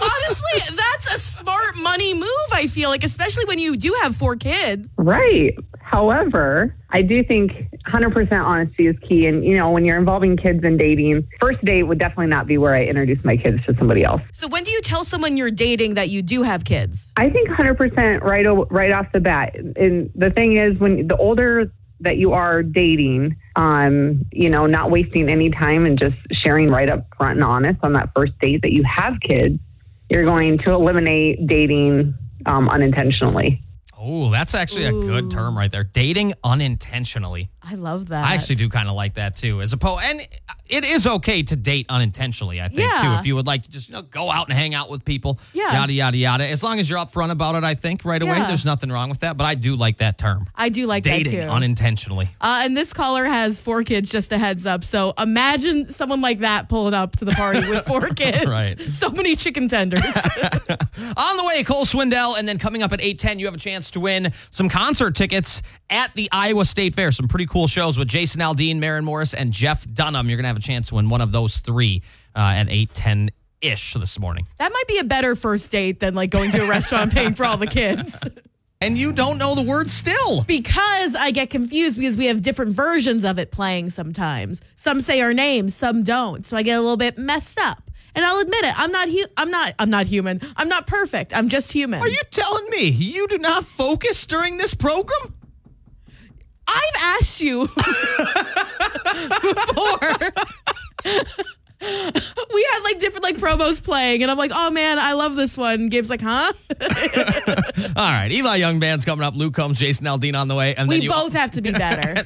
Honestly, 0.00 0.76
that's 0.76 1.14
a 1.14 1.18
smart 1.18 1.76
money 1.78 2.14
move, 2.14 2.28
I 2.52 2.66
feel 2.66 2.90
like, 2.90 3.04
especially 3.04 3.44
when 3.46 3.58
you 3.58 3.76
do 3.76 3.96
have 4.02 4.16
four 4.16 4.36
kids. 4.36 4.88
right. 4.96 5.54
However, 5.82 6.76
I 6.90 7.02
do 7.02 7.24
think 7.24 7.50
100% 7.88 8.32
honesty 8.32 8.86
is 8.86 8.94
key. 9.08 9.26
And, 9.26 9.44
you 9.44 9.56
know, 9.56 9.72
when 9.72 9.84
you're 9.84 9.98
involving 9.98 10.36
kids 10.36 10.62
in 10.62 10.76
dating, 10.76 11.26
first 11.40 11.64
date 11.64 11.82
would 11.82 11.98
definitely 11.98 12.28
not 12.28 12.46
be 12.46 12.58
where 12.58 12.76
I 12.76 12.84
introduce 12.84 13.18
my 13.24 13.36
kids 13.36 13.58
to 13.66 13.74
somebody 13.76 14.04
else. 14.04 14.22
So 14.32 14.46
when 14.46 14.62
do 14.62 14.70
you 14.70 14.82
tell 14.82 15.02
someone 15.02 15.36
you're 15.36 15.50
dating 15.50 15.94
that 15.94 16.08
you 16.08 16.22
do 16.22 16.42
have 16.44 16.64
kids? 16.64 17.12
I 17.16 17.28
think 17.28 17.48
100% 17.48 18.22
right 18.22 18.46
right 18.70 18.92
off 18.92 19.06
the 19.12 19.18
bat. 19.18 19.56
And 19.56 20.10
the 20.14 20.30
thing 20.30 20.58
is, 20.58 20.78
when 20.78 21.08
the 21.08 21.16
older 21.16 21.72
that 22.00 22.16
you 22.16 22.32
are 22.32 22.62
dating, 22.62 23.36
um, 23.56 24.24
you 24.32 24.50
know, 24.50 24.66
not 24.66 24.90
wasting 24.90 25.28
any 25.28 25.50
time 25.50 25.84
and 25.84 25.98
just 25.98 26.16
sharing 26.32 26.68
right 26.70 26.90
up 26.90 27.06
front 27.16 27.36
and 27.36 27.44
honest 27.44 27.78
on 27.82 27.92
that 27.92 28.10
first 28.14 28.32
date 28.40 28.62
that 28.62 28.72
you 28.72 28.82
have 28.84 29.14
kids, 29.20 29.58
you're 30.08 30.24
going 30.24 30.58
to 30.58 30.72
eliminate 30.72 31.46
dating 31.46 32.14
um, 32.46 32.68
unintentionally. 32.68 33.62
Oh, 34.02 34.30
that's 34.30 34.54
actually 34.54 34.86
a 34.86 34.92
good 34.92 35.30
term 35.30 35.56
right 35.56 35.70
there. 35.70 35.84
Dating 35.84 36.32
unintentionally. 36.42 37.50
I 37.62 37.74
love 37.74 38.08
that. 38.08 38.24
I 38.26 38.34
actually 38.34 38.56
do 38.56 38.68
kind 38.70 38.88
of 38.88 38.94
like 38.94 39.14
that 39.14 39.36
too. 39.36 39.60
As 39.60 39.72
opposed, 39.74 40.02
and 40.04 40.26
it 40.66 40.84
is 40.84 41.06
okay 41.06 41.42
to 41.42 41.56
date 41.56 41.84
unintentionally. 41.90 42.58
I 42.60 42.68
think 42.68 42.80
Yeah. 42.80 43.02
too. 43.02 43.20
If 43.20 43.26
you 43.26 43.34
would 43.36 43.46
like 43.46 43.64
to 43.64 43.70
just 43.70 43.88
you 43.88 43.94
know 43.94 44.02
go 44.02 44.30
out 44.30 44.48
and 44.48 44.56
hang 44.56 44.74
out 44.74 44.88
with 44.90 45.04
people, 45.04 45.38
Yeah. 45.52 45.72
yada 45.74 45.92
yada 45.92 46.16
yada. 46.16 46.48
As 46.48 46.62
long 46.62 46.78
as 46.80 46.88
you're 46.88 46.98
upfront 46.98 47.30
about 47.30 47.56
it, 47.56 47.64
I 47.64 47.74
think 47.74 48.04
right 48.06 48.22
away 48.22 48.38
Yeah. 48.38 48.46
there's 48.48 48.64
nothing 48.64 48.90
wrong 48.90 49.10
with 49.10 49.20
that. 49.20 49.36
But 49.36 49.44
I 49.44 49.56
do 49.56 49.76
like 49.76 49.98
that 49.98 50.16
term, 50.16 50.46
I 50.54 50.70
do 50.70 50.86
like 50.86 51.02
dating 51.04 51.36
that 51.36 51.46
too. 51.48 51.50
unintentionally. 51.52 52.30
Uh, 52.40 52.60
and 52.64 52.74
this 52.76 52.92
caller 52.94 53.26
has 53.26 53.60
four 53.60 53.82
kids, 53.84 54.10
just 54.10 54.32
a 54.32 54.38
heads 54.38 54.64
up. 54.64 54.82
So 54.82 55.12
imagine 55.18 55.90
someone 55.90 56.22
like 56.22 56.40
that 56.40 56.68
pulling 56.70 56.94
up 56.94 57.16
to 57.16 57.24
the 57.26 57.32
party 57.32 57.60
with 57.68 57.84
four 57.86 58.08
kids. 58.14 58.46
Right. 58.46 58.80
So 58.92 59.10
many 59.10 59.36
chicken 59.36 59.68
tenders. 59.68 60.00
On 61.16 61.36
the 61.36 61.44
way, 61.46 61.62
Cole 61.64 61.84
Swindell, 61.84 62.38
and 62.38 62.48
then 62.48 62.58
coming 62.58 62.82
up 62.82 62.92
at 62.92 63.00
8:10, 63.00 63.38
you 63.38 63.46
have 63.46 63.54
a 63.54 63.58
chance 63.58 63.90
to 63.92 64.00
win 64.00 64.32
some 64.50 64.68
concert 64.68 65.14
tickets 65.14 65.62
at 65.90 66.14
the 66.14 66.28
Iowa 66.32 66.64
State 66.64 66.94
Fair. 66.94 67.10
Some 67.12 67.28
pretty 67.28 67.46
cool 67.46 67.66
shows 67.66 67.98
with 67.98 68.08
Jason 68.08 68.40
Aldean, 68.40 68.78
Maren 68.78 69.04
Morris, 69.04 69.34
and 69.34 69.52
Jeff 69.52 69.86
Dunham. 69.92 70.28
You're 70.28 70.36
gonna 70.38 70.48
have 70.48 70.56
a 70.56 70.60
chance 70.60 70.88
to 70.88 70.94
win 70.94 71.08
one 71.08 71.20
of 71.20 71.32
those 71.32 71.58
three 71.58 72.02
uh, 72.36 72.38
at 72.56 72.68
8:10 72.68 73.30
ish 73.60 73.92
this 73.94 74.18
morning. 74.18 74.46
that 74.58 74.72
might 74.72 74.86
be 74.88 74.98
a 74.98 75.04
better 75.04 75.36
first 75.36 75.70
date 75.70 76.00
than 76.00 76.14
like 76.14 76.30
going 76.30 76.50
to 76.52 76.62
a 76.62 76.66
restaurant 76.66 77.12
paying 77.12 77.34
for 77.34 77.44
all 77.44 77.56
the 77.56 77.66
kids. 77.66 78.18
And 78.82 78.96
you 78.96 79.12
don't 79.12 79.36
know 79.36 79.54
the 79.54 79.62
word 79.62 79.90
still. 79.90 80.42
because 80.44 81.14
I 81.14 81.32
get 81.32 81.50
confused 81.50 81.98
because 81.98 82.16
we 82.16 82.24
have 82.24 82.40
different 82.40 82.74
versions 82.74 83.24
of 83.24 83.38
it 83.38 83.50
playing 83.50 83.90
sometimes. 83.90 84.62
Some 84.74 85.02
say 85.02 85.20
our 85.20 85.34
names, 85.34 85.74
some 85.74 86.02
don't. 86.02 86.46
So 86.46 86.56
I 86.56 86.62
get 86.62 86.78
a 86.78 86.80
little 86.80 86.96
bit 86.96 87.18
messed 87.18 87.58
up. 87.60 87.90
And 88.14 88.24
I'll 88.24 88.40
admit 88.40 88.64
it. 88.64 88.72
I'm 88.80 88.90
not 88.90 89.10
hu- 89.10 89.26
I'm 89.36 89.50
not 89.50 89.74
I'm 89.78 89.90
not 89.90 90.06
human. 90.06 90.40
I'm 90.56 90.70
not 90.70 90.86
perfect. 90.86 91.36
I'm 91.36 91.50
just 91.50 91.70
human. 91.72 92.00
Are 92.00 92.08
you 92.08 92.22
telling 92.30 92.70
me 92.70 92.84
you 92.88 93.28
do 93.28 93.36
not 93.36 93.66
focus 93.66 94.24
during 94.24 94.56
this 94.56 94.72
program? 94.72 95.34
Asked 97.18 97.40
you 97.40 97.66
before. 99.42 100.16
we 101.80 102.68
had 102.70 102.80
like 102.84 103.00
different 103.00 103.22
like 103.22 103.36
promos 103.38 103.82
playing, 103.82 104.22
and 104.22 104.30
I'm 104.30 104.36
like, 104.36 104.50
oh 104.54 104.70
man, 104.70 104.98
I 104.98 105.12
love 105.12 105.34
this 105.34 105.56
one. 105.56 105.88
Gabe's 105.88 106.10
like, 106.10 106.20
huh? 106.20 106.52
All 107.96 108.10
right, 108.12 108.30
Eli 108.30 108.56
Young 108.56 108.80
band's 108.80 109.04
coming 109.04 109.24
up. 109.24 109.34
Luke 109.34 109.54
Combs, 109.54 109.78
Jason 109.78 110.06
Aldean 110.06 110.38
on 110.38 110.48
the 110.48 110.54
way, 110.54 110.74
and 110.74 110.88
We 110.88 111.08
both 111.08 111.32
have 111.32 111.52
to 111.52 111.62
be 111.62 111.72
better. 111.72 112.22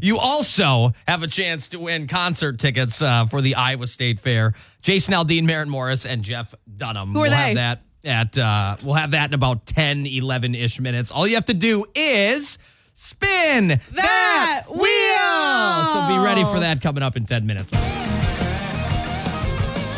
You 0.00 0.18
also 0.18 0.92
have 1.06 1.22
a 1.22 1.26
chance 1.28 1.68
to 1.70 1.78
win 1.78 2.06
concert 2.06 2.58
tickets 2.58 3.02
uh, 3.02 3.26
for 3.26 3.42
the 3.42 3.56
Iowa 3.56 3.86
State 3.86 4.20
Fair. 4.20 4.54
Jason 4.80 5.12
Aldean, 5.14 5.44
Maren 5.44 5.68
Morris, 5.68 6.06
and 6.06 6.22
Jeff 6.22 6.54
Dunham. 6.76 7.12
Who 7.12 7.18
are 7.18 7.22
we'll 7.22 7.30
they? 7.30 7.36
Have 7.36 7.54
that 7.56 7.82
at 8.04 8.38
uh, 8.38 8.76
we'll 8.82 8.94
have 8.94 9.10
that 9.10 9.30
in 9.30 9.34
about 9.34 9.66
10, 9.66 10.06
11 10.06 10.54
ish 10.54 10.80
minutes. 10.80 11.10
All 11.10 11.26
you 11.26 11.34
have 11.34 11.46
to 11.46 11.54
do 11.54 11.84
is 11.94 12.58
spin 12.98 13.68
that, 13.92 14.64
wheel. 14.68 14.82
So 15.94 16.08
be 16.08 16.24
ready 16.24 16.42
for 16.52 16.58
that 16.58 16.80
coming 16.82 17.04
up 17.04 17.16
in 17.16 17.26
10 17.26 17.46
minutes. 17.46 17.70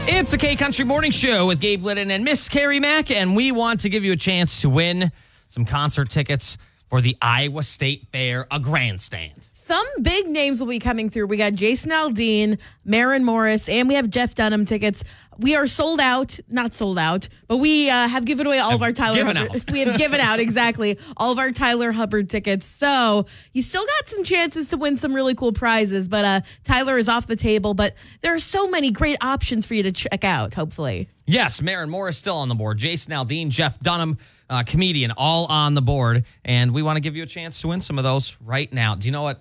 It's 0.06 0.30
the 0.32 0.36
K 0.38 0.54
Country 0.54 0.84
Morning 0.84 1.10
Show 1.10 1.46
with 1.46 1.60
Gabe 1.60 1.80
Glidden 1.80 2.10
and 2.10 2.24
Miss 2.24 2.46
Carrie 2.48 2.78
Mack, 2.78 3.10
and 3.10 3.34
we 3.34 3.52
want 3.52 3.80
to 3.80 3.88
give 3.88 4.04
you 4.04 4.12
a 4.12 4.16
chance 4.16 4.60
to 4.60 4.68
win 4.68 5.10
some 5.48 5.64
concert 5.64 6.10
tickets 6.10 6.58
for 6.90 7.00
the 7.00 7.16
Iowa 7.22 7.62
State 7.62 8.06
Fair, 8.12 8.46
a 8.50 8.60
grandstand. 8.60 9.48
Some 9.54 9.86
big 10.02 10.28
names 10.28 10.60
will 10.60 10.68
be 10.68 10.78
coming 10.80 11.08
through. 11.08 11.28
We 11.28 11.36
got 11.36 11.54
Jason 11.54 11.92
Aldean, 11.92 12.58
Maren 12.84 13.24
Morris, 13.24 13.68
and 13.68 13.88
we 13.88 13.94
have 13.94 14.10
Jeff 14.10 14.34
Dunham 14.34 14.66
tickets. 14.66 15.04
We 15.40 15.56
are 15.56 15.66
sold 15.66 16.00
out, 16.00 16.38
not 16.48 16.74
sold 16.74 16.98
out, 16.98 17.28
but 17.48 17.56
we 17.56 17.88
uh, 17.88 18.08
have 18.08 18.26
given 18.26 18.46
away 18.46 18.58
all 18.58 18.74
of 18.74 18.82
our 18.82 18.92
Tyler 18.92 19.16
given 19.16 19.36
Hubbard. 19.36 19.56
out. 19.56 19.70
We 19.72 19.80
have 19.80 19.96
given 19.96 20.20
out 20.20 20.38
exactly 20.46 20.98
all 21.16 21.32
of 21.32 21.38
our 21.38 21.50
Tyler 21.50 21.92
Hubbard 21.92 22.28
tickets. 22.28 22.66
So 22.66 23.24
you 23.54 23.62
still 23.62 23.84
got 23.84 24.08
some 24.08 24.22
chances 24.22 24.68
to 24.68 24.76
win 24.76 24.98
some 24.98 25.14
really 25.14 25.34
cool 25.34 25.52
prizes. 25.52 26.08
But 26.08 26.24
uh, 26.26 26.40
Tyler 26.64 26.98
is 26.98 27.08
off 27.08 27.26
the 27.26 27.36
table. 27.36 27.72
But 27.72 27.94
there 28.20 28.34
are 28.34 28.38
so 28.38 28.68
many 28.68 28.90
great 28.90 29.16
options 29.22 29.64
for 29.64 29.72
you 29.72 29.82
to 29.82 29.92
check 29.92 30.24
out. 30.24 30.52
Hopefully, 30.52 31.08
Yes, 31.26 31.62
Maren 31.62 31.94
is 31.94 32.16
still 32.16 32.36
on 32.36 32.48
the 32.48 32.54
board. 32.54 32.76
Jason 32.76 33.12
Aldean, 33.12 33.48
Jeff 33.50 33.78
Dunham, 33.80 34.18
uh, 34.50 34.64
comedian, 34.64 35.12
all 35.16 35.46
on 35.46 35.74
the 35.74 35.82
board. 35.82 36.24
And 36.44 36.74
we 36.74 36.82
want 36.82 36.96
to 36.96 37.00
give 37.00 37.16
you 37.16 37.22
a 37.22 37.26
chance 37.26 37.60
to 37.60 37.68
win 37.68 37.80
some 37.80 37.98
of 37.98 38.04
those 38.04 38.36
right 38.44 38.70
now. 38.72 38.96
Do 38.96 39.06
you 39.06 39.12
know 39.12 39.22
what 39.22 39.40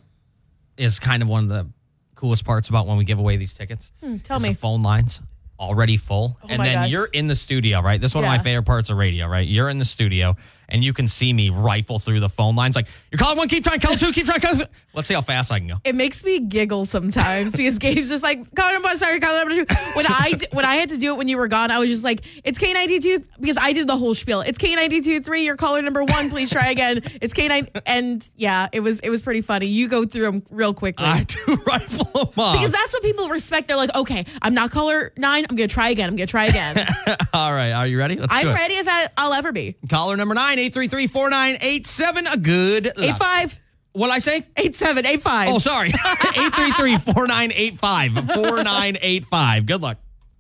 is 0.78 1.00
kind 1.00 1.24
of 1.24 1.28
one 1.30 1.44
of 1.44 1.50
the 1.50 1.68
coolest 2.16 2.46
parts 2.46 2.70
about 2.70 2.86
when 2.86 2.98
we 2.98 3.06
give 3.06 3.18
away 3.20 3.38
these 3.38 3.54
tickets? 3.54 3.92
Hmm, 4.02 4.18
tell 4.20 4.40
me. 4.40 4.50
The 4.50 4.56
phone 4.56 4.82
lines 4.82 5.20
already 5.60 5.98
full. 5.98 6.38
Oh 6.43 6.48
and 6.48 6.63
then 6.63 6.76
gosh. 6.76 6.91
you're 6.91 7.06
in 7.06 7.28
the 7.28 7.36
studio, 7.36 7.82
right? 7.82 8.00
This 8.00 8.12
is 8.12 8.15
one 8.15 8.24
of 8.24 8.30
my 8.30 8.39
favorite 8.39 8.63
parts 8.65 8.89
of 8.89 8.98
radio, 8.98 9.28
right? 9.28 9.48
You're 9.48 9.69
in 9.69 9.78
the 9.78 9.86
studio 9.86 10.36
and 10.72 10.84
you 10.84 10.94
can 10.94 11.08
see 11.08 11.34
me 11.34 11.50
rifle 11.50 12.00
through 12.00 12.20
the 12.20 12.30
phone 12.30 12.56
lines 12.56 12.76
like, 12.76 12.88
you're 13.12 13.20
calling 13.20 13.38
one, 13.38 13.48
keep 13.48 13.64
trying, 13.64 13.80
call 13.80 13.96
two, 13.96 14.12
keep 14.12 14.26
trying, 14.26 14.40
call 14.42 14.56
two. 14.56 14.66
Let's 14.94 15.08
see 15.08 15.14
how 15.14 15.22
fast 15.22 15.52
I 15.52 15.60
can 15.60 15.68
go. 15.68 15.76
it 15.86 15.96
makes 15.96 16.24
me 16.24 16.40
giggle 16.40 16.86
sometimes 16.86 17.56
because 17.56 17.78
Gabe's 17.80 18.10
just 18.10 18.24
like 18.24 18.54
calling 18.56 18.74
number 18.74 18.88
one, 18.90 18.98
sorry, 18.98 19.20
calling 19.20 19.48
number 19.48 19.66
two. 19.66 19.76
When 19.94 20.06
I 20.08 20.34
when 20.52 20.66
I 20.66 20.76
had 20.76 20.90
to 20.90 20.98
do 20.98 21.14
it 21.14 21.18
when 21.18 21.28
you 21.28 21.38
were 21.38 21.48
gone, 21.48 21.72
I 21.72 21.80
was 21.80 21.90
just 21.90 22.04
like, 22.04 22.22
it's 22.44 22.58
K 22.58 22.74
ninety 22.74 23.00
two 23.00 23.24
because 23.40 23.58
I 23.58 23.74
did 23.74 23.88
the 23.88 23.96
whole 23.96 24.14
spiel. 24.16 24.42
It's 24.42 24.58
K 24.58 24.76
ninety 24.76 25.02
two 25.02 25.22
three. 25.22 25.44
Your 25.46 25.56
caller 25.58 25.82
number 25.82 26.04
one. 26.04 26.30
Please 26.30 26.52
try 26.52 26.70
again. 26.70 27.02
It's 27.22 27.34
K 27.34 27.48
nine 27.48 27.70
and 27.86 28.28
yeah, 28.36 28.68
it 28.74 28.80
was 28.82 29.00
it 29.00 29.10
was 29.10 29.22
pretty 29.22 29.42
funny. 29.42 29.68
You 29.68 29.88
go 29.88 30.06
through 30.06 30.24
them 30.24 30.44
real 30.50 30.74
quickly. 30.74 31.06
I 31.06 31.24
do 31.24 31.56
rifle 31.68 32.06
them 32.06 32.44
up. 32.44 32.54
because 32.54 32.72
that's 32.72 32.94
what 32.94 33.04
people 33.04 33.30
respect. 33.30 33.68
They're 33.68 33.78
like, 33.78 33.94
okay, 33.96 34.26
I'm 34.42 34.54
not 34.54 34.72
caller 34.72 35.14
nine. 35.18 35.46
I'm 35.50 35.56
gonna 35.56 35.68
try 35.68 35.90
again. 35.90 36.10
I'm 36.10 36.16
gonna 36.16 36.28
try 36.28 36.46
again. 36.48 36.86
all 37.34 37.54
right, 37.54 37.72
are 37.72 37.88
you 37.88 37.98
ready? 37.98 38.16
Let's 38.16 38.34
I'm 38.34 38.48
ready 38.48 38.76
as 38.78 38.88
I, 38.88 39.08
I'll 39.18 39.34
ever 39.34 39.52
be. 39.52 39.76
Caller 39.90 40.18
number 40.18 40.36
nine, 40.36 40.59
833-4987. 40.60 42.34
A 42.34 42.38
good 42.38 42.86
luck. 42.86 42.95
Eight 42.98 43.17
five 43.17 43.60
What'd 43.93 44.15
I 44.15 44.19
say? 44.19 44.45
eight 44.56 44.76
seven 44.76 45.06
eight 45.06 45.22
five. 45.22 45.50
Oh, 45.50 45.58
sorry. 45.58 45.89
833-4985. 45.91 48.34
4985. 48.34 49.65
Good 49.65 49.82
luck. 49.82 49.98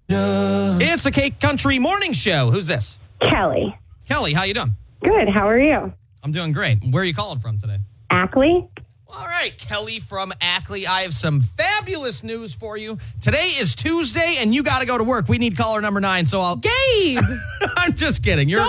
It's 0.07 1.05
a 1.05 1.11
K 1.11 1.31
Country 1.31 1.79
Morning 1.79 2.13
Show. 2.13 2.51
Who's 2.51 2.67
this? 2.67 2.99
Kelly. 3.21 3.75
Kelly, 4.07 4.33
how 4.33 4.43
you 4.43 4.53
doing? 4.53 4.71
Good. 5.01 5.29
How 5.29 5.47
are 5.47 5.59
you? 5.59 5.93
I'm 6.23 6.31
doing 6.31 6.51
great. 6.51 6.79
Where 6.83 7.03
are 7.03 7.05
you 7.05 7.13
calling 7.13 7.39
from 7.39 7.57
today? 7.59 7.77
Ackley? 8.11 8.67
All 9.11 9.25
right, 9.25 9.57
Kelly 9.57 9.99
from 9.99 10.31
Ackley. 10.39 10.85
I 10.85 11.01
have 11.01 11.15
some 11.15 11.41
fabulous 11.41 12.23
news 12.23 12.53
for 12.53 12.77
you. 12.77 12.99
Today 13.19 13.53
is 13.59 13.73
Tuesday, 13.75 14.35
and 14.37 14.53
you 14.53 14.61
got 14.61 14.81
to 14.81 14.85
go 14.85 14.99
to 14.99 15.03
work. 15.03 15.27
We 15.27 15.39
need 15.39 15.57
caller 15.57 15.81
number 15.81 15.99
nine, 15.99 16.27
so 16.27 16.39
I'll. 16.41 16.57
Gabe, 16.57 17.17
I'm 17.75 17.95
just 17.95 18.23
kidding. 18.23 18.47
You're 18.47 18.59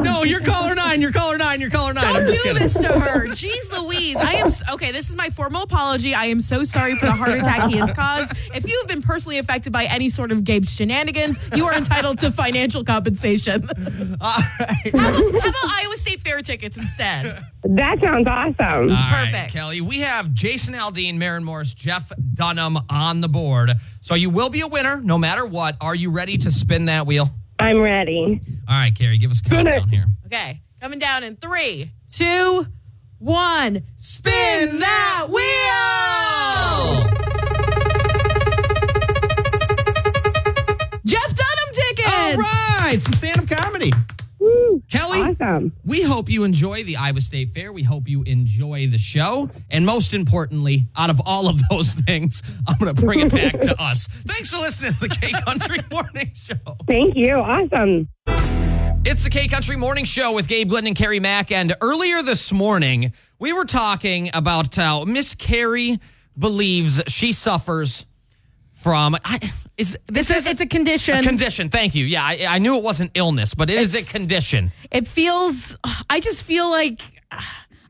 no, 0.00 0.22
you're 0.22 0.42
caller 0.42 0.76
nine. 0.76 1.00
You're 1.00 1.10
caller 1.10 1.36
nine. 1.38 1.60
You're 1.60 1.70
caller 1.70 1.92
nine. 1.92 2.04
I'm 2.04 2.14
don't 2.14 2.26
just 2.26 2.44
do 2.44 2.48
kidding. 2.50 2.62
this 2.62 2.80
to 2.82 3.00
her. 3.00 3.26
Jeez 3.26 3.82
Louise. 3.82 4.14
I 4.16 4.34
am 4.34 4.48
okay. 4.74 4.92
This 4.92 5.10
is 5.10 5.16
my 5.16 5.28
formal 5.30 5.62
apology. 5.62 6.14
I 6.14 6.26
am 6.26 6.40
so 6.40 6.62
sorry 6.62 6.94
for 6.94 7.06
the 7.06 7.12
heart 7.12 7.30
attack 7.30 7.68
he 7.68 7.78
has 7.78 7.90
caused. 7.90 8.30
If 8.54 8.70
you 8.70 8.78
have 8.78 8.86
been 8.86 9.02
personally 9.02 9.38
affected 9.38 9.72
by 9.72 9.86
any 9.86 10.08
sort 10.08 10.30
of 10.30 10.44
Gabe 10.44 10.66
shenanigans, 10.66 11.36
you 11.56 11.66
are 11.66 11.74
entitled 11.74 12.20
to 12.20 12.30
financial 12.30 12.84
compensation. 12.84 13.68
All 14.20 14.36
right. 14.60 14.94
How 14.94 15.08
about, 15.08 15.14
how 15.14 15.38
about 15.48 15.54
Iowa 15.82 15.96
State 15.96 16.20
Fair 16.20 16.42
tickets 16.42 16.76
instead? 16.76 17.44
That 17.64 17.98
sounds 18.00 18.28
awesome. 18.28 18.90
All 18.90 19.12
right, 19.12 19.32
Perfect. 19.64 19.80
Kelly. 19.80 19.80
We 19.80 20.00
have 20.00 20.32
Jason 20.32 20.74
Aldean, 20.74 21.16
Maren 21.16 21.44
Morris, 21.44 21.74
Jeff 21.74 22.12
Dunham 22.34 22.78
on 22.90 23.20
the 23.20 23.28
board. 23.28 23.72
So 24.00 24.14
you 24.14 24.30
will 24.30 24.50
be 24.50 24.60
a 24.60 24.66
winner 24.68 25.00
no 25.00 25.18
matter 25.18 25.46
what. 25.46 25.76
Are 25.80 25.94
you 25.94 26.10
ready 26.10 26.36
to 26.38 26.50
spin 26.50 26.86
that 26.86 27.06
wheel? 27.06 27.28
I'm 27.58 27.80
ready. 27.80 28.40
All 28.68 28.74
right, 28.74 28.94
Carrie, 28.94 29.18
give 29.18 29.30
us 29.30 29.40
a 29.40 29.48
countdown 29.48 29.88
here. 29.88 30.04
Okay, 30.26 30.60
coming 30.80 30.98
down 30.98 31.22
in 31.22 31.36
three, 31.36 31.92
two, 32.08 32.66
one. 33.18 33.82
Spin 33.96 34.80
that 34.80 35.26
wheel! 35.28 35.44
Jeff 41.06 41.34
Dunham 41.34 41.72
tickets. 41.72 42.08
All 42.08 42.36
right, 42.38 42.98
some 43.00 43.12
stand-up 43.12 43.33
comedy. 43.33 43.33
Awesome. 45.22 45.72
we 45.84 46.02
hope 46.02 46.28
you 46.28 46.44
enjoy 46.44 46.82
the 46.84 46.96
Iowa 46.96 47.20
State 47.20 47.52
Fair. 47.54 47.72
We 47.72 47.82
hope 47.82 48.08
you 48.08 48.22
enjoy 48.24 48.86
the 48.88 48.98
show. 48.98 49.50
And 49.70 49.86
most 49.86 50.14
importantly, 50.14 50.86
out 50.96 51.10
of 51.10 51.20
all 51.24 51.48
of 51.48 51.60
those 51.70 51.94
things, 52.06 52.42
I'm 52.66 52.78
going 52.78 52.94
to 52.94 53.00
bring 53.00 53.20
it 53.20 53.32
back 53.32 53.60
to 53.60 53.80
us. 53.82 54.06
Thanks 54.06 54.50
for 54.50 54.56
listening 54.56 54.94
to 54.94 55.00
the 55.00 55.08
K 55.08 55.32
Country 55.44 55.78
Morning 55.90 56.32
Show. 56.34 56.54
Thank 56.86 57.16
you. 57.16 57.34
Awesome. 57.34 58.08
It's 59.06 59.24
the 59.24 59.30
K 59.30 59.48
Country 59.48 59.76
Morning 59.76 60.04
Show 60.06 60.32
with 60.32 60.48
Gabe 60.48 60.70
Glidden 60.70 60.88
and 60.88 60.96
Carrie 60.96 61.20
Mack. 61.20 61.52
And 61.52 61.76
earlier 61.80 62.22
this 62.22 62.52
morning, 62.52 63.12
we 63.38 63.52
were 63.52 63.66
talking 63.66 64.30
about 64.32 64.74
how 64.74 65.04
Miss 65.04 65.34
Carrie 65.34 66.00
believes 66.38 67.02
she 67.06 67.32
suffers 67.32 68.06
from. 68.84 69.16
I, 69.24 69.52
is 69.76 69.98
this 70.06 70.30
It's 70.30 70.40
is 70.40 70.46
a, 70.46 70.50
it's 70.50 70.60
a 70.60 70.66
condition. 70.66 71.18
a 71.18 71.22
condition? 71.22 71.70
Thank 71.70 71.94
you. 71.96 72.04
Yeah, 72.04 72.22
I, 72.22 72.44
I 72.48 72.58
knew 72.58 72.76
it 72.76 72.84
wasn't 72.84 73.10
illness, 73.14 73.54
but 73.54 73.70
it 73.70 73.80
is 73.80 73.94
a 73.96 74.02
condition. 74.04 74.70
it 74.92 75.08
feels. 75.08 75.76
I 76.08 76.20
just 76.20 76.44
feel 76.44 76.70
like. 76.70 77.00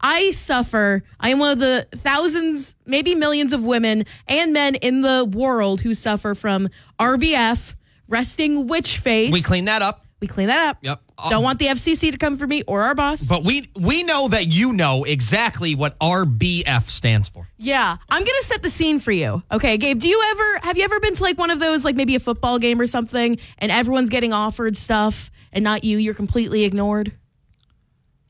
I 0.07 0.33
suffer. 0.33 1.03
I 1.19 1.31
am 1.31 1.39
one 1.39 1.53
of 1.53 1.59
the 1.61 1.89
thousands, 1.97 2.77
maybe 2.85 3.15
millions 3.15 3.55
of 3.55 3.65
women 3.65 4.05
and 4.29 4.53
men 4.53 4.75
in 4.75 5.01
the 5.01 5.25
world 5.25 5.81
who 5.81 5.95
suffer 5.95 6.35
from 6.35 6.69
RBF, 7.01 7.75
resting 8.07 8.67
witch 8.67 8.99
face. 8.99 9.33
We 9.33 9.41
clean 9.41 9.65
that 9.65 9.81
up. 9.81 10.05
We 10.21 10.27
clean 10.27 10.49
that 10.49 10.59
up. 10.69 10.77
Yep. 10.83 11.01
Uh, 11.17 11.31
Don't 11.31 11.43
want 11.45 11.59
the 11.59 11.67
FCC 11.67 12.11
to 12.11 12.19
come 12.19 12.37
for 12.37 12.47
me 12.47 12.63
or 12.67 12.83
our 12.83 12.95
boss. 12.95 13.27
But 13.29 13.45
we 13.45 13.69
we 13.77 14.03
know 14.03 14.29
that 14.29 14.49
you 14.49 14.73
know 14.73 15.05
exactly 15.05 15.75
what 15.75 15.99
RBF 16.01 16.89
stands 16.89 17.29
for. 17.29 17.49
Yeah, 17.57 17.97
I'm 18.09 18.23
gonna 18.25 18.43
set 18.43 18.63
the 18.63 18.71
scene 18.71 18.99
for 18.99 19.13
you. 19.13 19.43
Okay, 19.53 19.77
Gabe, 19.79 19.99
do 19.99 20.09
you 20.09 20.23
ever 20.33 20.59
have 20.67 20.77
you 20.77 20.85
ever 20.85 20.99
been 21.01 21.15
to 21.15 21.23
like 21.23 21.39
one 21.39 21.51
of 21.51 21.61
those 21.61 21.85
like 21.85 21.97
maybe 21.97 22.15
a 22.17 22.21
football 22.21 22.59
game 22.59 22.81
or 22.81 22.87
something, 22.87 23.39
and 23.59 23.71
everyone's 23.71 24.11
getting 24.11 24.33
offered 24.33 24.77
stuff 24.77 25.31
and 25.53 25.63
not 25.63 25.85
you? 25.85 25.99
You're 25.99 26.15
completely 26.15 26.65
ignored. 26.65 27.13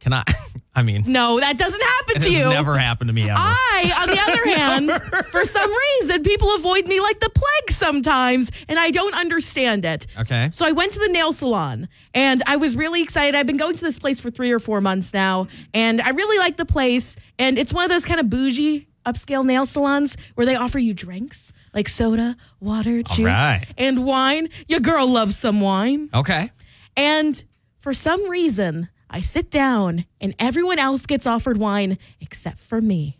Can 0.04 0.12
I? 0.12 0.22
I 0.76 0.82
mean, 0.82 1.04
No, 1.06 1.38
that 1.40 1.56
doesn't 1.56 1.80
happen 1.80 2.20
to 2.22 2.30
you. 2.30 2.44
never 2.48 2.76
happened 2.76 3.08
to 3.08 3.14
me 3.14 3.22
ever. 3.30 3.34
I, 3.38 3.92
on 4.02 4.08
the 4.08 4.20
other 4.20 4.44
hand, 4.56 5.24
for 5.30 5.44
some 5.44 5.70
reason, 5.72 6.22
people 6.24 6.54
avoid 6.56 6.86
me 6.88 7.00
like 7.00 7.20
the 7.20 7.30
plague 7.30 7.70
sometimes, 7.70 8.50
and 8.68 8.78
I 8.78 8.90
don't 8.90 9.14
understand 9.14 9.84
it. 9.84 10.06
Okay. 10.18 10.50
So 10.52 10.66
I 10.66 10.72
went 10.72 10.92
to 10.92 10.98
the 10.98 11.08
nail 11.08 11.32
salon, 11.32 11.88
and 12.12 12.42
I 12.46 12.56
was 12.56 12.76
really 12.76 13.02
excited. 13.02 13.34
I've 13.36 13.46
been 13.46 13.56
going 13.56 13.76
to 13.76 13.84
this 13.84 13.98
place 13.98 14.18
for 14.20 14.30
three 14.30 14.50
or 14.50 14.58
four 14.58 14.80
months 14.80 15.14
now, 15.14 15.46
and 15.72 16.00
I 16.00 16.10
really 16.10 16.38
like 16.38 16.56
the 16.56 16.66
place. 16.66 17.16
And 17.38 17.56
it's 17.56 17.72
one 17.72 17.84
of 17.84 17.90
those 17.90 18.04
kind 18.04 18.18
of 18.20 18.28
bougie, 18.28 18.88
upscale 19.06 19.44
nail 19.46 19.66
salons 19.66 20.16
where 20.34 20.44
they 20.44 20.56
offer 20.56 20.78
you 20.78 20.92
drinks 20.92 21.52
like 21.72 21.88
soda, 21.88 22.36
water, 22.60 23.02
juice, 23.02 23.26
right. 23.26 23.66
and 23.78 24.04
wine. 24.04 24.48
Your 24.68 24.80
girl 24.80 25.06
loves 25.06 25.36
some 25.36 25.60
wine. 25.60 26.10
okay. 26.12 26.50
And 26.96 27.42
for 27.80 27.92
some 27.94 28.28
reason, 28.28 28.88
I 29.10 29.20
sit 29.20 29.50
down 29.50 30.06
and 30.20 30.34
everyone 30.38 30.78
else 30.78 31.06
gets 31.06 31.26
offered 31.26 31.58
wine 31.58 31.98
except 32.20 32.60
for 32.60 32.80
me. 32.80 33.18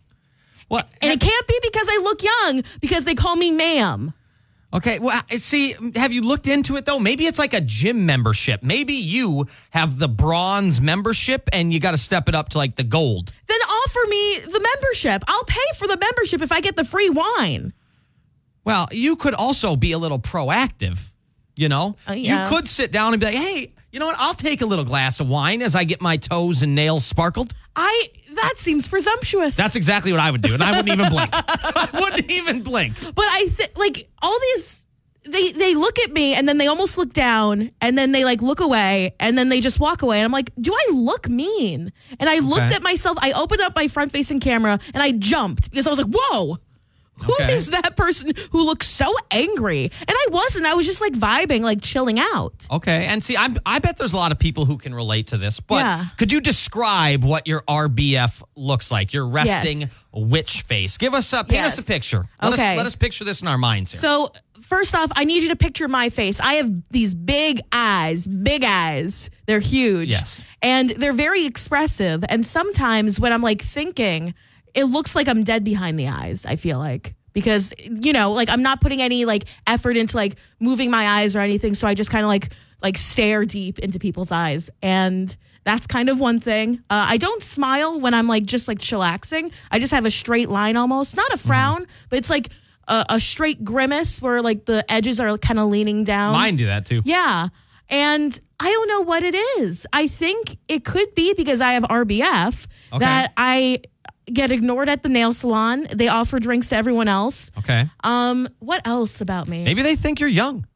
What? 0.67 0.89
And 1.01 1.11
it 1.11 1.19
can't 1.19 1.47
be 1.47 1.59
because 1.61 1.87
I 1.89 1.99
look 2.03 2.23
young 2.23 2.63
because 2.81 3.05
they 3.05 3.15
call 3.15 3.35
me 3.35 3.51
ma'am. 3.51 4.13
Okay. 4.73 4.99
Well, 4.99 5.21
see, 5.29 5.75
have 5.95 6.11
you 6.11 6.21
looked 6.21 6.47
into 6.47 6.75
it 6.75 6.85
though? 6.85 6.99
Maybe 6.99 7.27
it's 7.27 7.39
like 7.39 7.53
a 7.53 7.61
gym 7.61 8.05
membership. 8.05 8.61
Maybe 8.61 8.93
you 8.93 9.47
have 9.69 9.99
the 9.99 10.09
bronze 10.09 10.81
membership 10.81 11.49
and 11.53 11.71
you 11.71 11.79
got 11.79 11.91
to 11.91 11.97
step 11.97 12.27
it 12.27 12.35
up 12.35 12.49
to 12.49 12.57
like 12.57 12.75
the 12.75 12.83
gold. 12.83 13.31
Then 13.47 13.59
offer 13.61 13.99
me 14.09 14.39
the 14.39 14.59
membership. 14.59 15.23
I'll 15.27 15.45
pay 15.45 15.61
for 15.77 15.87
the 15.87 15.97
membership 15.97 16.41
if 16.41 16.51
I 16.51 16.59
get 16.59 16.75
the 16.75 16.83
free 16.83 17.09
wine. 17.09 17.71
Well, 18.65 18.89
you 18.91 19.15
could 19.15 19.35
also 19.35 19.75
be 19.77 19.93
a 19.93 19.97
little 19.97 20.19
proactive, 20.19 20.99
you 21.55 21.69
know? 21.69 21.95
Uh, 22.09 22.13
yeah. 22.13 22.43
You 22.43 22.49
could 22.49 22.67
sit 22.67 22.91
down 22.91 23.13
and 23.13 23.19
be 23.19 23.27
like, 23.27 23.35
hey, 23.35 23.71
you 23.95 23.99
know 24.01 24.07
what? 24.07 24.17
I'll 24.19 24.33
take 24.35 24.61
a 24.61 24.65
little 24.65 24.83
glass 24.83 25.21
of 25.21 25.29
wine 25.29 25.61
as 25.61 25.73
I 25.73 25.85
get 25.85 26.01
my 26.01 26.17
toes 26.17 26.61
and 26.61 26.75
nails 26.75 27.05
sparkled. 27.05 27.53
I 27.77 28.09
that 28.33 28.55
seems 28.57 28.89
presumptuous. 28.89 29.55
That's 29.55 29.77
exactly 29.77 30.11
what 30.11 30.19
I 30.19 30.29
would 30.31 30.41
do. 30.41 30.53
And 30.53 30.61
I 30.61 30.71
wouldn't 30.75 30.89
even 30.99 31.09
blink. 31.09 31.29
I 31.33 31.89
wouldn't 31.93 32.29
even 32.29 32.61
blink. 32.61 32.95
but 33.01 33.23
I 33.25 33.45
think 33.49 33.71
like 33.77 34.09
all 34.21 34.37
these 34.51 34.85
they 35.23 35.53
they 35.53 35.75
look 35.75 35.97
at 35.99 36.11
me 36.11 36.33
and 36.35 36.45
then 36.47 36.57
they 36.57 36.67
almost 36.67 36.97
look 36.97 37.13
down 37.13 37.71
and 37.79 37.97
then 37.97 38.11
they 38.11 38.25
like 38.25 38.41
look 38.41 38.59
away 38.59 39.15
and 39.17 39.37
then 39.37 39.47
they 39.47 39.61
just 39.61 39.79
walk 39.79 40.01
away 40.01 40.17
and 40.17 40.25
I'm 40.25 40.31
like, 40.33 40.51
do 40.59 40.73
I 40.73 40.87
look 40.91 41.29
mean? 41.29 41.93
And 42.19 42.29
I 42.29 42.39
looked 42.39 42.63
Okay. 42.63 42.75
at 42.75 42.83
myself. 42.83 43.17
I 43.21 43.31
opened 43.31 43.61
up 43.61 43.77
my 43.77 43.87
front 43.87 44.11
facing 44.11 44.41
camera 44.41 44.77
and 44.93 45.01
I 45.01 45.11
jumped 45.13 45.71
because 45.71 45.87
I 45.87 45.89
was 45.89 45.99
like, 45.99 46.11
whoa. 46.13 46.57
Who 47.23 47.33
is 47.43 47.67
that 47.67 47.95
person 47.95 48.33
who 48.51 48.61
looks 48.63 48.87
so 48.87 49.13
angry? 49.31 49.85
And 50.01 50.09
I 50.09 50.25
wasn't. 50.31 50.65
I 50.65 50.73
was 50.73 50.85
just 50.85 50.99
like 51.01 51.13
vibing, 51.13 51.61
like 51.61 51.81
chilling 51.81 52.19
out. 52.19 52.67
Okay. 52.69 53.05
And 53.05 53.23
see, 53.23 53.37
I'm, 53.37 53.57
I 53.65 53.79
bet 53.79 53.97
there's 53.97 54.13
a 54.13 54.17
lot 54.17 54.31
of 54.31 54.39
people 54.39 54.65
who 54.65 54.77
can 54.77 54.93
relate 54.93 55.27
to 55.27 55.37
this, 55.37 55.59
but 55.59 55.77
Yeah. 55.77 56.05
could 56.17 56.31
you 56.31 56.41
describe 56.41 57.23
what 57.23 57.47
your 57.47 57.61
RBF 57.67 58.43
looks 58.55 58.91
like? 58.91 59.13
Your 59.13 59.27
resting 59.27 59.81
Yes. 59.81 59.89
witch 60.11 60.61
face. 60.63 60.97
Give 60.97 61.13
us 61.13 61.31
a, 61.33 61.43
paint 61.43 61.65
us 61.65 61.77
a 61.77 61.83
picture. 61.83 62.23
Let 62.41 62.53
Okay. 62.53 62.71
Us, 62.73 62.77
let 62.77 62.85
us 62.85 62.95
picture 62.95 63.23
this 63.23 63.41
in 63.41 63.47
our 63.47 63.57
minds 63.57 63.91
here. 63.93 64.01
So, 64.01 64.31
first 64.61 64.93
off, 64.95 65.11
I 65.15 65.23
need 65.23 65.41
you 65.43 65.49
to 65.49 65.55
picture 65.55 65.87
my 65.87 66.09
face. 66.09 66.39
I 66.41 66.55
have 66.55 66.71
these 66.91 67.15
big 67.15 67.61
eyes, 67.71 68.27
big 68.27 68.63
eyes. 68.65 69.29
They're 69.45 69.59
huge. 69.59 70.09
Yes. 70.09 70.43
And 70.61 70.89
they're 70.91 71.13
very 71.13 71.45
expressive. 71.45 72.25
And 72.27 72.45
sometimes 72.45 73.19
when 73.19 73.31
I'm 73.31 73.41
like 73.41 73.61
thinking, 73.61 74.33
it 74.75 74.83
looks 74.85 75.15
like 75.15 75.27
I'm 75.27 75.43
dead 75.43 75.63
behind 75.63 75.97
the 75.97 76.07
eyes, 76.09 76.45
I 76.45 76.55
feel 76.57 76.77
like. 76.77 77.15
Because, 77.33 77.73
you 77.79 78.13
know, 78.13 78.31
like 78.31 78.49
I'm 78.49 78.61
not 78.61 78.79
putting 78.79 79.01
any 79.01 79.25
like 79.25 79.45
effort 79.67 79.97
into 79.97 80.15
like 80.15 80.37
moving 80.59 80.89
my 80.91 81.07
eyes 81.21 81.35
or 81.35 81.39
anything. 81.39 81.73
So 81.73 81.87
I 81.87 81.93
just 81.93 82.09
kind 82.09 82.23
of 82.23 82.29
like 82.29 82.51
like 82.81 82.97
stare 82.97 83.45
deep 83.45 83.79
into 83.79 83.99
people's 83.99 84.31
eyes. 84.31 84.69
And 84.81 85.35
that's 85.65 85.87
kind 85.87 86.07
of 86.09 86.19
one 86.19 86.39
thing. 86.39 86.75
Uh, 86.89 87.05
I 87.09 87.17
don't 87.17 87.41
smile 87.43 87.99
when 87.99 88.13
I'm 88.13 88.27
like 88.27 88.45
just 88.45 88.67
like 88.67 88.77
chillaxing. 88.79 89.51
I 89.71 89.79
just 89.79 89.91
have 89.91 90.05
a 90.05 90.11
straight 90.11 90.47
line 90.49 90.77
almost, 90.77 91.15
not 91.17 91.33
a 91.33 91.37
frown, 91.37 91.87
but 92.09 92.19
it's 92.19 92.29
like 92.29 92.49
a, 92.87 93.05
a 93.09 93.19
straight 93.19 93.63
grimace 93.65 94.21
where 94.21 94.41
like 94.41 94.65
the 94.65 94.89
edges 94.89 95.19
are 95.19 95.37
kind 95.37 95.59
of 95.59 95.67
leaning 95.69 96.03
down. 96.03 96.33
Mine 96.33 96.55
do 96.55 96.67
that 96.67 96.85
too. 96.85 97.01
Yeah. 97.03 97.49
And 97.89 98.39
I 98.59 98.71
don't 98.71 98.87
know 98.87 99.01
what 99.01 99.23
it 99.23 99.35
is. 99.59 99.85
I 99.91 100.07
think 100.07 100.57
it 100.69 100.85
could 100.85 101.13
be 101.15 101.33
because 101.33 101.59
I 101.61 101.73
have 101.73 101.83
RBF 101.83 102.67
Okay. 102.93 102.99
that 103.03 103.33
I 103.35 103.81
get 104.31 104.51
ignored 104.51 104.89
at 104.89 105.03
the 105.03 105.09
nail 105.09 105.33
salon. 105.33 105.87
They 105.93 106.07
offer 106.07 106.39
drinks 106.39 106.69
to 106.69 106.75
everyone 106.75 107.07
else. 107.07 107.51
Okay. 107.59 107.89
Um, 108.03 108.49
what 108.59 108.85
else 108.85 109.21
about 109.21 109.47
me? 109.47 109.63
Maybe 109.63 109.81
they 109.81 109.95
think 109.95 110.19
you're 110.19 110.29
young. 110.29 110.67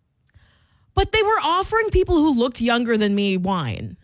But 0.93 1.11
they 1.11 1.23
were 1.23 1.39
offering 1.41 1.89
people 1.89 2.15
who 2.17 2.33
looked 2.33 2.61
younger 2.61 2.97
than 2.97 3.15
me 3.15 3.37
wine. 3.37 3.97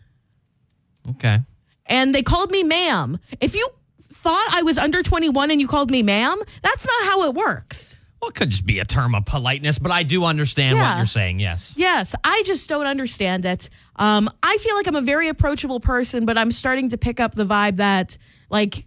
Okay. 1.10 1.38
And 1.86 2.14
they 2.14 2.22
called 2.22 2.50
me 2.50 2.62
ma'am. 2.64 3.18
If 3.40 3.54
you 3.54 3.68
thought 4.12 4.48
I 4.52 4.62
was 4.62 4.78
under 4.78 5.02
21 5.02 5.50
and 5.50 5.60
you 5.60 5.68
called 5.68 5.90
me 5.90 6.02
ma'am, 6.02 6.40
that's 6.62 6.86
not 6.86 7.04
how 7.04 7.24
it 7.24 7.34
works. 7.34 7.96
Well, 8.20 8.30
it 8.30 8.34
could 8.34 8.48
just 8.50 8.64
be 8.64 8.78
a 8.78 8.84
term 8.84 9.14
of 9.14 9.26
politeness, 9.26 9.78
but 9.78 9.92
I 9.92 10.02
do 10.02 10.24
understand 10.24 10.78
what 10.78 10.96
you're 10.96 11.06
saying. 11.06 11.38
Yes. 11.38 11.74
Yes, 11.76 12.14
I 12.24 12.42
just 12.46 12.68
don't 12.68 12.86
understand 12.86 13.44
it. 13.44 13.68
Um, 13.96 14.30
I 14.42 14.56
feel 14.56 14.74
like 14.74 14.86
I'm 14.86 14.96
a 14.96 15.02
very 15.02 15.28
approachable 15.28 15.80
person, 15.80 16.24
but 16.24 16.38
I'm 16.38 16.50
starting 16.50 16.88
to 16.88 16.98
pick 16.98 17.20
up 17.20 17.34
the 17.34 17.44
vibe 17.44 17.76
that, 17.76 18.16
like, 18.48 18.86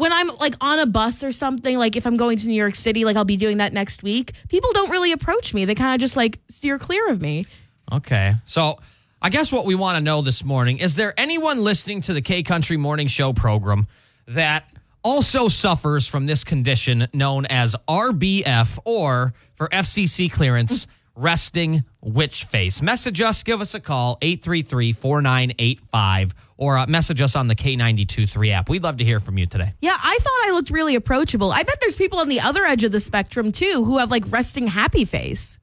when 0.00 0.14
I'm 0.14 0.28
like 0.38 0.54
on 0.62 0.78
a 0.78 0.86
bus 0.86 1.22
or 1.22 1.30
something, 1.30 1.76
like 1.76 1.94
if 1.94 2.06
I'm 2.06 2.16
going 2.16 2.38
to 2.38 2.48
New 2.48 2.54
York 2.54 2.74
City, 2.74 3.04
like 3.04 3.16
I'll 3.16 3.24
be 3.26 3.36
doing 3.36 3.58
that 3.58 3.74
next 3.74 4.02
week, 4.02 4.32
people 4.48 4.72
don't 4.72 4.88
really 4.88 5.12
approach 5.12 5.52
me. 5.52 5.66
They 5.66 5.74
kind 5.74 5.94
of 5.94 6.00
just 6.00 6.16
like 6.16 6.38
steer 6.48 6.78
clear 6.78 7.10
of 7.10 7.20
me. 7.20 7.46
Okay. 7.92 8.34
So 8.46 8.78
I 9.20 9.28
guess 9.28 9.52
what 9.52 9.66
we 9.66 9.74
want 9.74 9.98
to 9.98 10.00
know 10.00 10.22
this 10.22 10.42
morning 10.42 10.78
is 10.78 10.96
there 10.96 11.12
anyone 11.18 11.62
listening 11.62 12.00
to 12.02 12.14
the 12.14 12.22
K 12.22 12.42
Country 12.42 12.78
Morning 12.78 13.08
Show 13.08 13.34
program 13.34 13.88
that 14.26 14.64
also 15.04 15.48
suffers 15.48 16.06
from 16.06 16.24
this 16.24 16.44
condition 16.44 17.06
known 17.12 17.44
as 17.46 17.76
RBF 17.86 18.78
or 18.86 19.34
for 19.52 19.68
FCC 19.68 20.32
clearance, 20.32 20.86
resting 21.14 21.84
witch 22.00 22.44
face? 22.44 22.80
Message 22.80 23.20
us, 23.20 23.42
give 23.42 23.60
us 23.60 23.74
a 23.74 23.80
call, 23.80 24.16
833 24.22 24.94
4985, 24.94 26.34
or 26.60 26.78
uh, 26.78 26.86
message 26.86 27.20
us 27.20 27.34
on 27.34 27.48
the 27.48 27.56
K92 27.56 28.28
3 28.28 28.52
app. 28.52 28.68
We'd 28.68 28.84
love 28.84 28.98
to 28.98 29.04
hear 29.04 29.18
from 29.18 29.38
you 29.38 29.46
today. 29.46 29.72
Yeah, 29.80 29.96
I 30.00 30.18
thought 30.20 30.48
I 30.48 30.50
looked 30.52 30.70
really 30.70 30.94
approachable. 30.94 31.50
I 31.50 31.64
bet 31.64 31.78
there's 31.80 31.96
people 31.96 32.20
on 32.20 32.28
the 32.28 32.40
other 32.40 32.64
edge 32.64 32.84
of 32.84 32.92
the 32.92 33.00
spectrum 33.00 33.50
too 33.50 33.82
who 33.84 33.98
have 33.98 34.10
like 34.10 34.24
resting 34.28 34.68
happy 34.68 35.04
face. 35.04 35.58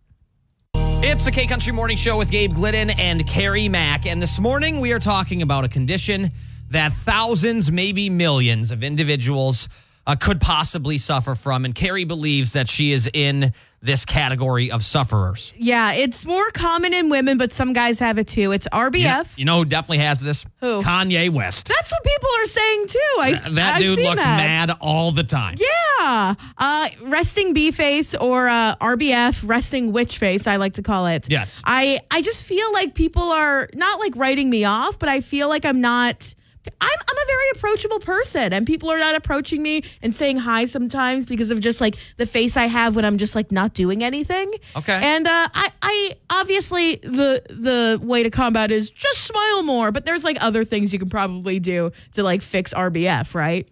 It's 0.74 1.24
the 1.24 1.32
K 1.32 1.46
Country 1.46 1.72
Morning 1.72 1.96
Show 1.96 2.18
with 2.18 2.32
Gabe 2.32 2.56
Glidden 2.56 2.90
and 2.90 3.26
Carrie 3.28 3.70
Mack. 3.70 4.06
And 4.08 4.22
this 4.22 4.40
morning 4.40 4.80
we 4.80 4.92
are 4.92 5.00
talking 5.00 5.44
about 5.44 5.64
a 5.64 5.70
condition 5.70 6.32
that 6.72 6.92
thousands, 6.92 7.72
maybe 7.72 8.10
millions 8.10 8.72
of 8.72 8.84
individuals 8.84 9.70
uh, 10.08 10.16
could 10.16 10.42
possibly 10.42 10.98
suffer 10.98 11.36
from. 11.36 11.66
And 11.66 11.76
Carrie 11.76 12.06
believes 12.06 12.54
that 12.54 12.68
she 12.68 12.92
is 12.92 13.10
in 13.14 13.54
this 13.88 14.06
category 14.06 14.70
of 14.70 14.84
sufferers. 14.84 15.52
Yeah, 15.58 15.94
it's 15.94 16.26
more 16.26 16.52
common 16.52 16.94
in 16.94 17.10
women, 17.10 17.38
but 17.40 17.52
some 17.52 17.74
guys 17.74 17.98
have 17.98 18.20
it 18.20 18.28
too. 18.28 18.52
It's 18.52 18.68
RBF. 18.72 19.24
You, 19.24 19.30
you 19.38 19.46
know 19.46 19.58
who 19.60 19.66
definitely 19.66 20.00
has 20.00 20.20
this? 20.20 20.46
Who? 20.60 20.84
Kanye 20.84 21.32
West. 21.32 21.68
That's 21.68 21.90
what 21.92 22.04
people 22.04 22.30
are 22.38 22.46
saying 22.46 22.88
too. 22.88 23.00
I, 23.20 23.32
That 23.54 23.76
I've 23.78 23.82
dude 23.82 23.98
looks 24.00 24.22
that. 24.22 24.38
mad 24.38 24.78
all 24.80 25.12
the 25.12 25.24
time. 25.24 25.56
Yeah. 25.58 26.36
Uh, 26.58 26.90
resting 27.04 27.54
bee 27.54 27.72
face 27.72 28.14
or 28.14 28.48
uh, 28.48 28.76
RBF, 28.76 29.42
resting 29.48 29.92
witch 29.92 30.20
face, 30.20 30.46
I 30.46 30.58
like 30.58 30.74
to 30.74 30.84
call 30.84 31.08
it. 31.08 31.28
Yes. 31.30 31.62
I, 31.66 32.00
I 32.12 32.22
just 32.22 32.44
feel 32.44 32.72
like 32.74 32.94
people 32.94 33.24
are 33.24 33.68
not 33.74 34.00
like 34.00 34.14
writing 34.16 34.50
me 34.50 34.64
off, 34.66 35.00
but 35.00 35.10
I 35.10 35.22
feel 35.22 35.50
like 35.50 35.66
I'm 35.66 35.82
not. 35.82 36.36
I'm, 36.82 36.90
I'm 37.10 37.18
a 37.18 37.26
very 37.28 37.50
approachable 37.56 38.00
person, 38.00 38.54
and 38.54 38.66
people 38.68 38.92
are 38.92 39.00
not 39.00 39.16
approaching 39.16 39.62
me 39.62 39.84
and 40.02 40.16
saying 40.16 40.38
hi 40.38 40.66
sometimes 40.66 41.26
because 41.26 41.52
of 41.52 41.60
just 41.60 41.82
like 41.82 41.96
the 42.18 42.26
face 42.26 42.58
I 42.58 42.66
have 42.68 42.96
when 42.96 43.06
I'm 43.06 43.18
just 43.18 43.36
like 43.36 43.52
not 43.52 43.74
doing 43.74 44.04
anything. 44.04 44.52
Okay. 44.76 45.00
And 45.02 45.28
uh, 45.28 45.48
I, 45.54 45.72
I 45.82 46.14
obviously 46.30 46.96
the 46.98 47.42
the 47.50 48.00
way 48.02 48.24
to 48.24 48.30
combat 48.30 48.72
is 48.72 48.90
just 48.90 49.24
smile 49.24 49.64
more, 49.64 49.92
but 49.92 50.06
there's 50.06 50.24
like 50.24 50.38
other 50.42 50.66
things 50.66 50.94
you 50.94 51.00
can 51.00 51.10
probably 51.10 51.60
do 51.60 51.92
to 52.14 52.24
like 52.24 52.42
fix 52.42 52.74
RBF, 52.74 53.34
right? 53.34 53.68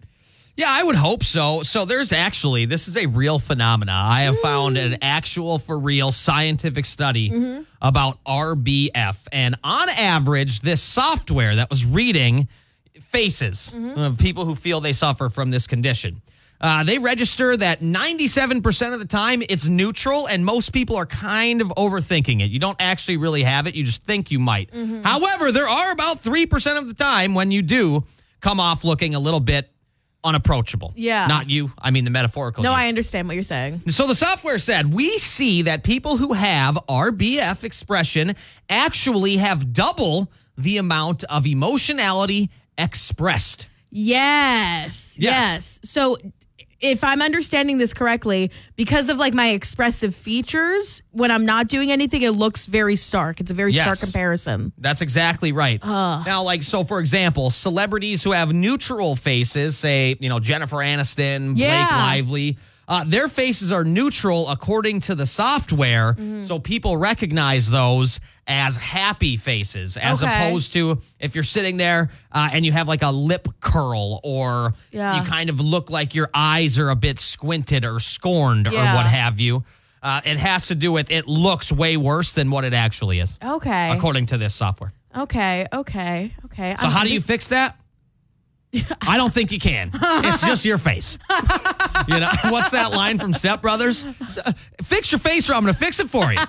Yeah, 0.58 0.68
I 0.70 0.82
would 0.82 0.96
hope 0.96 1.22
so. 1.22 1.62
So 1.64 1.84
there's 1.84 2.12
actually 2.12 2.64
this 2.64 2.88
is 2.88 2.96
a 2.96 3.04
real 3.04 3.38
phenomena. 3.38 3.92
I 3.94 4.22
have 4.22 4.38
found 4.38 4.76
Mm. 4.78 4.86
an 4.86 4.98
actual 5.02 5.58
for 5.58 5.78
real 5.78 6.12
scientific 6.12 6.86
study 6.86 7.28
Mm-hmm. 7.30 7.62
about 7.82 8.18
RBF 8.24 9.18
and 9.32 9.56
on 9.62 9.88
average 9.90 10.60
this 10.60 10.80
software 10.82 11.56
that 11.56 11.68
was 11.68 11.84
reading 11.84 12.48
faces 13.10 13.74
of 13.96 14.18
people 14.18 14.44
who 14.44 14.54
feel 14.54 14.80
they 14.80 14.92
suffer 14.92 15.28
from 15.28 15.50
this 15.50 15.66
condition. 15.66 16.22
Uh, 16.58 16.82
they 16.84 16.98
register 16.98 17.54
that 17.56 17.80
97% 17.82 18.94
of 18.94 18.98
the 18.98 19.04
time 19.06 19.42
it's 19.48 19.66
neutral, 19.66 20.26
and 20.26 20.44
most 20.44 20.72
people 20.72 20.96
are 20.96 21.04
kind 21.06 21.60
of 21.60 21.68
overthinking 21.76 22.40
it. 22.42 22.50
You 22.50 22.58
don't 22.58 22.80
actually 22.80 23.18
really 23.18 23.42
have 23.42 23.66
it, 23.66 23.74
you 23.74 23.84
just 23.84 24.02
think 24.04 24.30
you 24.30 24.38
might. 24.38 24.70
However, 25.04 25.52
there 25.52 25.68
are 25.68 25.92
about 25.92 26.22
3% 26.22 26.78
of 26.78 26.88
the 26.88 26.94
time 26.94 27.34
when 27.34 27.50
you 27.50 27.60
do 27.62 28.04
come 28.40 28.58
off 28.58 28.84
looking 28.84 29.14
a 29.14 29.20
little 29.20 29.40
bit 29.40 29.70
unapproachable. 30.24 30.92
Yeah. 30.96 31.26
Not 31.26 31.48
you, 31.48 31.70
I 31.78 31.90
mean 31.90 32.04
the 32.04 32.10
metaphorical. 32.10 32.64
No, 32.64 32.70
you. 32.70 32.76
I 32.76 32.88
understand 32.88 33.28
what 33.28 33.34
you're 33.34 33.44
saying. 33.44 33.82
So 33.88 34.06
the 34.06 34.14
software 34.14 34.58
said 34.58 34.92
we 34.92 35.18
see 35.18 35.62
that 35.62 35.84
people 35.84 36.16
who 36.16 36.32
have 36.32 36.76
RBF 36.88 37.62
expression 37.64 38.34
actually 38.68 39.36
have 39.36 39.72
double 39.72 40.30
the 40.58 40.78
amount 40.78 41.22
of 41.24 41.46
emotionality 41.46 42.50
expressed. 42.78 43.68
Yes. 43.90 45.16
Yes. 45.18 45.18
Yes. 45.18 45.80
So 45.84 46.18
if 46.80 47.02
I'm 47.02 47.22
understanding 47.22 47.78
this 47.78 47.94
correctly, 47.94 48.50
because 48.76 49.08
of 49.08 49.16
like 49.16 49.32
my 49.32 49.48
expressive 49.48 50.14
features, 50.14 51.02
when 51.12 51.30
I'm 51.30 51.46
not 51.46 51.68
doing 51.68 51.90
anything, 51.90 52.20
it 52.22 52.32
looks 52.32 52.66
very 52.66 52.96
stark. 52.96 53.40
It's 53.40 53.50
a 53.50 53.54
very 53.54 53.72
stark 53.72 53.98
comparison. 53.98 54.72
That's 54.76 55.00
exactly 55.00 55.52
right. 55.52 55.82
Now, 55.82 56.42
like, 56.42 56.62
so 56.62 56.84
for 56.84 57.00
example, 57.00 57.48
celebrities 57.50 58.22
who 58.22 58.32
have 58.32 58.52
neutral 58.52 59.16
faces, 59.16 59.78
say, 59.78 60.16
you 60.20 60.28
know, 60.28 60.38
Jennifer 60.38 60.76
Aniston, 60.76 61.56
Yeah. 61.56 61.86
Blake 61.88 61.98
Lively, 61.98 62.58
uh, 62.88 63.04
their 63.06 63.28
faces 63.28 63.72
are 63.72 63.84
neutral 63.84 64.48
according 64.48 65.00
to 65.00 65.14
the 65.14 65.26
software. 65.26 66.12
Mm-hmm. 66.12 66.44
So 66.44 66.58
people 66.58 66.96
recognize 66.96 67.68
those 67.70 68.20
as 68.46 68.76
happy 68.76 69.36
faces, 69.36 69.96
as 69.96 70.22
Okay. 70.22 70.48
opposed 70.48 70.72
to 70.74 71.00
if 71.18 71.34
you're 71.34 71.42
sitting 71.44 71.76
there 71.78 72.10
uh, 72.30 72.48
and 72.52 72.64
you 72.64 72.70
have 72.72 72.86
like 72.86 73.02
a 73.02 73.10
lip 73.10 73.48
curl 73.60 74.20
or 74.22 74.74
Yeah. 74.92 75.20
you 75.20 75.28
kind 75.28 75.50
of 75.50 75.58
look 75.60 75.90
like 75.90 76.14
your 76.14 76.30
eyes 76.32 76.78
are 76.78 76.90
a 76.90 76.96
bit 76.96 77.18
squinted 77.18 77.84
or 77.84 77.98
scorned 77.98 78.68
Yeah. 78.70 78.92
or 78.92 78.96
what 78.96 79.06
have 79.06 79.40
you. 79.40 79.64
Uh, 80.02 80.20
it 80.24 80.36
has 80.36 80.68
to 80.68 80.76
do 80.76 80.92
with 80.92 81.10
it 81.10 81.26
looks 81.26 81.72
way 81.72 81.96
worse 81.96 82.32
than 82.34 82.50
what 82.50 82.62
it 82.64 82.72
actually 82.74 83.18
is, 83.18 83.36
Okay. 83.44 83.90
according 83.90 84.26
to 84.26 84.38
this 84.38 84.54
software. 84.54 84.92
Okay. 85.16 85.66
Okay. 85.72 86.32
Okay. 86.44 86.76
So 86.80 86.86
how 86.88 87.02
do 87.02 87.10
you 87.10 87.20
fix 87.20 87.48
that? 87.48 87.76
I 89.02 89.16
don't 89.16 89.32
think 89.32 89.52
you 89.52 89.58
can. 89.58 89.90
It's 89.92 90.44
just 90.44 90.64
your 90.64 90.78
face. 90.78 91.18
You 92.08 92.20
know 92.20 92.30
what's 92.50 92.70
that 92.70 92.92
line 92.92 93.18
from 93.18 93.32
Step 93.34 93.62
Brothers? 93.62 94.04
Uh, 94.04 94.52
fix 94.82 95.12
your 95.12 95.18
face, 95.18 95.48
or 95.48 95.54
I'm 95.54 95.62
going 95.62 95.72
to 95.74 95.78
fix 95.78 96.00
it 96.00 96.08
for 96.08 96.32
you. 96.32 96.38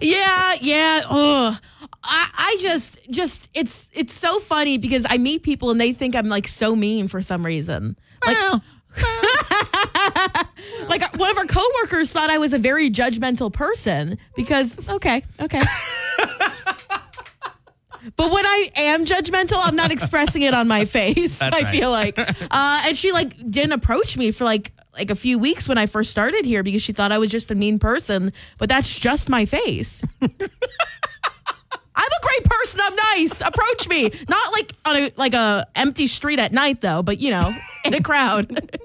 Yeah, 0.00 0.54
yeah. 0.60 1.02
Ugh. 1.08 1.56
I, 2.02 2.28
I 2.34 2.56
just, 2.60 2.98
just, 3.10 3.48
it's, 3.54 3.88
it's 3.92 4.14
so 4.14 4.38
funny 4.38 4.78
because 4.78 5.04
I 5.08 5.18
meet 5.18 5.42
people 5.42 5.70
and 5.70 5.80
they 5.80 5.92
think 5.92 6.14
I'm 6.14 6.28
like 6.28 6.46
so 6.48 6.76
mean 6.76 7.08
for 7.08 7.22
some 7.22 7.44
reason. 7.44 7.96
Like, 8.24 8.36
like 10.88 11.16
one 11.18 11.30
of 11.30 11.36
our 11.38 11.46
coworkers 11.46 12.12
thought 12.12 12.30
I 12.30 12.38
was 12.38 12.52
a 12.52 12.58
very 12.58 12.90
judgmental 12.90 13.52
person 13.52 14.18
because, 14.36 14.78
okay, 14.88 15.22
okay. 15.40 15.62
But 18.14 18.30
when 18.30 18.46
I 18.46 18.70
am 18.76 19.04
judgmental, 19.04 19.58
I'm 19.62 19.74
not 19.76 19.90
expressing 19.90 20.42
it 20.42 20.54
on 20.54 20.68
my 20.68 20.84
face. 20.86 21.38
That's 21.38 21.56
I 21.56 21.62
right. 21.62 21.70
feel 21.74 21.90
like, 21.90 22.18
uh, 22.18 22.82
and 22.86 22.96
she 22.96 23.10
like 23.12 23.36
didn't 23.50 23.72
approach 23.72 24.16
me 24.16 24.30
for 24.30 24.44
like 24.44 24.72
like 24.94 25.10
a 25.10 25.14
few 25.16 25.38
weeks 25.38 25.68
when 25.68 25.76
I 25.76 25.86
first 25.86 26.10
started 26.10 26.46
here 26.46 26.62
because 26.62 26.82
she 26.82 26.92
thought 26.92 27.12
I 27.12 27.18
was 27.18 27.30
just 27.30 27.50
a 27.50 27.54
mean 27.54 27.78
person. 27.78 28.32
But 28.58 28.68
that's 28.68 28.98
just 28.98 29.28
my 29.28 29.44
face. 29.44 30.00
I'm 31.98 32.08
a 32.12 32.20
great 32.22 32.44
person. 32.44 32.80
I'm 32.82 32.94
nice. 33.14 33.40
Approach 33.40 33.88
me. 33.88 34.10
Not 34.28 34.52
like 34.52 34.72
on 34.84 34.96
a 34.96 35.12
like 35.16 35.34
a 35.34 35.66
empty 35.74 36.06
street 36.06 36.38
at 36.38 36.52
night 36.52 36.80
though, 36.82 37.02
but 37.02 37.20
you 37.20 37.30
know, 37.30 37.54
in 37.84 37.94
a 37.94 38.02
crowd. 38.02 38.78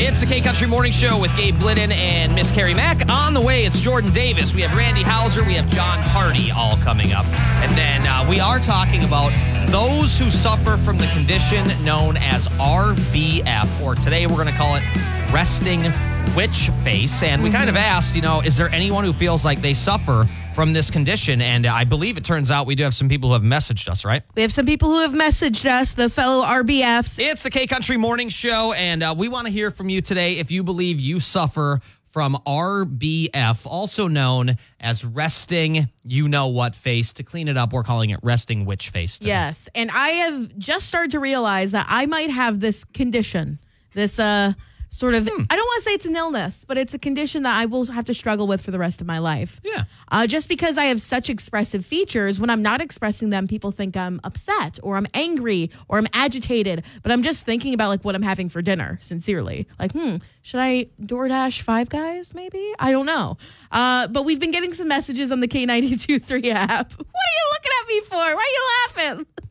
It's 0.00 0.20
the 0.20 0.26
K 0.26 0.40
Country 0.40 0.68
Morning 0.68 0.92
Show 0.92 1.18
with 1.18 1.36
Gabe 1.36 1.58
Glidden 1.58 1.90
and 1.90 2.32
Miss 2.32 2.52
Carrie 2.52 2.72
Mack. 2.72 3.10
On 3.10 3.34
the 3.34 3.40
way, 3.40 3.64
it's 3.64 3.80
Jordan 3.80 4.12
Davis. 4.12 4.54
We 4.54 4.60
have 4.60 4.76
Randy 4.76 5.02
Houser. 5.02 5.42
We 5.42 5.54
have 5.54 5.66
Jon 5.70 5.98
Pardi 6.10 6.54
all 6.54 6.76
coming 6.76 7.12
up. 7.12 7.26
And 7.26 7.76
then 7.76 8.06
uh, 8.06 8.24
we 8.30 8.38
are 8.38 8.60
talking 8.60 9.02
about 9.02 9.32
those 9.72 10.16
who 10.16 10.30
suffer 10.30 10.76
from 10.76 10.98
the 10.98 11.08
condition 11.08 11.66
known 11.84 12.16
as 12.16 12.46
RBF, 12.58 13.82
or 13.82 13.96
today 13.96 14.28
we're 14.28 14.36
going 14.36 14.46
to 14.46 14.52
call 14.52 14.76
it 14.76 14.84
resting 15.32 15.92
witch 16.36 16.70
face. 16.84 17.24
And 17.24 17.42
we 17.42 17.50
kind 17.50 17.68
of 17.68 17.74
asked, 17.74 18.14
you 18.14 18.22
know, 18.22 18.40
is 18.40 18.56
there 18.56 18.68
anyone 18.68 19.02
who 19.02 19.12
feels 19.12 19.44
like 19.44 19.60
they 19.60 19.74
suffer 19.74 20.28
from 20.58 20.72
this 20.72 20.90
condition? 20.90 21.40
And 21.40 21.66
I 21.68 21.84
believe 21.84 22.16
it 22.16 22.24
turns 22.24 22.50
out 22.50 22.66
we 22.66 22.74
do 22.74 22.82
have 22.82 22.92
some 22.92 23.08
people 23.08 23.28
who 23.28 23.34
have 23.34 23.44
messaged 23.44 23.86
us, 23.86 24.04
right? 24.04 24.24
we 24.34 24.42
have 24.42 24.52
some 24.52 24.66
people 24.66 24.88
who 24.88 24.98
have 25.02 25.12
messaged 25.12 25.64
us, 25.64 25.94
the 25.94 26.10
fellow 26.10 26.44
RBFs. 26.44 27.16
It's 27.20 27.44
the 27.44 27.50
K 27.50 27.68
Country 27.68 27.96
Morning 27.96 28.28
Show, 28.28 28.72
and 28.72 29.04
uh, 29.04 29.14
we 29.16 29.28
want 29.28 29.46
to 29.46 29.52
hear 29.52 29.70
from 29.70 29.88
you 29.88 30.02
today 30.02 30.38
if 30.38 30.50
you 30.50 30.64
believe 30.64 30.98
you 30.98 31.20
suffer 31.20 31.80
from 32.10 32.36
RBF, 32.44 33.66
also 33.66 34.08
known 34.08 34.56
as 34.80 35.04
resting 35.04 35.90
you 36.02 36.26
know 36.26 36.48
what 36.48 36.74
face. 36.74 37.12
To 37.12 37.22
clean 37.22 37.46
it 37.46 37.56
up, 37.56 37.72
we're 37.72 37.84
calling 37.84 38.10
it 38.10 38.18
resting 38.24 38.64
witch 38.64 38.90
face. 38.90 39.20
today. 39.20 39.28
Yes, 39.28 39.68
and 39.76 39.92
I 39.92 40.08
have 40.08 40.58
just 40.58 40.88
started 40.88 41.12
to 41.12 41.20
realize 41.20 41.70
that 41.70 41.86
I 41.88 42.06
might 42.06 42.30
have 42.30 42.58
this 42.58 42.82
condition, 42.82 43.60
this 43.94 44.18
uh 44.18 44.54
sort 44.90 45.14
of 45.14 45.28
I 45.28 45.30
don't 45.30 45.66
want 45.66 45.84
to 45.84 45.90
say 45.90 45.94
it's 45.94 46.06
an 46.06 46.16
illness, 46.16 46.64
but 46.66 46.78
it's 46.78 46.94
a 46.94 46.98
condition 46.98 47.42
that 47.42 47.56
I 47.56 47.66
will 47.66 47.86
have 47.86 48.04
to 48.06 48.14
struggle 48.14 48.46
with 48.46 48.60
for 48.60 48.70
the 48.70 48.78
rest 48.78 49.00
of 49.00 49.06
my 49.06 49.18
life. 49.18 49.60
Yeah. 49.62 49.84
Uh, 50.10 50.26
just 50.26 50.48
because 50.48 50.78
I 50.78 50.86
have 50.86 51.00
such 51.00 51.30
expressive 51.30 51.84
features, 51.84 52.40
when 52.40 52.50
I'm 52.50 52.62
not 52.62 52.80
expressing 52.80 53.30
them, 53.30 53.46
people 53.46 53.70
think 53.70 53.96
I'm 53.96 54.20
upset 54.24 54.78
or 54.82 54.96
I'm 54.96 55.06
angry 55.14 55.70
or 55.88 55.98
I'm 55.98 56.08
agitated. 56.12 56.84
But 57.02 57.12
I'm 57.12 57.22
just 57.22 57.44
thinking 57.44 57.74
about 57.74 57.88
like 57.88 58.04
what 58.04 58.14
I'm 58.14 58.22
having 58.22 58.48
for 58.48 58.62
dinner, 58.62 58.98
sincerely. 59.02 59.66
Like, 59.78 59.92
hmm, 59.92 60.16
should 60.42 60.60
I 60.60 60.86
DoorDash 61.02 61.62
Five 61.62 61.88
Guys? 61.88 62.34
Maybe 62.34 62.72
I 62.78 62.90
don't 62.90 63.06
know. 63.06 63.36
Uh, 63.70 64.08
but 64.08 64.24
we've 64.24 64.40
been 64.40 64.50
getting 64.50 64.74
some 64.74 64.88
messages 64.88 65.30
on 65.30 65.40
the 65.40 65.48
K923 65.48 66.52
app. 66.52 66.94
What 67.18 67.24
are 67.26 67.36
you 67.36 67.52
looking 67.52 67.72
at 67.80 67.88
me 67.88 68.00
for? 68.02 68.16
Why 68.16 68.88
are 68.96 68.98
you 69.02 69.14
laughing? 69.14 69.26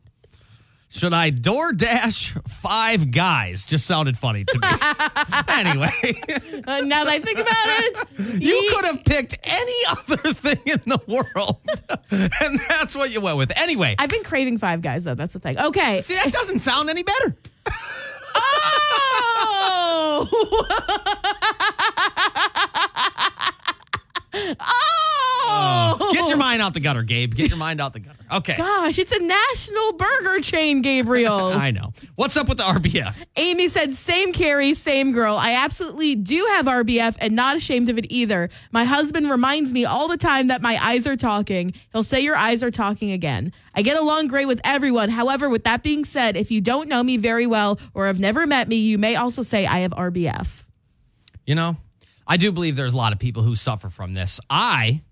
Should 0.98 1.12
I 1.12 1.30
DoorDash 1.30 2.48
five 2.48 3.12
guys? 3.12 3.64
Just 3.64 3.86
sounded 3.86 4.18
funny 4.18 4.44
to 4.44 4.58
me. 4.58 4.68
anyway, 5.48 6.20
Uh, 6.66 6.80
now 6.80 7.04
that 7.04 7.12
I 7.12 7.20
think 7.20 7.38
about 7.38 7.54
it, 7.54 8.42
you 8.42 8.54
ye- 8.54 8.70
could 8.74 8.84
have 8.84 9.04
picked 9.04 9.38
any 9.44 9.74
other 9.88 10.32
thing 10.34 10.58
in 10.66 10.80
the 10.86 11.00
world, 11.06 11.58
and 12.10 12.58
that's 12.68 12.96
what 12.96 13.12
you 13.12 13.20
went 13.20 13.36
with. 13.38 13.52
Anyway, 13.56 13.94
I've 13.98 14.10
been 14.10 14.24
craving 14.24 14.58
Five 14.58 14.82
Guys 14.82 15.04
though. 15.04 15.14
That's 15.14 15.34
the 15.34 15.38
thing. 15.38 15.56
Okay. 15.58 16.00
see, 16.00 16.16
that 16.16 16.32
doesn't 16.32 16.58
sound 16.58 16.90
any 16.90 17.04
better. 17.04 17.36
Oh. 18.34 20.28
oh. 24.60 24.94
Oh! 25.58 26.12
Get 26.12 26.28
your 26.28 26.36
mind 26.36 26.62
out 26.62 26.74
the 26.74 26.80
gutter, 26.80 27.02
Gabe. 27.02 27.34
Get 27.34 27.48
your 27.48 27.58
mind 27.58 27.80
out 27.80 27.92
the 27.92 28.00
gutter. 28.00 28.18
Okay. 28.30 28.56
Gosh, 28.56 28.98
it's 28.98 29.12
a 29.12 29.18
national 29.18 29.92
burger 29.94 30.40
chain, 30.40 30.82
Gabriel. 30.82 31.38
I 31.54 31.70
know. 31.70 31.92
What's 32.16 32.36
up 32.36 32.48
with 32.48 32.58
the 32.58 32.64
RBF? 32.64 33.14
Amy 33.36 33.68
said, 33.68 33.94
same 33.94 34.32
Carrie, 34.32 34.74
same 34.74 35.12
girl. 35.12 35.36
I 35.36 35.52
absolutely 35.52 36.14
do 36.14 36.44
have 36.50 36.66
RBF 36.66 37.16
and 37.20 37.34
not 37.34 37.56
ashamed 37.56 37.88
of 37.88 37.98
it 37.98 38.06
either. 38.10 38.50
My 38.70 38.84
husband 38.84 39.30
reminds 39.30 39.72
me 39.72 39.84
all 39.84 40.08
the 40.08 40.16
time 40.16 40.48
that 40.48 40.62
my 40.62 40.78
eyes 40.84 41.06
are 41.06 41.16
talking. 41.16 41.72
He'll 41.92 42.04
say, 42.04 42.20
Your 42.20 42.36
eyes 42.36 42.62
are 42.62 42.70
talking 42.70 43.10
again. 43.12 43.52
I 43.74 43.82
get 43.82 43.96
along 43.96 44.28
great 44.28 44.46
with 44.46 44.60
everyone. 44.64 45.08
However, 45.08 45.48
with 45.48 45.64
that 45.64 45.82
being 45.82 46.04
said, 46.04 46.36
if 46.36 46.50
you 46.50 46.60
don't 46.60 46.88
know 46.88 47.02
me 47.02 47.16
very 47.16 47.46
well 47.46 47.78
or 47.94 48.06
have 48.06 48.20
never 48.20 48.46
met 48.46 48.68
me, 48.68 48.76
you 48.76 48.98
may 48.98 49.16
also 49.16 49.42
say 49.42 49.66
I 49.66 49.78
have 49.80 49.92
RBF. 49.92 50.64
You 51.46 51.54
know, 51.54 51.76
I 52.26 52.36
do 52.36 52.52
believe 52.52 52.76
there's 52.76 52.92
a 52.92 52.96
lot 52.96 53.12
of 53.12 53.18
people 53.18 53.42
who 53.42 53.54
suffer 53.54 53.88
from 53.88 54.14
this. 54.14 54.38
I 54.50 55.02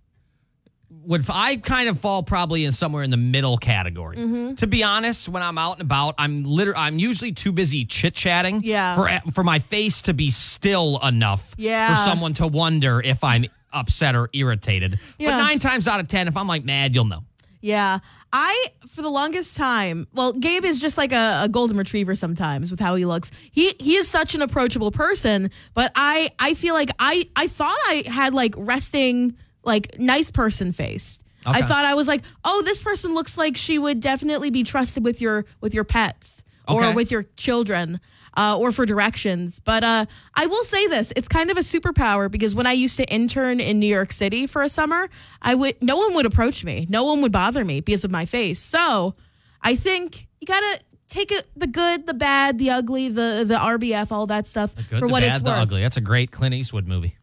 would 1.06 1.24
I 1.30 1.56
kind 1.56 1.88
of 1.88 2.00
fall 2.00 2.22
probably 2.22 2.64
in 2.64 2.72
somewhere 2.72 3.02
in 3.04 3.10
the 3.10 3.16
middle 3.16 3.56
category. 3.58 4.16
Mm-hmm. 4.16 4.54
To 4.56 4.66
be 4.66 4.82
honest, 4.82 5.28
when 5.28 5.42
I'm 5.42 5.56
out 5.58 5.74
and 5.74 5.82
about, 5.82 6.14
I'm 6.18 6.44
liter- 6.44 6.76
I'm 6.76 6.98
usually 6.98 7.32
too 7.32 7.52
busy 7.52 7.84
chit-chatting 7.84 8.62
Yeah. 8.64 8.94
for 8.96 9.30
for 9.32 9.44
my 9.44 9.58
face 9.60 10.02
to 10.02 10.14
be 10.14 10.30
still 10.30 10.98
enough 11.02 11.54
Yeah. 11.56 11.90
for 11.94 12.00
someone 12.02 12.34
to 12.34 12.46
wonder 12.46 13.00
if 13.00 13.22
I'm 13.24 13.46
upset 13.72 14.16
or 14.16 14.28
irritated. 14.32 14.98
Yeah. 15.18 15.30
But 15.32 15.38
9 15.44 15.58
times 15.60 15.86
out 15.88 16.00
of 16.00 16.08
10 16.08 16.28
if 16.28 16.36
I'm 16.36 16.48
like 16.48 16.64
mad, 16.64 16.94
you'll 16.94 17.04
know. 17.04 17.24
Yeah. 17.60 18.00
I, 18.32 18.66
for 18.88 19.02
the 19.02 19.08
longest 19.08 19.56
time, 19.56 20.06
well, 20.12 20.32
Gabe 20.32 20.64
is 20.64 20.80
just 20.80 20.98
like 20.98 21.12
a, 21.12 21.42
a 21.44 21.48
golden 21.48 21.76
retriever 21.76 22.14
sometimes 22.14 22.70
with 22.70 22.80
how 22.80 22.96
he 22.96 23.04
looks. 23.04 23.30
He 23.52 23.74
he 23.78 23.94
is 23.96 24.08
such 24.08 24.34
an 24.34 24.42
approachable 24.42 24.90
person, 24.90 25.50
but 25.74 25.92
I 25.94 26.30
I 26.38 26.54
feel 26.54 26.74
like 26.74 26.90
I 26.98 27.28
I 27.36 27.46
thought 27.46 27.78
I 27.86 28.02
had 28.06 28.34
like 28.34 28.54
resting 28.58 29.36
like 29.66 29.98
nice 29.98 30.30
person 30.30 30.72
face. 30.72 31.18
I 31.48 31.62
thought 31.62 31.84
I 31.84 31.94
was 31.94 32.08
like, 32.08 32.22
oh, 32.44 32.62
this 32.62 32.82
person 32.82 33.14
looks 33.14 33.36
like 33.38 33.56
she 33.56 33.78
would 33.78 34.00
definitely 34.00 34.50
be 34.50 34.64
trusted 34.64 35.04
with 35.04 35.20
your 35.20 35.44
with 35.60 35.74
your 35.74 35.84
pets 35.84 36.42
or 36.66 36.82
Okay. 36.82 36.94
with 36.94 37.10
your 37.10 37.24
children. 37.36 38.00
Uh, 38.38 38.58
or 38.58 38.70
for 38.70 38.84
directions. 38.84 39.60
But 39.60 39.82
uh, 39.82 40.04
I 40.34 40.44
will 40.44 40.62
say 40.64 40.86
this: 40.88 41.10
it's 41.16 41.26
kind 41.26 41.50
of 41.50 41.56
a 41.56 41.60
superpower 41.60 42.30
because 42.30 42.54
when 42.54 42.66
I 42.66 42.72
used 42.74 42.98
to 42.98 43.04
intern 43.10 43.60
in 43.60 43.78
New 43.80 43.86
York 43.86 44.12
City 44.12 44.46
for 44.46 44.60
a 44.60 44.68
summer, 44.68 45.08
I 45.40 45.54
would 45.54 45.82
no 45.82 45.96
one 45.96 46.12
would 46.16 46.26
approach 46.26 46.62
me, 46.62 46.86
no 46.90 47.04
one 47.04 47.22
would 47.22 47.32
bother 47.32 47.64
me 47.64 47.80
because 47.80 48.04
of 48.04 48.10
my 48.10 48.26
face. 48.26 48.60
So 48.60 49.14
I 49.62 49.74
think 49.74 50.28
you 50.38 50.46
gotta 50.46 50.80
take 51.08 51.32
it 51.32 51.48
the 51.56 51.66
good, 51.66 52.04
the 52.06 52.12
bad, 52.12 52.58
the 52.58 52.68
ugly, 52.72 53.08
the 53.08 53.44
the 53.48 53.54
RBF, 53.56 54.12
all 54.12 54.26
that 54.26 54.46
stuff 54.46 54.74
Good, 54.74 54.86
for 55.00 55.06
the 55.06 55.08
what 55.08 55.22
bad, 55.22 55.36
it's 55.36 55.42
the 55.42 55.48
worth. 55.52 55.58
ugly. 55.60 55.80
That's 55.80 55.96
a 55.96 56.02
great 56.02 56.30
Clint 56.30 56.54
Eastwood 56.54 56.86
movie. 56.86 57.16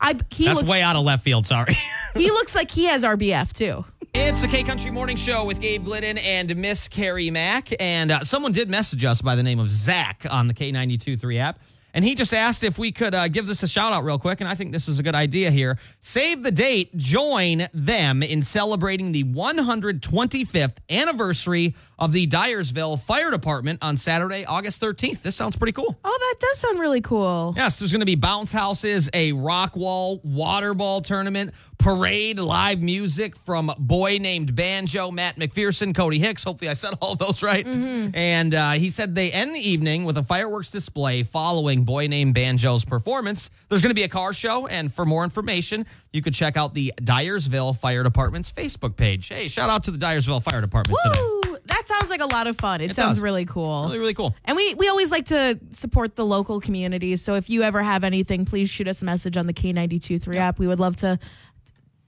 I 0.00 0.14
he 0.30 0.44
That's 0.44 0.58
looks 0.58 0.70
way 0.70 0.82
out 0.82 0.96
of 0.96 1.04
left 1.04 1.24
field. 1.24 1.46
Sorry. 1.46 1.76
he 2.14 2.30
looks 2.30 2.54
like 2.54 2.70
he 2.70 2.84
has 2.84 3.02
RBF 3.04 3.52
too. 3.52 3.84
It's 4.14 4.42
the 4.42 4.48
K 4.48 4.62
Country 4.62 4.90
Morning 4.90 5.16
Show 5.16 5.44
with 5.44 5.60
Gabe 5.60 5.84
Glidden 5.84 6.16
and 6.18 6.56
Miss 6.56 6.88
Carrie 6.88 7.30
Mack. 7.30 7.70
And 7.80 8.10
uh, 8.10 8.24
someone 8.24 8.52
did 8.52 8.70
message 8.70 9.04
us 9.04 9.20
by 9.20 9.34
the 9.34 9.42
name 9.42 9.58
of 9.58 9.70
Zach 9.70 10.26
on 10.30 10.48
the 10.48 10.54
K92 10.54 11.20
3 11.20 11.38
app. 11.38 11.60
And 11.92 12.04
he 12.04 12.14
just 12.14 12.34
asked 12.34 12.62
if 12.62 12.78
we 12.78 12.92
could 12.92 13.14
uh, 13.14 13.28
give 13.28 13.46
this 13.46 13.62
a 13.62 13.68
shout 13.68 13.94
out 13.94 14.04
real 14.04 14.18
quick. 14.18 14.40
And 14.40 14.48
I 14.48 14.54
think 14.54 14.70
this 14.70 14.86
is 14.86 14.98
a 14.98 15.02
good 15.02 15.14
idea 15.14 15.50
here. 15.50 15.78
Save 16.00 16.42
the 16.42 16.50
date, 16.50 16.94
join 16.98 17.68
them 17.72 18.22
in 18.22 18.42
celebrating 18.42 19.12
the 19.12 19.24
125th 19.24 20.76
anniversary 20.90 21.74
of 21.98 22.12
the 22.12 22.26
Dyersville 22.26 23.00
Fire 23.02 23.30
Department 23.30 23.78
on 23.82 23.96
Saturday, 23.96 24.44
August 24.44 24.80
13th. 24.82 25.22
This 25.22 25.34
sounds 25.34 25.56
pretty 25.56 25.72
cool. 25.72 25.96
Oh, 26.04 26.18
that 26.18 26.40
does 26.40 26.58
sound 26.58 26.78
really 26.78 27.00
cool. 27.00 27.54
Yes, 27.56 27.78
there's 27.78 27.90
going 27.92 28.00
to 28.00 28.06
be 28.06 28.14
bounce 28.16 28.52
houses, 28.52 29.08
a 29.14 29.32
rock 29.32 29.76
wall, 29.76 30.20
water 30.22 30.74
ball 30.74 31.00
tournament, 31.00 31.54
parade, 31.78 32.38
live 32.38 32.80
music 32.80 33.36
from 33.36 33.72
boy 33.78 34.18
named 34.20 34.54
Banjo, 34.54 35.10
Matt 35.10 35.36
McPherson, 35.36 35.94
Cody 35.94 36.18
Hicks. 36.18 36.44
Hopefully, 36.44 36.68
I 36.70 36.74
said 36.74 36.94
all 37.00 37.14
those 37.14 37.42
right. 37.42 37.66
And 37.66 38.54
uh, 38.54 38.72
he 38.72 38.90
said 38.90 39.14
they 39.14 39.32
end 39.32 39.54
the 39.54 39.60
evening 39.60 40.04
with 40.04 40.18
a 40.18 40.22
fireworks 40.22 40.68
display 40.70 41.22
following 41.22 41.84
boy 41.84 42.08
named 42.08 42.34
Banjo's 42.34 42.84
performance. 42.84 43.50
There's 43.68 43.80
going 43.82 43.90
to 43.90 43.94
be 43.94 44.04
a 44.04 44.08
car 44.08 44.32
show, 44.32 44.66
and 44.66 44.92
for 44.92 45.06
more 45.06 45.24
information, 45.24 45.86
you 46.12 46.22
could 46.22 46.34
check 46.34 46.56
out 46.56 46.74
the 46.74 46.92
Dyersville 47.00 47.78
Fire 47.78 48.02
Department's 48.02 48.52
Facebook 48.52 48.96
page. 48.96 49.28
Hey, 49.28 49.48
shout 49.48 49.70
out 49.70 49.84
to 49.84 49.90
the 49.90 49.98
Dyersville 49.98 50.42
Fire 50.42 50.60
Department 50.60 50.98
today. 51.04 51.45
That 51.66 51.82
sounds 51.86 52.10
like 52.10 52.20
a 52.20 52.26
lot 52.26 52.46
of 52.46 52.56
fun. 52.56 52.80
It, 52.80 52.90
It 52.90 52.94
sounds 52.96 53.16
does. 53.16 53.22
really 53.22 53.44
cool. 53.44 53.84
Really, 53.84 53.98
really 53.98 54.14
cool. 54.14 54.34
And 54.44 54.56
we, 54.56 54.74
we 54.74 54.88
always 54.88 55.10
like 55.10 55.26
to 55.26 55.58
support 55.72 56.16
the 56.16 56.24
local 56.24 56.60
communities. 56.60 57.22
So 57.22 57.34
if 57.34 57.50
you 57.50 57.62
ever 57.62 57.82
have 57.82 58.04
anything, 58.04 58.44
please 58.44 58.70
shoot 58.70 58.88
us 58.88 59.02
a 59.02 59.04
message 59.04 59.36
on 59.36 59.46
the 59.46 59.52
K923 59.54 60.36
app. 60.36 60.58
We 60.58 60.66
would 60.66 60.80
love 60.80 60.96
to 60.96 61.18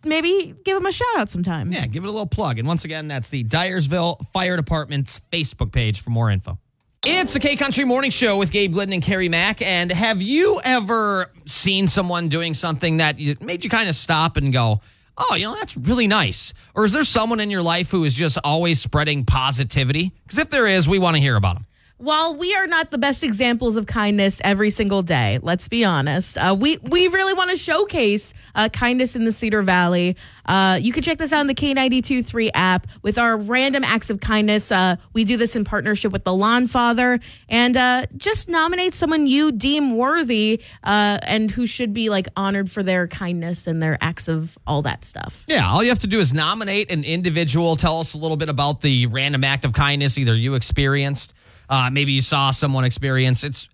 maybe 0.05 0.55
give 0.65 0.77
them 0.77 0.87
a 0.87 0.93
shout 0.93 1.09
out 1.17 1.31
sometime. 1.31 1.73
Yeah, 1.73 1.87
give 1.87 2.05
it 2.05 2.07
a 2.07 2.11
little 2.11 2.27
plug. 2.27 2.59
And 2.59 2.69
once 2.69 2.85
again, 2.85 3.09
that's 3.09 3.31
the 3.31 3.45
Dyersville 3.45 4.21
Fire 4.33 4.57
Department's 4.57 5.21
Facebook 5.33 5.73
page 5.73 6.01
for 6.01 6.11
more 6.11 6.31
info. 6.31 6.59
It's 7.05 7.37
a 7.37 7.41
K 7.41 7.55
Country 7.57 7.85
Morning 7.85 8.11
Show 8.11 8.37
with 8.39 8.51
Gabe 8.51 8.73
Glidden 8.73 8.93
and 8.93 9.03
Carrie 9.03 9.29
Mack. 9.29 9.63
And 9.63 9.91
have 9.93 10.21
you 10.21 10.61
ever 10.65 11.31
seen 11.47 11.87
someone 11.89 12.29
doing 12.29 12.55
something 12.55 12.97
that 12.99 13.19
you- 13.19 13.37
made 13.41 13.63
you 13.65 13.71
kind 13.71 13.89
of 13.89 13.95
stop 13.95 14.37
and 14.37 14.53
go, 14.53 14.81
oh, 15.19 15.35
you 15.35 15.45
know, 15.45 15.55
that's 15.55 15.77
really 15.77 16.07
nice? 16.07 16.55
Or 16.75 16.85
is 16.85 16.93
there 16.93 17.05
someone 17.05 17.41
in 17.41 17.51
your 17.51 17.63
life 17.63 17.91
who 17.91 18.05
is 18.05 18.15
just 18.15 18.39
always 18.43 18.81
spreading 18.81 19.25
positivity? 19.25 20.13
Because 20.25 20.39
if 20.39 20.51
there 20.51 20.67
is, 20.67 20.89
we 20.89 20.99
want 20.99 21.17
to 21.17 21.21
hear 21.21 21.37
about 21.37 21.55
them. 21.55 21.67
While 21.99 22.37
we 22.37 22.55
are 22.55 22.69
not 22.69 22.93
the 22.93 22.99
best 22.99 23.25
examples 23.25 23.75
of 23.75 23.89
kindness 23.89 24.41
every 24.45 24.71
single 24.71 25.03
day, 25.03 25.41
let's 25.43 25.67
be 25.67 25.85
honest, 25.85 26.39
uh, 26.39 26.57
we 26.59 26.79
we 26.79 27.09
really 27.09 27.35
want 27.35 27.51
to 27.51 27.57
showcase 27.57 28.35
uh, 28.55 28.69
kindness 28.69 29.17
in 29.17 29.25
the 29.25 29.33
Cedar 29.33 29.63
Valley. 29.63 30.17
Uh, 30.47 30.79
you 30.81 30.93
can 30.93 31.03
check 31.03 31.19
this 31.19 31.33
out 31.33 31.41
on 31.41 31.49
the 31.49 31.57
K92.3 31.57 32.51
app 32.55 32.87
with 33.03 33.19
our 33.19 33.37
random 33.37 33.83
acts 33.83 34.11
of 34.11 34.21
kindness. 34.21 34.71
Uh, 34.71 34.95
we 35.13 35.25
do 35.25 35.37
this 35.37 35.57
in 35.57 35.65
partnership 35.65 36.13
with 36.13 36.23
the 36.23 36.33
Lawn 36.33 36.69
Father, 36.69 37.19
and 37.49 37.77
uh, 37.77 38.07
just 38.17 38.49
nominate 38.49 38.95
someone 38.95 39.27
you 39.27 39.51
deem 39.51 39.97
worthy 39.97 40.63
uh, 40.85 41.19
and 41.23 41.51
who 41.51 41.67
should 41.67 41.93
be 41.93 42.11
like 42.11 42.29
honored 42.37 42.71
for 42.71 42.85
their 42.85 43.09
kindness 43.09 43.67
and 43.67 43.83
their 43.83 43.99
acts 44.01 44.29
of 44.29 44.57
all 44.69 44.83
that 44.83 45.05
stuff. 45.05 45.45
Yeah, 45.49 45.69
all 45.69 45.83
you 45.83 45.89
have 45.89 45.99
to 45.99 46.07
do 46.07 46.21
is 46.21 46.33
nominate 46.33 46.93
an 46.93 47.03
individual. 47.03 47.75
Tell 47.75 47.99
us 47.99 48.15
a 48.15 48.19
little 48.19 48.37
bit 48.37 48.49
about 48.49 48.83
the 48.83 49.07
random 49.07 49.43
act 49.43 49.65
of 49.65 49.73
kindness 49.73 50.17
either 50.17 50.37
you 50.37 50.55
experienced, 50.55 51.35
uh, 51.69 51.91
maybe 51.91 52.13
you 52.13 52.21
saw 52.23 52.51
someone 52.51 52.85
experience. 52.85 53.45
It's 53.45 53.69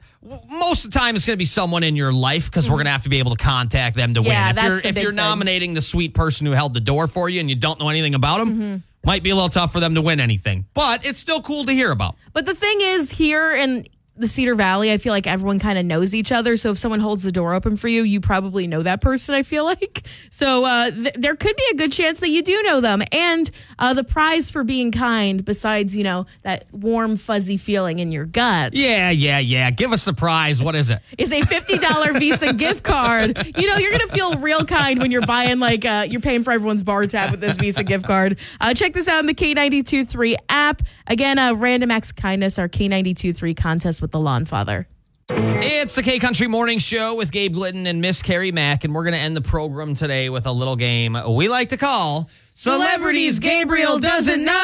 most 0.48 0.84
of 0.86 0.90
the 0.92 0.98
time 0.98 1.16
it's 1.16 1.26
going 1.26 1.34
to 1.36 1.38
be 1.38 1.44
someone 1.44 1.82
in 1.82 1.96
your 1.96 2.12
life 2.12 2.46
because 2.50 2.68
we're 2.70 2.76
going 2.76 2.86
to 2.86 2.90
have 2.92 3.02
to 3.02 3.10
be 3.10 3.18
able 3.18 3.36
to 3.36 3.42
contact 3.42 3.94
them 3.96 4.14
to 4.14 4.22
Yeah, 4.22 4.48
win. 4.52 4.58
If 4.58 4.64
you're 4.64 4.78
if 4.78 4.96
you're 5.02 5.10
thing. 5.12 5.16
nominating 5.16 5.74
the 5.74 5.82
sweet 5.82 6.14
person 6.14 6.46
who 6.46 6.52
held 6.52 6.72
the 6.74 6.80
door 6.80 7.06
for 7.08 7.28
you 7.28 7.40
and 7.40 7.50
you 7.50 7.56
don't 7.56 7.78
know 7.78 7.88
anything 7.90 8.14
about 8.14 8.38
them, 8.38 8.48
Mm-hmm. 8.54 8.76
might 9.04 9.22
be 9.22 9.30
a 9.30 9.34
little 9.34 9.50
tough 9.50 9.70
for 9.72 9.80
them 9.80 9.94
to 9.96 10.00
win 10.00 10.20
anything. 10.20 10.64
But 10.72 11.04
it's 11.04 11.18
still 11.18 11.42
cool 11.42 11.64
to 11.66 11.72
hear 11.72 11.90
about. 11.90 12.16
But 12.32 12.46
the 12.46 12.54
thing 12.54 12.78
is, 12.80 13.10
here 13.10 13.54
in 13.54 13.86
the 14.16 14.28
Cedar 14.28 14.54
Valley, 14.54 14.92
I 14.92 14.98
feel 14.98 15.12
like 15.12 15.26
everyone 15.26 15.58
kind 15.58 15.76
of 15.78 15.84
knows 15.84 16.14
each 16.14 16.30
other. 16.30 16.56
So 16.56 16.70
if 16.70 16.78
someone 16.78 17.00
holds 17.00 17.24
the 17.24 17.32
door 17.32 17.52
open 17.52 17.76
for 17.76 17.88
you, 17.88 18.04
you 18.04 18.20
probably 18.20 18.66
know 18.68 18.82
that 18.82 19.00
person, 19.00 19.34
I 19.34 19.42
feel 19.42 19.64
like. 19.74 20.06
So 20.30 20.64
uh, 20.64 20.90
th- 20.90 21.14
there 21.16 21.34
could 21.34 21.56
be 21.56 21.64
a 21.72 21.74
good 21.76 21.90
chance 21.90 22.20
that 22.20 22.28
you 22.30 22.42
do 22.42 22.62
know 22.62 22.80
them. 22.80 23.02
And 23.10 23.50
uh, 23.78 23.92
the 23.94 24.04
prize 24.04 24.50
for 24.50 24.62
being 24.62 24.92
kind, 24.92 25.44
besides, 25.44 25.96
you 25.96 26.04
know, 26.04 26.26
that 26.42 26.66
warm, 26.72 27.16
fuzzy 27.16 27.56
feeling 27.56 27.98
in 27.98 28.12
your 28.12 28.24
gut, 28.24 28.74
Yeah, 28.74 29.10
yeah, 29.10 29.40
yeah. 29.40 29.70
Give 29.72 29.92
us 29.92 30.04
the 30.04 30.14
prize. 30.14 30.62
What 30.62 30.76
is 30.76 30.90
it? 30.90 31.00
is 31.18 31.32
a 31.32 31.40
$50 31.40 32.18
Visa 32.20 32.52
gift 32.52 32.84
card. 32.84 33.36
You 33.58 33.66
know, 33.68 33.76
you're 33.78 33.90
going 33.90 34.08
to 34.08 34.14
feel 34.14 34.38
real 34.38 34.64
kind 34.64 35.00
when 35.00 35.10
you're 35.10 35.26
buying, 35.26 35.58
like, 35.58 35.84
uh, 35.84 36.06
you're 36.08 36.20
paying 36.20 36.44
for 36.44 36.52
everyone's 36.52 36.84
bar 36.84 37.06
tab 37.06 37.32
with 37.32 37.40
this 37.40 37.56
Visa 37.56 37.82
gift 37.82 38.06
card. 38.06 38.38
Uh, 38.60 38.74
check 38.74 38.92
this 38.92 39.08
out 39.08 39.18
in 39.18 39.26
the 39.26 39.34
K92.3 39.34 40.36
app. 40.48 40.82
Again, 41.08 41.38
uh, 41.38 41.54
Random 41.54 41.90
Acts 41.90 42.10
of 42.10 42.16
Kindness, 42.16 42.58
our 42.60 42.68
K92.3 42.68 43.56
contest 43.56 44.00
with 44.04 44.12
the 44.12 44.20
Lawn 44.20 44.44
Father. 44.44 44.86
It's 45.30 45.94
the 45.94 46.02
K 46.02 46.18
Country 46.18 46.46
Morning 46.46 46.78
Show 46.78 47.14
with 47.16 47.32
Gabe 47.32 47.54
Glidden 47.54 47.86
and 47.86 48.02
Miss 48.02 48.20
Carrie 48.20 48.52
Mack, 48.52 48.84
and 48.84 48.94
we're 48.94 49.02
going 49.04 49.14
to 49.14 49.18
end 49.18 49.34
the 49.34 49.40
program 49.40 49.94
today 49.94 50.28
with 50.28 50.44
a 50.44 50.52
little 50.52 50.76
game 50.76 51.16
we 51.34 51.48
like 51.48 51.70
to 51.70 51.78
call 51.78 52.28
Celebrities 52.54 53.38
Gabriel 53.38 53.98
Doesn't 53.98 54.44
Know. 54.44 54.58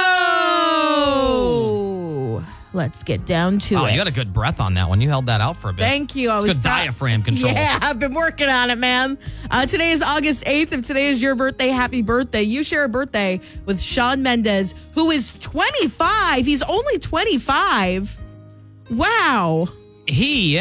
Let's 2.75 3.03
get 3.03 3.25
down 3.25 3.59
to 3.61 3.77
it. 3.77 3.79
Oh, 3.79 3.87
it. 3.87 3.93
you 3.93 3.97
got 3.97 4.09
a 4.09 4.13
good 4.13 4.35
breath 4.35 4.61
on 4.61 4.75
that 4.75 4.91
one. 4.91 5.01
You 5.01 5.09
held 5.09 5.25
that 5.27 5.41
out 5.41 5.57
for 5.57 5.71
a 5.71 5.73
bit. 5.73 5.81
Thank 5.81 6.15
you. 6.15 6.29
I 6.29 6.37
It's 6.37 6.45
was 6.45 6.53
good 6.57 6.63
proud- 6.63 6.85
diaphragm 6.85 7.23
control. 7.23 7.53
Yeah, 7.53 7.79
I've 7.81 7.99
been 7.99 8.13
working 8.13 8.51
on 8.51 8.69
it, 8.71 8.77
man. 8.77 9.17
Uh, 9.51 9.65
today 9.65 9.93
is 9.93 10.03
August 10.03 10.45
8th. 10.45 10.73
If 10.73 10.87
today 10.87 11.09
is 11.09 11.23
your 11.23 11.35
birthday, 11.35 11.69
happy 11.69 12.03
birthday. 12.03 12.43
You 12.43 12.63
share 12.63 12.85
a 12.85 12.89
birthday 12.91 13.41
with 13.65 13.81
Shawn 13.81 14.23
Mendes, 14.23 14.75
who 14.93 15.11
is 15.11 15.33
25. 15.41 16.45
He's 16.45 16.61
only 16.63 16.99
25. 16.99 18.19
Wow. 18.91 19.69
He 20.07 20.61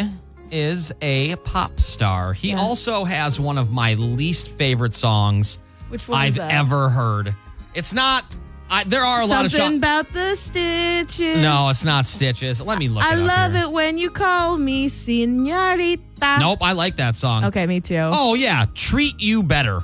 is 0.50 0.92
a 1.02 1.36
pop 1.36 1.80
star. 1.80 2.32
He 2.32 2.54
also 2.54 3.04
has 3.04 3.38
one 3.40 3.58
of 3.58 3.70
my 3.70 3.94
least 3.94 4.48
favorite 4.48 4.94
songs 4.94 5.58
Which 5.88 6.08
one 6.08 6.20
I've 6.20 6.38
ever 6.38 6.88
heard. 6.88 7.34
It's 7.74 7.92
not. 7.92 8.24
I, 8.72 8.84
there 8.84 9.04
are 9.04 9.22
a 9.22 9.26
lot 9.26 9.44
of 9.44 9.50
Something 9.50 9.78
about 9.78 10.12
the 10.12 10.36
stitches. 10.36 11.42
No, 11.42 11.70
it's 11.70 11.84
not 11.84 12.06
Stitches. 12.06 12.60
Let 12.62 12.78
me 12.78 12.88
look. 12.88 13.02
I 13.02 13.14
it 13.14 13.18
love 13.18 13.52
here. 13.52 13.64
it 13.64 13.72
when 13.72 13.98
you 13.98 14.10
call 14.10 14.58
me 14.58 14.88
senorita. 14.88 16.36
Nope, 16.38 16.58
I 16.62 16.72
like 16.72 16.96
that 16.96 17.16
song. 17.16 17.46
Okay, 17.46 17.66
me 17.66 17.80
too. 17.80 18.10
Oh 18.12 18.34
yeah, 18.34 18.66
treat 18.74 19.18
you 19.18 19.42
better. 19.42 19.82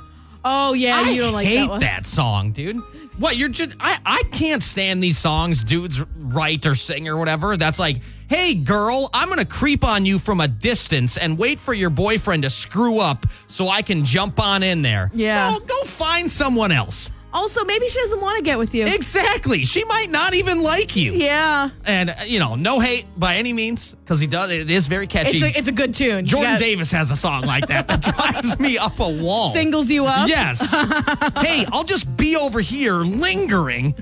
Oh, 0.49 0.73
yeah, 0.73 1.03
I 1.05 1.09
you 1.09 1.21
don't 1.23 1.33
like 1.33 1.45
hate 1.45 1.69
that 1.81 2.05
song, 2.05 2.53
dude. 2.53 2.81
What 3.17 3.37
you're 3.37 3.49
just 3.49 3.75
I 3.79 3.97
I 4.05 4.23
can't 4.31 4.63
stand 4.63 5.03
these 5.03 5.17
songs 5.17 5.63
dudes 5.63 6.01
write 6.01 6.65
or 6.65 6.75
sing 6.75 7.07
or 7.07 7.17
whatever. 7.17 7.57
That's 7.57 7.79
like, 7.79 8.01
hey 8.29 8.53
girl, 8.53 9.09
I'm 9.13 9.29
gonna 9.29 9.45
creep 9.45 9.83
on 9.83 10.05
you 10.05 10.19
from 10.19 10.39
a 10.39 10.47
distance 10.47 11.17
and 11.17 11.37
wait 11.37 11.59
for 11.59 11.73
your 11.73 11.89
boyfriend 11.89 12.43
to 12.43 12.49
screw 12.49 12.99
up 12.99 13.25
so 13.47 13.67
I 13.69 13.81
can 13.81 14.05
jump 14.05 14.39
on 14.39 14.63
in 14.63 14.81
there. 14.81 15.11
Yeah. 15.13 15.51
No, 15.51 15.59
go 15.59 15.83
find 15.83 16.31
someone 16.31 16.71
else. 16.71 17.11
Also, 17.37 17.63
maybe 17.65 17.87
she 17.87 17.99
doesn't 17.99 18.19
want 18.19 18.37
to 18.37 18.43
get 18.43 18.57
with 18.57 18.73
you. 18.73 18.85
Exactly. 18.85 19.63
She 19.63 19.83
might 19.85 20.09
not 20.09 20.33
even 20.33 20.61
like 20.61 20.95
you. 20.95 21.13
yeah. 21.13 21.69
And 21.85 22.09
uh, 22.09 22.15
you 22.25 22.39
know, 22.39 22.55
no 22.55 22.79
hate 22.79 23.05
by 23.15 23.35
any 23.37 23.53
means, 23.53 23.93
because 23.95 24.19
he 24.19 24.27
does. 24.27 24.49
It 24.51 24.69
is 24.71 24.87
very 24.87 25.05
catchy. 25.07 25.37
It's 25.37 25.43
a, 25.55 25.57
it's 25.59 25.67
a 25.67 25.71
good 25.71 25.93
tune. 25.93 26.25
You 26.25 26.31
Jordan 26.31 26.53
got- 26.53 26.59
Davis 26.59 26.91
has 26.91 27.11
a 27.11 27.15
song 27.15 27.43
like 27.43 27.67
that 27.67 27.87
that 27.87 28.01
drives 28.17 28.59
me 28.59 28.77
up 28.77 28.99
a 28.99 29.07
wall. 29.07 29.53
singles 29.53 29.89
you 29.89 30.05
up 30.07 30.27
Yes. 30.27 30.71
hey, 31.37 31.65
I'll 31.71 31.83
just 31.83 32.17
be 32.17 32.35
over 32.35 32.59
here 32.59 32.95
lingering. 32.95 33.93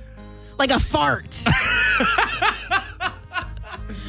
like 0.57 0.71
a 0.71 0.79
fart. 0.79 1.43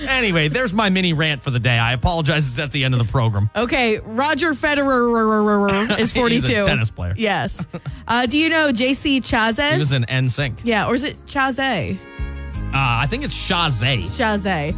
Anyway, 0.09 0.49
there's 0.49 0.73
my 0.73 0.89
mini 0.91 1.13
rant 1.13 1.43
for 1.43 1.51
the 1.51 1.59
day. 1.61 1.79
I 1.79 1.93
apologize. 1.93 2.49
It's 2.49 2.59
at 2.59 2.73
the 2.73 2.85
end 2.85 2.95
of 2.95 2.99
the 3.05 3.11
program. 3.11 3.51
Okay, 3.57 3.99
Roger 3.99 4.53
Federer 4.53 5.99
is 5.99 6.13
42. 6.13 6.47
He's 6.47 6.57
a 6.59 6.65
tennis 6.65 6.91
player. 6.91 7.15
Yes. 7.17 7.67
Uh, 8.07 8.27
do 8.27 8.39
you 8.39 8.49
know 8.49 8.71
JC 8.73 9.19
Chasez? 9.19 9.73
He 9.73 9.79
was 9.79 9.93
in 9.93 10.03
NSYNC. 10.05 10.59
yeah, 10.65 10.87
or 10.89 10.95
is 10.95 11.03
it 11.03 11.17
Chaze? 11.27 11.59
Uh, 11.59 12.71
I 12.75 13.07
think 13.09 13.25
it's 13.25 13.35
Shazay. 13.35 14.09
Chaze. 14.17 14.75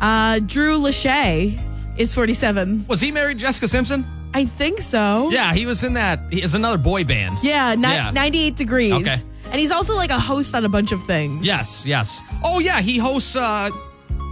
Uh, 0.00 0.38
Drew 0.46 0.78
Lachey 0.78 1.60
is 1.98 2.14
47. 2.14 2.86
Was 2.88 3.00
he 3.00 3.12
married 3.12 3.38
to 3.38 3.44
Jessica 3.44 3.68
Simpson? 3.68 4.06
I 4.34 4.46
think 4.46 4.80
so. 4.80 5.28
Yeah, 5.30 5.52
he 5.52 5.66
was 5.66 5.82
in 5.82 5.92
that. 5.94 6.18
He 6.30 6.42
is 6.42 6.54
another 6.54 6.78
boy 6.78 7.04
band. 7.04 7.36
Yeah, 7.42 7.74
ni- 7.74 7.82
Yeah. 7.82 8.10
98 8.12 8.56
degrees. 8.56 8.92
Okay. 8.94 9.16
And 9.46 9.60
he's 9.60 9.70
also 9.70 9.94
like 9.94 10.08
a 10.10 10.18
host 10.18 10.54
on 10.54 10.64
a 10.64 10.68
bunch 10.70 10.92
of 10.92 11.02
things. 11.04 11.44
Yes, 11.44 11.84
yes. 11.84 12.22
Oh 12.42 12.58
yeah, 12.58 12.80
he 12.80 12.96
hosts. 12.96 13.36
uh 13.36 13.68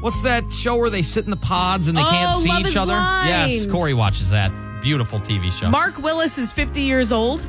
What's 0.00 0.22
that 0.22 0.50
show 0.52 0.76
where 0.76 0.88
they 0.90 1.02
sit 1.02 1.24
in 1.24 1.30
the 1.30 1.36
pods 1.36 1.88
and 1.88 1.96
they 1.96 2.02
can't 2.02 2.34
Oh, 2.34 2.40
see 2.40 2.48
Love 2.48 2.66
each 2.66 2.76
other? 2.76 2.94
Yes, 2.94 3.66
Corey 3.66 3.92
watches 3.94 4.30
that. 4.30 4.50
Beautiful 4.82 5.20
TV 5.20 5.52
show. 5.52 5.68
Mark 5.68 5.98
Willis 5.98 6.38
is 6.38 6.52
50 6.52 6.80
years 6.80 7.12
old. 7.12 7.44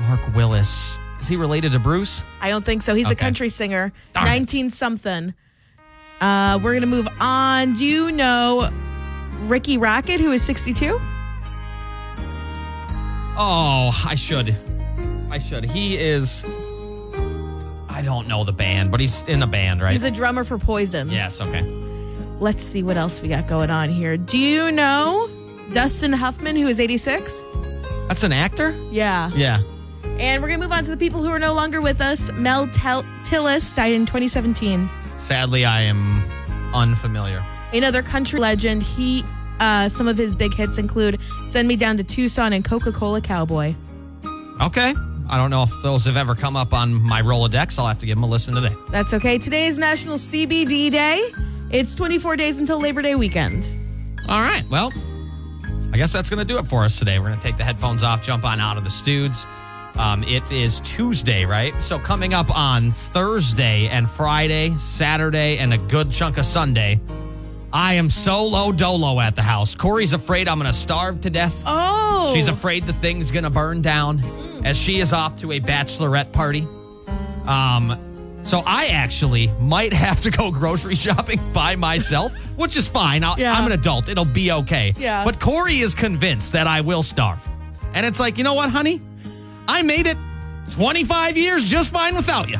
Mark 0.00 0.20
Willis. 0.34 0.98
Is 1.20 1.28
he 1.28 1.36
related 1.36 1.72
to 1.72 1.78
Bruce? 1.78 2.22
I 2.40 2.48
don't 2.50 2.64
think 2.64 2.82
so. 2.82 2.94
He's 2.94 3.08
a 3.08 3.14
country 3.14 3.48
singer, 3.48 3.92
Darn 4.12 4.26
it. 4.26 4.30
19 4.30 4.70
something. 4.70 5.34
Uh, 6.20 6.58
we're 6.62 6.72
going 6.72 6.80
to 6.82 6.86
move 6.86 7.08
on. 7.18 7.72
Do 7.74 7.84
you 7.84 8.12
know 8.12 8.70
Rikki 9.44 9.78
Rockett, 9.78 10.18
who 10.20 10.32
is 10.32 10.42
62? 10.42 10.98
Oh, 13.42 14.02
I 14.06 14.14
should. 14.16 14.54
I 15.30 15.38
should. 15.38 15.64
He 15.64 15.96
is. 15.96 16.44
I 18.00 18.02
don't 18.02 18.26
know 18.28 18.44
the 18.44 18.52
band, 18.52 18.90
but 18.90 18.98
he's 18.98 19.28
in 19.28 19.42
a 19.42 19.46
band, 19.46 19.82
right? 19.82 19.92
He's 19.92 20.04
a 20.04 20.10
drummer 20.10 20.42
for 20.42 20.56
Poison. 20.58 21.10
yes, 21.10 21.38
okay. 21.38 21.60
Let's 22.40 22.62
see 22.62 22.82
what 22.82 22.96
else 22.96 23.20
we 23.20 23.28
got 23.28 23.46
going 23.46 23.68
on 23.68 23.90
here. 23.90 24.16
Do 24.16 24.38
you 24.38 24.72
know 24.72 25.28
Dustin 25.74 26.10
Hoffman, 26.14 26.56
who 26.56 26.66
is 26.66 26.80
86? 26.80 27.42
That's 28.08 28.22
an 28.22 28.32
actor? 28.32 28.70
Yeah. 28.90 29.30
Yeah. 29.34 29.62
And 30.18 30.40
we're 30.40 30.48
going 30.48 30.60
to 30.60 30.64
move 30.66 30.72
on 30.72 30.82
to 30.84 30.90
the 30.90 30.96
people 30.96 31.22
who 31.22 31.28
are 31.28 31.38
no 31.38 31.52
longer 31.52 31.82
with 31.82 32.00
us. 32.00 32.32
Mel 32.32 32.66
Tel- 32.68 33.02
Tillis 33.24 33.76
died 33.76 33.92
in 33.92 34.06
2017. 34.06 34.88
Sadly, 35.18 35.66
I 35.66 35.82
am 35.82 36.24
unfamiliar. 36.72 37.44
Another 37.74 38.00
country 38.02 38.40
legend. 38.40 38.82
He, 38.82 39.22
uh, 39.60 39.90
some 39.90 40.08
of 40.08 40.16
his 40.16 40.36
big 40.36 40.54
hits 40.54 40.78
include 40.78 41.20
"Send 41.48 41.68
Me 41.68 41.76
Down 41.76 41.98
to 41.98 42.02
Tucson" 42.04 42.54
and 42.54 42.64
"Coca-Cola 42.64 43.20
Cowboy." 43.20 43.74
Okay. 44.62 44.94
I 45.30 45.36
don't 45.36 45.50
know 45.50 45.62
if 45.62 45.70
those 45.80 46.06
have 46.06 46.16
ever 46.16 46.34
come 46.34 46.56
up 46.56 46.72
on 46.72 46.92
my 46.92 47.22
Rolodex. 47.22 47.78
I'll 47.78 47.86
have 47.86 48.00
to 48.00 48.06
give 48.06 48.16
them 48.16 48.24
a 48.24 48.26
listen 48.26 48.52
today. 48.52 48.74
That's 48.90 49.14
okay. 49.14 49.38
Today 49.38 49.66
is 49.66 49.78
National 49.78 50.16
CBD 50.16 50.90
Day. 50.90 51.30
It's 51.70 51.94
24 51.94 52.34
days 52.34 52.58
until 52.58 52.80
Labor 52.80 53.00
Day 53.00 53.14
weekend. 53.14 53.64
All 54.28 54.40
right. 54.40 54.68
Well, 54.68 54.92
I 55.92 55.96
guess 55.98 56.12
that's 56.12 56.28
going 56.28 56.40
to 56.40 56.44
do 56.44 56.58
it 56.58 56.66
for 56.66 56.82
us 56.82 56.98
today. 56.98 57.20
We're 57.20 57.28
going 57.28 57.38
to 57.38 57.42
take 57.44 57.56
the 57.56 57.64
headphones 57.64 58.02
off, 58.02 58.24
jump 58.24 58.44
on 58.44 58.58
out 58.58 58.76
of 58.76 58.82
the 58.82 58.90
studs. 58.90 59.46
Um, 59.96 60.24
it 60.24 60.50
is 60.50 60.80
Tuesday, 60.80 61.44
right? 61.44 61.80
So 61.80 62.00
coming 62.00 62.34
up 62.34 62.50
on 62.56 62.90
Thursday 62.90 63.86
and 63.86 64.10
Friday, 64.10 64.76
Saturday, 64.78 65.58
and 65.58 65.72
a 65.72 65.78
good 65.78 66.10
chunk 66.10 66.38
of 66.38 66.44
Sunday, 66.44 67.00
I 67.72 67.94
am 67.94 68.10
solo 68.10 68.72
dolo 68.72 69.20
at 69.20 69.36
the 69.36 69.42
house. 69.42 69.76
Corey's 69.76 70.12
afraid 70.12 70.48
I'm 70.48 70.58
going 70.58 70.72
to 70.72 70.76
starve 70.76 71.20
to 71.20 71.30
death. 71.30 71.62
Oh, 71.64 72.32
She's 72.34 72.48
afraid 72.48 72.82
the 72.82 72.92
thing's 72.92 73.30
going 73.30 73.44
to 73.44 73.50
burn 73.50 73.80
down 73.80 74.18
as 74.64 74.76
she 74.78 75.00
is 75.00 75.12
off 75.12 75.36
to 75.36 75.52
a 75.52 75.60
bachelorette 75.60 76.32
party. 76.32 76.66
Um, 77.46 77.98
so 78.42 78.62
I 78.66 78.86
actually 78.86 79.48
might 79.60 79.92
have 80.06 80.22
to 80.22 80.30
go 80.30 80.50
grocery 80.50 80.94
shopping 80.94 81.40
by 81.52 81.76
myself, 81.76 82.32
which 82.56 82.76
is 82.76 82.88
fine. 82.88 83.24
I'll, 83.24 83.38
Yeah. 83.38 83.52
I'm 83.52 83.66
an 83.66 83.72
adult. 83.72 84.08
It'll 84.08 84.24
be 84.24 84.52
okay. 84.52 84.94
Yeah. 84.96 85.24
But 85.24 85.40
Corey 85.40 85.78
is 85.78 85.94
convinced 85.94 86.52
that 86.52 86.66
I 86.66 86.80
will 86.80 87.02
starve. 87.02 87.46
And 87.94 88.06
it's 88.06 88.20
like, 88.20 88.38
you 88.38 88.44
know 88.44 88.54
what, 88.54 88.70
honey? 88.70 89.00
I 89.68 89.82
made 89.82 90.06
it 90.06 90.16
25 90.72 91.36
years 91.36 91.68
just 91.68 91.92
fine 91.92 92.14
without 92.14 92.48
you. 92.48 92.58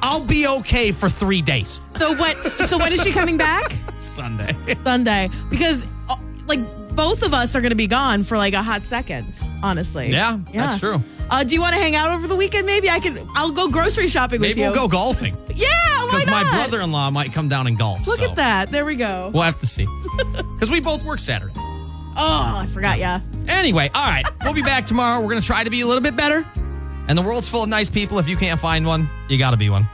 I'll 0.00 0.24
be 0.24 0.46
okay 0.46 0.92
for 0.92 1.08
three 1.08 1.42
days. 1.42 1.80
So 1.96 2.14
what? 2.14 2.36
So 2.68 2.78
when 2.78 2.92
is 2.92 3.02
she 3.02 3.12
coming 3.12 3.36
back? 3.36 3.72
Sunday. 4.00 4.56
Sunday, 4.76 5.28
because 5.50 5.82
uh, 6.08 6.16
like 6.46 6.60
both 6.98 7.22
of 7.22 7.32
us 7.32 7.54
are 7.54 7.60
going 7.60 7.70
to 7.70 7.76
be 7.76 7.86
gone 7.86 8.24
for 8.24 8.36
like 8.36 8.54
a 8.54 8.62
hot 8.62 8.84
second. 8.84 9.24
Honestly. 9.62 10.10
Yeah, 10.10 10.40
that's 10.52 10.80
true. 10.80 11.00
Uh, 11.30 11.44
do 11.44 11.54
you 11.54 11.60
want 11.60 11.76
to 11.76 11.80
hang 11.80 11.94
out 11.94 12.10
over 12.10 12.26
the 12.26 12.34
weekend? 12.34 12.66
Maybe 12.66 12.90
I 12.90 12.98
can. 12.98 13.24
I'll 13.36 13.52
go 13.52 13.70
grocery 13.70 14.08
shopping 14.08 14.40
Maybe 14.40 14.54
with 14.54 14.58
you. 14.74 14.80
we'll 14.80 14.88
go 14.88 14.88
golfing 14.88 15.36
Yeah, 15.54 15.68
why 15.68 16.06
because 16.06 16.26
my 16.26 16.42
not? 16.42 16.54
brother-in-law 16.54 17.10
might 17.10 17.32
come 17.32 17.48
down 17.48 17.68
and 17.68 17.78
golf. 17.78 18.04
Look 18.04 18.18
so 18.18 18.30
at 18.30 18.34
that. 18.34 18.70
There 18.70 18.84
we 18.84 18.96
go. 18.96 19.30
We'll 19.32 19.44
have 19.44 19.60
to 19.60 19.66
see. 19.66 19.86
Because 20.58 20.72
we 20.72 20.80
both 20.80 21.04
work 21.04 21.20
Saturday. 21.20 21.52
Oh, 21.56 22.56
I 22.56 22.66
forgot. 22.74 22.98
Yeah. 22.98 23.20
Anyway, 23.46 23.92
all 23.94 24.10
right. 24.10 24.26
We'll 24.42 24.52
be 24.52 24.62
back 24.62 24.86
tomorrow. 24.86 25.20
We're 25.20 25.28
going 25.30 25.40
to 25.40 25.46
try 25.46 25.62
to 25.62 25.70
be 25.70 25.82
a 25.82 25.86
little 25.86 26.02
bit 26.02 26.16
better. 26.16 26.44
And 27.06 27.16
the 27.16 27.22
world's 27.22 27.48
full 27.48 27.62
of 27.62 27.68
nice 27.68 27.88
people. 27.88 28.18
If 28.18 28.28
you 28.28 28.36
can't 28.36 28.58
find 28.58 28.84
one, 28.84 29.08
you 29.28 29.38
got 29.38 29.52
to 29.52 29.56
be 29.56 29.70
one. 29.70 29.88